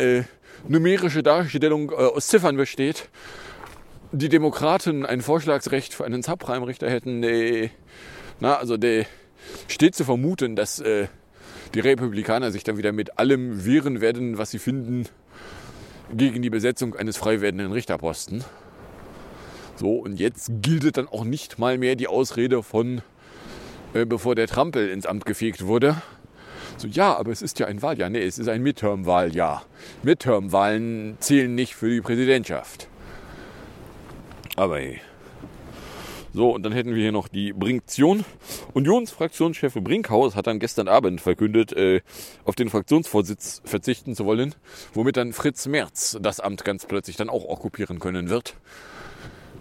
numerische 0.66 1.22
Darstellung 1.22 1.90
aus 1.90 2.28
Ziffern 2.28 2.56
besteht, 2.56 3.10
die 4.12 4.28
Demokraten 4.30 5.04
ein 5.04 5.20
Vorschlagsrecht 5.20 5.92
für 5.92 6.04
einen 6.04 6.22
Subprime-Richter 6.22 6.88
hätten, 6.88 7.70
na, 8.40 8.56
also 8.56 8.78
der 8.78 9.04
steht 9.68 9.94
zu 9.94 10.04
vermuten, 10.04 10.56
dass 10.56 10.82
die 11.74 11.80
Republikaner 11.80 12.50
sich 12.50 12.64
dann 12.64 12.78
wieder 12.78 12.92
mit 12.92 13.18
allem 13.18 13.66
wehren 13.66 14.00
werden, 14.00 14.38
was 14.38 14.52
sie 14.52 14.58
finden, 14.58 15.06
gegen 16.16 16.42
die 16.42 16.50
Besetzung 16.50 16.94
eines 16.94 17.16
frei 17.16 17.40
werdenden 17.40 17.72
Richterposten. 17.72 18.44
So, 19.76 19.96
und 19.96 20.18
jetzt 20.20 20.50
gilt 20.62 20.96
dann 20.96 21.08
auch 21.08 21.24
nicht 21.24 21.58
mal 21.58 21.78
mehr 21.78 21.96
die 21.96 22.06
Ausrede 22.06 22.62
von, 22.62 23.02
äh, 23.92 24.06
bevor 24.06 24.34
der 24.34 24.46
Trampel 24.46 24.88
ins 24.88 25.06
Amt 25.06 25.26
gefegt 25.26 25.66
wurde. 25.66 25.96
So, 26.76 26.88
ja, 26.88 27.16
aber 27.16 27.32
es 27.32 27.42
ist 27.42 27.58
ja 27.58 27.66
ein 27.66 27.82
Wahljahr. 27.82 28.10
Nee, 28.10 28.22
es 28.22 28.38
ist 28.38 28.48
ein 28.48 28.62
Midterm-Wahljahr. 28.62 29.64
Midterm-Wahlen 30.02 31.16
zählen 31.20 31.54
nicht 31.54 31.74
für 31.74 31.90
die 31.90 32.00
Präsidentschaft. 32.00 32.88
Aber 34.56 34.78
hey. 34.78 35.00
So, 36.34 36.50
und 36.50 36.64
dann 36.64 36.72
hätten 36.72 36.96
wir 36.96 37.00
hier 37.00 37.12
noch 37.12 37.28
die 37.28 37.52
Brinktion. 37.52 38.24
Unionsfraktionschef 38.72 39.74
Brinkhaus 39.74 40.34
hat 40.34 40.48
dann 40.48 40.58
gestern 40.58 40.88
Abend 40.88 41.20
verkündet, 41.20 41.72
äh, 41.72 42.00
auf 42.44 42.56
den 42.56 42.70
Fraktionsvorsitz 42.70 43.62
verzichten 43.64 44.16
zu 44.16 44.26
wollen, 44.26 44.52
womit 44.94 45.16
dann 45.16 45.32
Fritz 45.32 45.68
Merz 45.68 46.18
das 46.20 46.40
Amt 46.40 46.64
ganz 46.64 46.86
plötzlich 46.86 47.16
dann 47.16 47.30
auch 47.30 47.44
okkupieren 47.44 48.00
können 48.00 48.30
wird. 48.30 48.56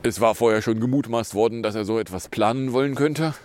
Es 0.01 0.19
war 0.19 0.34
vorher 0.34 0.63
schon 0.63 0.80
gemutmaßt 0.80 1.36
worden, 1.36 1.61
dass 1.61 1.76
er 1.76 1.86
so 1.86 1.99
etwas 1.99 2.28
planen 2.28 2.74
wollen 2.74 2.95
könnte. 2.95 3.36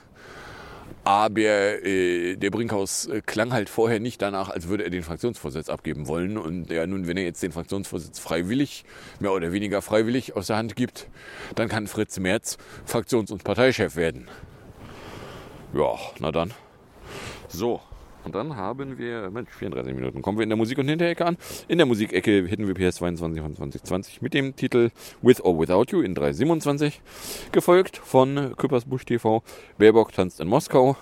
Aber 1.05 1.41
äh, 1.41 2.36
der 2.36 2.51
Brinkhaus 2.51 3.07
äh, 3.07 3.22
klang 3.24 3.53
halt 3.53 3.70
vorher 3.70 3.99
nicht 3.99 4.20
danach, 4.20 4.51
als 4.51 4.68
würde 4.68 4.84
er 4.84 4.91
den 4.91 5.03
Fraktionsvorsitz 5.03 5.70
abgeben 5.70 6.07
wollen. 6.07 6.36
Und 6.36 6.70
ja, 6.70 6.86
nun, 6.86 7.07
wenn 7.07 7.16
er 7.16 7.24
jetzt 7.24 7.43
den 7.43 7.53
Fraktionsvorsitz 7.53 8.18
freiwillig, 8.18 8.84
mehr 9.18 9.32
oder 9.32 9.53
weniger 9.53 9.80
freiwillig 9.80 10.36
aus 10.36 10.49
der 10.49 10.57
Hand 10.57 10.76
gibt, 10.76 11.09
dann 11.55 11.68
kann 11.68 11.86
Fritz 11.86 12.18
Merz 12.18 12.59
Fraktions- 12.86 13.32
und 13.32 13.43
Parteichef 13.43 13.97
werden. 13.97 14.28
Ja, 15.72 15.95
na 16.18 16.30
dann. 16.30 16.53
So, 17.49 17.80
und 18.29 18.35
dann 18.35 18.57
haben 18.57 18.99
wir, 18.99 19.31
Mensch, 19.31 19.49
34 19.51 19.95
Minuten, 19.95 20.20
kommen 20.20 20.37
wir 20.37 20.43
in 20.43 20.51
der 20.51 20.59
Musik- 20.59 20.76
und 20.76 20.87
Hinterecke 20.87 21.24
an. 21.24 21.39
In 21.66 21.79
der 21.79 21.87
Musikecke 21.87 22.47
hätten 22.47 22.68
wir 22.68 22.74
PS 22.74 22.97
22 22.97 23.41
von 23.41 23.57
2020 23.57 24.20
mit 24.20 24.35
dem 24.35 24.55
Titel 24.55 24.91
With 25.22 25.41
or 25.41 25.59
Without 25.59 25.87
You 25.89 26.03
in 26.03 26.14
327, 26.14 27.01
gefolgt 27.53 27.97
von 27.97 28.55
Küppersbusch 28.55 29.07
TV, 29.07 29.43
Baerbock 29.79 30.12
tanzt 30.12 30.41
in 30.41 30.49
Moskau 30.49 30.99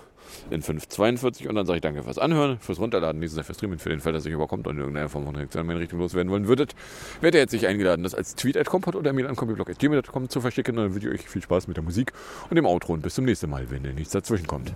in 0.51 0.61
542 0.61 1.49
und 1.49 1.55
dann 1.55 1.65
sage 1.65 1.77
ich 1.77 1.81
danke 1.81 2.01
fürs 2.01 2.17
Anhören, 2.17 2.59
fürs 2.59 2.79
Runterladen, 2.79 3.19
dieses 3.19 3.45
fürs 3.45 3.57
Streamen, 3.57 3.77
für 3.77 3.89
den 3.89 3.99
Fall, 3.99 4.13
dass 4.13 4.25
ihr 4.25 4.33
überkommt 4.33 4.67
und 4.67 4.75
in 4.75 4.79
irgendeiner 4.79 5.09
Form 5.09 5.25
von 5.25 5.35
Reaktion 5.35 5.61
in 5.61 5.67
meine 5.67 5.81
Richtung 5.81 5.99
loswerden 5.99 6.31
wollen 6.31 6.47
würdet, 6.47 6.75
werdet 7.19 7.35
ihr 7.35 7.41
jetzt 7.41 7.51
sich 7.51 7.67
eingeladen, 7.67 8.03
das 8.03 8.15
als 8.15 8.35
Tweet 8.35 8.55
at 8.55 8.67
Kompot 8.67 8.95
oder 8.95 9.11
mir 9.11 9.27
an 9.27 9.35
kompiblog.gmail.com 9.35 10.29
zu 10.29 10.39
verschicken 10.39 10.77
und 10.77 10.83
dann 10.85 10.93
wünsche 10.93 11.09
ich 11.09 11.19
euch 11.19 11.29
viel 11.29 11.41
Spaß 11.41 11.67
mit 11.67 11.75
der 11.75 11.83
Musik 11.83 12.13
und 12.49 12.55
dem 12.55 12.65
Outro 12.65 12.93
und 12.93 13.01
bis 13.01 13.15
zum 13.15 13.25
nächsten 13.25 13.49
Mal, 13.49 13.69
wenn 13.69 13.81
nichts 13.81 14.13
dazwischen 14.13 14.47
kommt. 14.47 14.73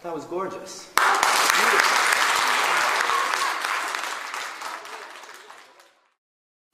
That 0.00 0.14
was 0.14 0.28
gorgeous. 0.28 0.92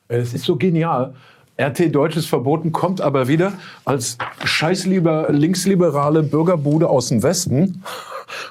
Es 0.09 0.35
ist 0.35 0.45
so 0.45 0.57
genial. 0.57 1.15
RT 1.59 1.95
Deutsch 1.95 2.17
ist 2.17 2.27
verboten, 2.27 2.73
kommt 2.73 3.01
aber 3.01 3.27
wieder 3.27 3.55
als 3.87 4.19
scheißlieber 4.45 5.29
linksliberale 5.31 6.23
Bürgerbude 6.23 6.91
aus 6.91 7.09
dem 7.09 7.23
Westen. 7.23 7.83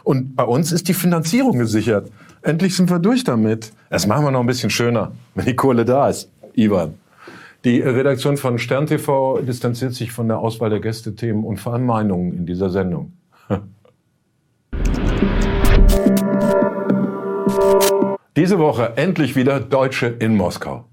Und 0.04 0.36
bei 0.36 0.44
uns 0.44 0.72
ist 0.72 0.88
die 0.88 0.96
Finanzierung 0.96 1.60
gesichert. 1.60 2.10
Endlich 2.42 2.76
sind 2.76 2.90
wir 2.90 2.98
durch 2.98 3.24
damit. 3.24 3.74
Das 3.92 4.08
machen 4.08 4.26
wir 4.26 4.32
noch 4.32 4.40
ein 4.40 4.48
bisschen 4.48 4.72
schöner, 4.72 5.12
wenn 5.36 5.46
die 5.46 5.56
Kohle 5.56 5.86
da 5.86 6.10
ist. 6.10 6.32
Ivan. 6.56 6.96
Die 7.64 7.80
Redaktion 7.80 8.38
von 8.38 8.58
Stern 8.58 8.88
TV 8.88 9.40
distanziert 9.42 9.94
sich 9.94 10.12
von 10.12 10.28
der 10.28 10.40
Auswahl 10.40 10.72
der 10.72 10.80
Gästethemen 10.80 11.44
und 11.44 11.60
vor 11.60 11.74
allem 11.74 11.86
Meinungen 11.86 12.34
in 12.34 12.48
dieser 12.48 12.72
Sendung. 12.72 13.14
Diese 18.36 18.58
Woche 18.58 18.94
endlich 18.96 19.36
wieder 19.36 19.60
Deutsche 19.60 20.08
in 20.08 20.36
Moskau. 20.36 20.86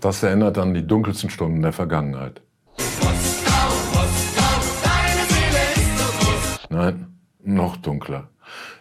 Das 0.00 0.22
erinnert 0.22 0.56
an 0.56 0.72
die 0.72 0.86
dunkelsten 0.86 1.28
Stunden 1.28 1.60
der 1.60 1.74
Vergangenheit. 1.74 2.40
Nein, 6.70 7.18
noch 7.42 7.76
dunkler. 7.76 8.28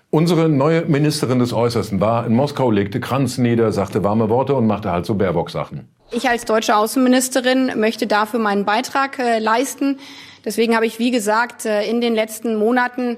Unsere 0.09 0.47
neue 0.47 0.85
Ministerin 0.85 1.39
des 1.39 1.51
Äußersten 1.51 1.99
war 1.99 2.25
in 2.25 2.33
Moskau, 2.33 2.71
legte 2.71 3.01
Kranz 3.01 3.37
nieder, 3.37 3.73
sagte 3.73 4.05
warme 4.05 4.29
Worte 4.29 4.55
und 4.55 4.65
machte 4.65 4.91
halt 4.91 5.05
so 5.05 5.15
Baerbock-Sachen. 5.15 5.89
Ich 6.11 6.29
als 6.29 6.45
deutsche 6.45 6.77
Außenministerin 6.77 7.77
möchte 7.77 8.07
dafür 8.07 8.39
meinen 8.39 8.63
Beitrag 8.63 9.19
äh, 9.19 9.39
leisten. 9.39 9.97
Deswegen 10.45 10.75
habe 10.75 10.85
ich, 10.85 10.99
wie 10.99 11.11
gesagt, 11.11 11.65
äh, 11.65 11.83
in 11.83 12.01
den 12.01 12.13
letzten 12.13 12.55
Monaten 12.55 13.17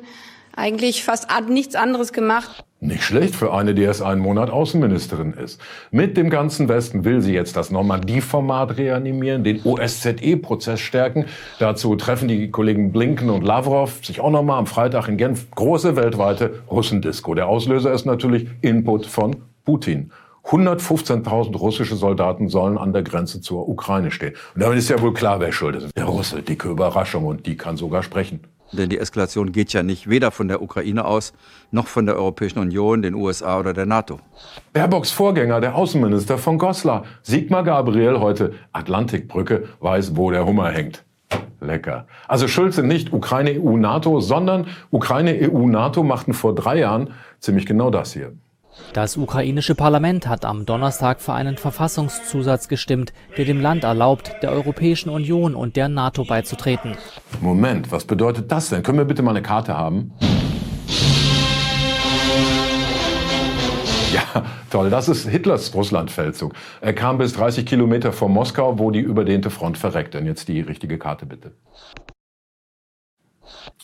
eigentlich 0.56 1.04
fast 1.04 1.28
nichts 1.50 1.76
anderes 1.76 2.14
gemacht. 2.14 2.64
Nicht 2.80 3.04
schlecht 3.04 3.36
für 3.36 3.54
eine, 3.54 3.74
die 3.74 3.82
erst 3.82 4.02
einen 4.02 4.22
Monat 4.22 4.50
Außenministerin 4.50 5.34
ist. 5.34 5.60
Mit 5.92 6.18
dem 6.18 6.30
ganzen 6.30 6.70
Westen 6.70 7.04
will 7.04 7.22
sie 7.22 7.34
jetzt 7.34 7.56
das 7.56 7.72
Normandie-Format 7.72 8.78
reanimieren, 8.78 9.44
den 9.44 9.62
OSZE-Prozess 9.64 10.80
stärken. 10.80 11.26
Dazu 11.60 11.96
treffen 11.96 12.28
die 12.28 12.52
Kollegen 12.52 12.92
Blinken 12.92 13.30
und 13.30 13.44
Lavrov 13.44 14.06
sich 14.06 14.20
auch 14.20 14.30
nochmal 14.30 14.60
am 14.60 14.68
Freitag 14.68 15.08
in 15.08 15.18
Genf. 15.18 15.50
Große 15.52 15.96
weltweite 15.96 16.62
Russendisco. 16.70 17.34
Der 17.34 17.48
Auslöser 17.48 17.92
ist 17.92 18.06
natürlich 18.06 18.48
Input 18.62 19.08
von 19.08 19.38
Putin. 19.66 20.12
115.000 20.48 21.58
russische 21.58 21.96
Soldaten 21.96 22.50
sollen 22.50 22.78
an 22.78 22.94
der 22.94 23.02
Grenze 23.04 23.42
zur 23.42 23.68
Ukraine 23.68 24.12
stehen. 24.12 24.34
Und 24.54 24.62
damit 24.62 24.78
ist 24.78 24.90
ja 24.90 25.02
wohl 25.02 25.14
klar, 25.14 25.40
wer 25.40 25.52
schuld 25.52 25.76
ist. 25.76 25.98
Der 25.98 26.06
Russe, 26.06 26.42
dicke 26.42 26.70
Überraschung 26.70 27.26
und 27.26 27.46
die 27.46 27.58
kann 27.58 27.78
sogar 27.78 28.04
sprechen. 28.04 28.42
Denn 28.72 28.90
die 28.90 28.98
Eskalation 28.98 29.52
geht 29.52 29.74
ja 29.74 29.84
nicht 29.84 30.10
weder 30.10 30.32
von 30.32 30.48
der 30.48 30.62
Ukraine 30.62 31.06
aus, 31.06 31.34
noch 31.72 31.88
von 31.88 32.06
der 32.06 32.16
Europäischen 32.16 32.60
Union, 32.60 33.02
den 33.02 33.14
USA 33.14 33.60
oder 33.60 33.74
der 33.74 33.86
NATO. 33.86 34.20
Baerbocks 34.74 35.12
Vorgänger, 35.12 35.62
der 35.62 35.76
Außenminister 35.76 36.38
von 36.38 36.58
Goslar, 36.58 37.06
Sigmar 37.22 37.64
Gabriel, 37.64 38.20
heute 38.20 38.54
Atlantikbrücke, 38.72 39.70
weiß, 39.80 40.16
wo 40.16 40.32
der 40.32 40.46
Hummer 40.46 40.72
hängt. 40.72 41.04
Lecker. 41.60 42.06
Also 42.28 42.48
schuld 42.48 42.74
sind 42.74 42.88
nicht 42.88 43.14
Ukraine, 43.14 43.60
EU, 43.60 43.78
NATO, 43.78 44.20
sondern 44.20 44.68
Ukraine, 44.92 45.50
EU, 45.50 45.68
NATO 45.68 46.04
machten 46.04 46.34
vor 46.34 46.54
drei 46.54 46.80
Jahren 46.80 47.14
ziemlich 47.40 47.66
genau 47.66 47.90
das 47.90 48.14
hier. 48.14 48.34
Das 48.94 49.18
ukrainische 49.18 49.76
Parlament 49.76 50.28
hat 50.28 50.46
am 50.46 50.66
Donnerstag 50.66 51.22
für 51.22 51.34
einen 51.34 51.58
Verfassungszusatz 51.58 52.68
gestimmt, 52.68 53.14
der 53.38 53.46
dem 53.46 53.60
Land 53.60 53.84
erlaubt, 53.84 54.32
der 54.42 54.52
Europäischen 54.52 55.10
Union 55.10 55.56
und 55.56 55.76
der 55.76 55.90
NATO 55.90 56.24
beizutreten. 56.24 56.96
Moment, 57.42 57.92
was 57.92 58.06
bedeutet 58.06 58.52
das 58.52 58.70
denn? 58.70 58.84
Können 58.84 58.98
wir 58.98 59.06
bitte 59.06 59.22
mal 59.22 59.32
eine 59.32 59.42
Karte 59.42 59.78
haben? 59.78 60.14
Ja, 64.14 64.44
toll. 64.70 64.90
Das 64.90 65.10
ist 65.10 65.28
Hitlers 65.28 65.74
Russlandfeldzug. 65.74 66.54
Er 66.80 66.94
kam 66.94 67.18
bis 67.18 67.34
30 67.34 67.66
Kilometer 67.66 68.14
vor 68.14 68.30
Moskau, 68.30 68.80
wo 68.80 68.92
die 68.92 69.02
überdehnte 69.02 69.50
Front 69.50 69.78
verreckt. 69.78 70.16
Und 70.16 70.26
jetzt 70.26 70.48
die 70.48 70.62
richtige 70.62 70.98
Karte 70.98 71.26
bitte. 71.26 71.52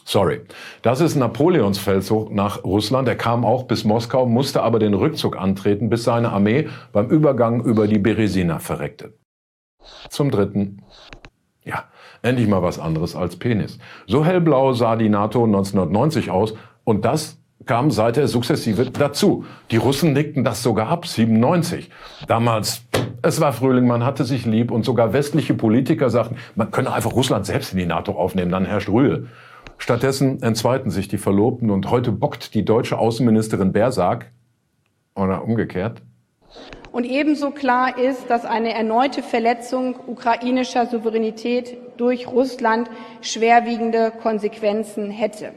Sorry. 0.05 0.41
Das 0.81 1.01
ist 1.01 1.15
Napoleons 1.15 1.77
Feldzug 1.77 2.31
nach 2.31 2.63
Russland. 2.63 3.07
Er 3.07 3.15
kam 3.15 3.45
auch 3.45 3.63
bis 3.63 3.83
Moskau, 3.83 4.25
musste 4.25 4.63
aber 4.63 4.79
den 4.79 4.93
Rückzug 4.93 5.37
antreten, 5.37 5.89
bis 5.89 6.03
seine 6.03 6.31
Armee 6.31 6.67
beim 6.91 7.09
Übergang 7.09 7.63
über 7.63 7.87
die 7.87 7.99
Beresina 7.99 8.59
verreckte. 8.59 9.13
Zum 10.09 10.31
dritten. 10.31 10.83
Ja, 11.63 11.85
endlich 12.21 12.47
mal 12.47 12.63
was 12.63 12.79
anderes 12.79 13.15
als 13.15 13.37
Penis. 13.37 13.77
So 14.07 14.25
hellblau 14.25 14.73
sah 14.73 14.95
die 14.95 15.09
NATO 15.09 15.43
1990 15.43 16.31
aus 16.31 16.55
und 16.83 17.05
das 17.05 17.37
kam 17.65 17.91
seither 17.91 18.27
sukzessive 18.27 18.89
dazu. 18.89 19.45
Die 19.69 19.77
Russen 19.77 20.13
nickten 20.13 20.43
das 20.43 20.63
sogar 20.63 20.87
ab, 20.87 21.05
97. 21.05 21.89
Damals, 22.27 22.83
es 23.21 23.39
war 23.39 23.53
Frühling, 23.53 23.85
man 23.87 24.03
hatte 24.03 24.23
sich 24.23 24.45
lieb 24.45 24.71
und 24.71 24.83
sogar 24.83 25.13
westliche 25.13 25.53
Politiker 25.53 26.09
sagten, 26.09 26.37
man 26.55 26.71
könne 26.71 26.91
einfach 26.91 27.13
Russland 27.13 27.45
selbst 27.45 27.73
in 27.73 27.79
die 27.79 27.85
NATO 27.85 28.13
aufnehmen, 28.13 28.51
dann 28.51 28.65
herrscht 28.65 28.89
Ruhe. 28.89 29.27
Stattdessen 29.81 30.43
entzweiten 30.43 30.91
sich 30.91 31.07
die 31.07 31.17
Verlobten 31.17 31.71
und 31.71 31.89
heute 31.89 32.11
bockt 32.11 32.53
die 32.53 32.63
deutsche 32.63 32.99
Außenministerin 32.99 33.71
Bersack, 33.71 34.31
oder 35.15 35.43
umgekehrt, 35.43 36.03
Und 36.91 37.05
ebenso 37.05 37.49
klar 37.49 37.97
ist, 37.97 38.29
dass 38.29 38.45
eine 38.45 38.73
erneute 38.73 39.23
Verletzung 39.23 39.95
ukrainischer 40.05 40.85
Souveränität 40.85 41.77
durch 41.97 42.27
Russland 42.27 42.89
schwerwiegende 43.21 44.11
Konsequenzen 44.21 45.09
hätte. 45.09 45.51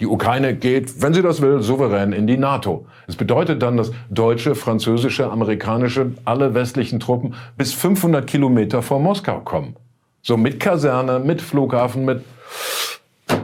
Die 0.00 0.06
Ukraine 0.06 0.56
geht, 0.56 1.00
wenn 1.00 1.14
sie 1.14 1.22
das 1.22 1.40
will, 1.40 1.62
souverän 1.62 2.12
in 2.12 2.26
die 2.26 2.36
NATO. 2.36 2.86
Es 3.06 3.14
bedeutet 3.14 3.62
dann, 3.62 3.76
dass 3.76 3.92
deutsche, 4.10 4.56
französische, 4.56 5.30
amerikanische, 5.30 6.14
alle 6.24 6.54
westlichen 6.54 6.98
Truppen 6.98 7.34
bis 7.56 7.74
500 7.74 8.26
Kilometer 8.26 8.82
vor 8.82 8.98
Moskau 8.98 9.40
kommen. 9.40 9.76
So 10.20 10.36
mit 10.36 10.58
Kaserne, 10.58 11.20
mit 11.20 11.40
Flughafen, 11.40 12.04
mit... 12.04 12.24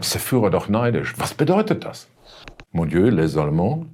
Ist 0.00 0.14
der 0.14 0.20
Führer 0.20 0.50
doch 0.50 0.68
neidisch. 0.68 1.14
Was 1.18 1.34
bedeutet 1.34 1.84
das? 1.84 2.08
Mon 2.72 2.88
Dieu, 2.88 3.08
les 3.08 3.36
Allemands? 3.36 3.86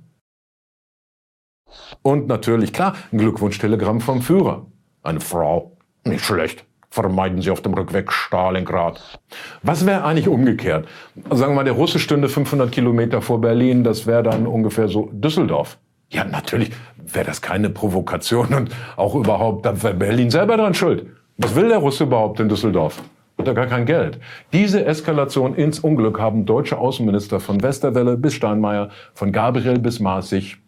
Und 2.02 2.26
natürlich, 2.26 2.72
klar, 2.72 2.94
ein 3.12 3.18
Glückwunschtelegramm 3.18 4.00
vom 4.00 4.22
Führer. 4.22 4.66
Eine 5.02 5.20
Frau. 5.20 5.76
Nicht 6.04 6.24
schlecht. 6.24 6.64
Vermeiden 6.90 7.40
Sie 7.40 7.50
auf 7.50 7.62
dem 7.62 7.72
Rückweg 7.72 8.12
Stalingrad. 8.12 9.20
Was 9.62 9.86
wäre 9.86 10.04
eigentlich 10.04 10.28
umgekehrt? 10.28 10.86
Sagen 11.30 11.52
wir 11.52 11.56
mal, 11.56 11.64
der 11.64 11.72
Russe 11.72 11.98
stünde 11.98 12.28
500 12.28 12.70
Kilometer 12.70 13.22
vor 13.22 13.40
Berlin, 13.40 13.82
das 13.82 14.06
wäre 14.06 14.22
dann 14.22 14.46
ungefähr 14.46 14.88
so 14.88 15.08
Düsseldorf. 15.12 15.78
Ja, 16.10 16.24
natürlich 16.24 16.70
wäre 16.98 17.24
das 17.24 17.40
keine 17.40 17.70
Provokation 17.70 18.52
und 18.52 18.70
auch 18.96 19.14
überhaupt, 19.14 19.64
dann 19.64 19.82
wäre 19.82 19.94
Berlin 19.94 20.30
selber 20.30 20.58
dran 20.58 20.74
schuld. 20.74 21.06
Was 21.38 21.54
will 21.54 21.68
der 21.68 21.78
Russe 21.78 22.04
überhaupt 22.04 22.40
in 22.40 22.50
Düsseldorf? 22.50 23.02
Hat 23.42 23.48
er 23.48 23.54
gar 23.54 23.66
kein 23.66 23.86
Geld. 23.86 24.20
Diese 24.52 24.84
Eskalation 24.84 25.56
ins 25.56 25.80
Unglück 25.80 26.20
haben 26.20 26.46
deutsche 26.46 26.78
Außenminister 26.78 27.40
von 27.40 27.60
Westerwelle 27.60 28.16
bis 28.16 28.34
Steinmeier, 28.34 28.90
von 29.14 29.32
Gabriel 29.32 29.80
bis 29.80 29.98
sich 30.22 30.58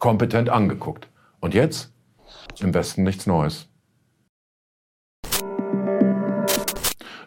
kompetent 0.00 0.48
angeguckt. 0.48 1.06
Und 1.38 1.54
jetzt? 1.54 1.94
Im 2.58 2.74
Westen 2.74 3.04
nichts 3.04 3.28
Neues. 3.28 3.68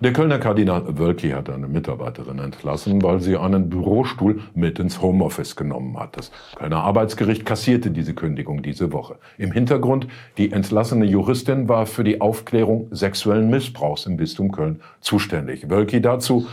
Der 0.02 0.14
Kölner 0.14 0.40
Kardinal 0.40 0.98
Wölki 0.98 1.32
hat 1.32 1.50
eine 1.50 1.68
Mitarbeiterin 1.68 2.40
entlassen, 2.40 3.02
weil 3.02 3.20
sie 3.20 3.36
einen 3.36 3.70
Bürostuhl 3.70 4.40
mit 4.56 4.80
ins 4.80 5.02
Homeoffice 5.02 5.58
genommen 5.58 6.00
hat. 6.00 6.16
Das 6.16 6.32
Kölner 6.56 6.84
Arbeitsgericht 6.86 7.46
kassierte 7.46 7.92
diese 7.92 8.14
Kündigung 8.14 8.62
diese 8.64 8.94
Woche. 8.94 9.18
Im 9.38 9.52
Hintergrund, 9.52 10.08
die 10.38 10.54
entlassene 10.54 11.04
Juristin 11.04 11.68
war 11.68 11.86
für 11.86 12.06
die 12.06 12.22
Aufklärung 12.22 12.88
sexuellen 12.92 13.50
Missbrauchs 13.50 14.06
im 14.06 14.16
Bistum 14.16 14.54
Köln 14.54 14.80
zuständig. 15.02 15.70
Wölki 15.70 16.00
dazu, 16.00 16.48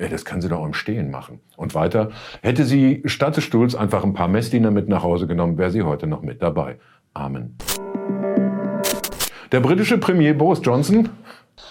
ja, 0.00 0.08
das 0.08 0.24
kann 0.24 0.40
sie 0.40 0.48
doch 0.48 0.64
im 0.64 0.74
Stehen 0.74 1.12
machen. 1.12 1.38
Und 1.56 1.76
weiter, 1.76 2.10
hätte 2.42 2.64
sie 2.64 3.02
statt 3.04 3.36
des 3.36 3.44
Stuhls 3.44 3.76
einfach 3.76 4.02
ein 4.02 4.12
paar 4.12 4.28
Messdiener 4.28 4.72
mit 4.72 4.88
nach 4.88 5.04
Hause 5.04 5.28
genommen, 5.28 5.56
wäre 5.56 5.70
sie 5.70 5.82
heute 5.84 6.08
noch 6.08 6.22
mit 6.22 6.42
dabei. 6.42 6.78
Amen. 7.14 7.56
Der 9.52 9.60
britische 9.60 9.98
Premier 9.98 10.34
Boris 10.34 10.60
Johnson 10.64 11.10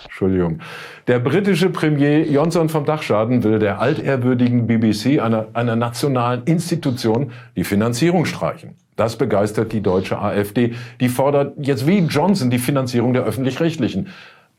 Entschuldigung. 0.05 0.59
Der 1.07 1.19
britische 1.19 1.69
Premier 1.69 2.25
Johnson 2.29 2.69
vom 2.69 2.85
Dachschaden 2.85 3.43
will 3.43 3.59
der 3.59 3.79
altehrwürdigen 3.79 4.67
BBC, 4.67 5.19
einer, 5.19 5.47
einer 5.53 5.75
nationalen 5.75 6.43
Institution, 6.45 7.31
die 7.55 7.63
Finanzierung 7.63 8.25
streichen. 8.25 8.75
Das 8.95 9.15
begeistert 9.15 9.71
die 9.73 9.81
deutsche 9.81 10.19
AfD. 10.19 10.73
Die 10.99 11.09
fordert 11.09 11.53
jetzt 11.59 11.87
wie 11.87 11.99
Johnson 11.99 12.49
die 12.49 12.57
Finanzierung 12.57 13.13
der 13.13 13.23
öffentlich-rechtlichen 13.23 14.07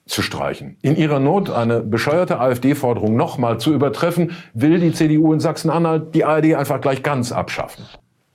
zu 0.06 0.22
streichen. 0.22 0.76
In 0.80 0.96
ihrer 0.96 1.20
Not, 1.20 1.50
eine 1.50 1.80
bescheuerte 1.80 2.40
AfD-Forderung 2.40 3.14
nochmal 3.16 3.58
zu 3.58 3.74
übertreffen, 3.74 4.32
will 4.54 4.78
die 4.80 4.92
CDU 4.92 5.32
in 5.32 5.40
Sachsen-Anhalt 5.40 6.14
die 6.14 6.24
ARD 6.24 6.54
einfach 6.54 6.80
gleich 6.80 7.02
ganz 7.02 7.30
abschaffen. 7.30 7.84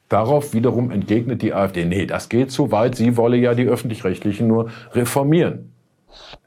Darauf 0.10 0.54
wiederum 0.54 0.92
entgegnet 0.92 1.42
die 1.42 1.54
AfD, 1.54 1.86
nee, 1.86 2.06
das 2.06 2.30
geht 2.30 2.52
zu 2.52 2.72
weit, 2.72 2.96
sie 2.96 3.18
wolle 3.18 3.38
ja 3.38 3.56
die 3.56 3.66
öffentlich-rechtlichen 3.66 4.48
nur 4.48 4.70
reformieren. 4.94 5.73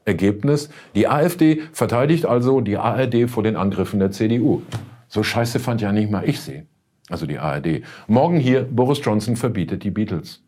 Ergebnis, 0.05 0.69
die 0.95 1.07
AfD 1.07 1.61
verteidigt 1.73 2.25
also 2.25 2.61
die 2.61 2.77
ARD 2.77 3.29
vor 3.29 3.43
den 3.43 3.55
Angriffen 3.55 3.99
der 3.99 4.11
CDU. 4.11 4.61
So 5.07 5.23
scheiße 5.23 5.59
fand 5.59 5.81
ja 5.81 5.91
nicht 5.91 6.11
mal 6.11 6.27
ich 6.27 6.39
sie. 6.39 6.63
Also 7.09 7.25
die 7.25 7.39
ARD. 7.39 7.83
Morgen 8.07 8.37
hier, 8.37 8.63
Boris 8.63 8.99
Johnson 9.03 9.35
verbietet 9.35 9.83
die 9.83 9.91
Beatles. 9.91 10.41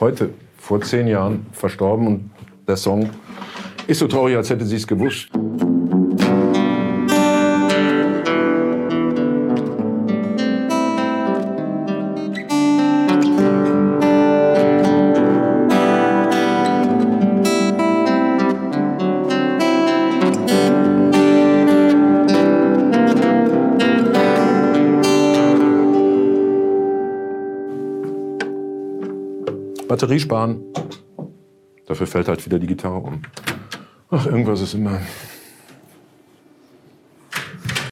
Heute, 0.00 0.30
vor 0.58 0.80
zehn 0.82 1.08
Jahren, 1.08 1.46
verstorben 1.52 2.06
und 2.06 2.30
der 2.66 2.76
Song 2.76 3.10
ist 3.86 3.98
so 3.98 4.06
traurig, 4.06 4.36
als 4.36 4.50
hätte 4.50 4.66
sie 4.66 4.76
es 4.76 4.86
gewusst. 4.86 5.30
Batterie 29.88 30.20
sparen. 30.20 30.60
Dafür 31.86 32.06
fällt 32.06 32.28
halt 32.28 32.44
wieder 32.44 32.58
die 32.58 32.66
Gitarre 32.66 32.98
um. 32.98 33.22
Ach, 34.10 34.26
irgendwas 34.26 34.60
ist 34.60 34.74
immer. 34.74 35.00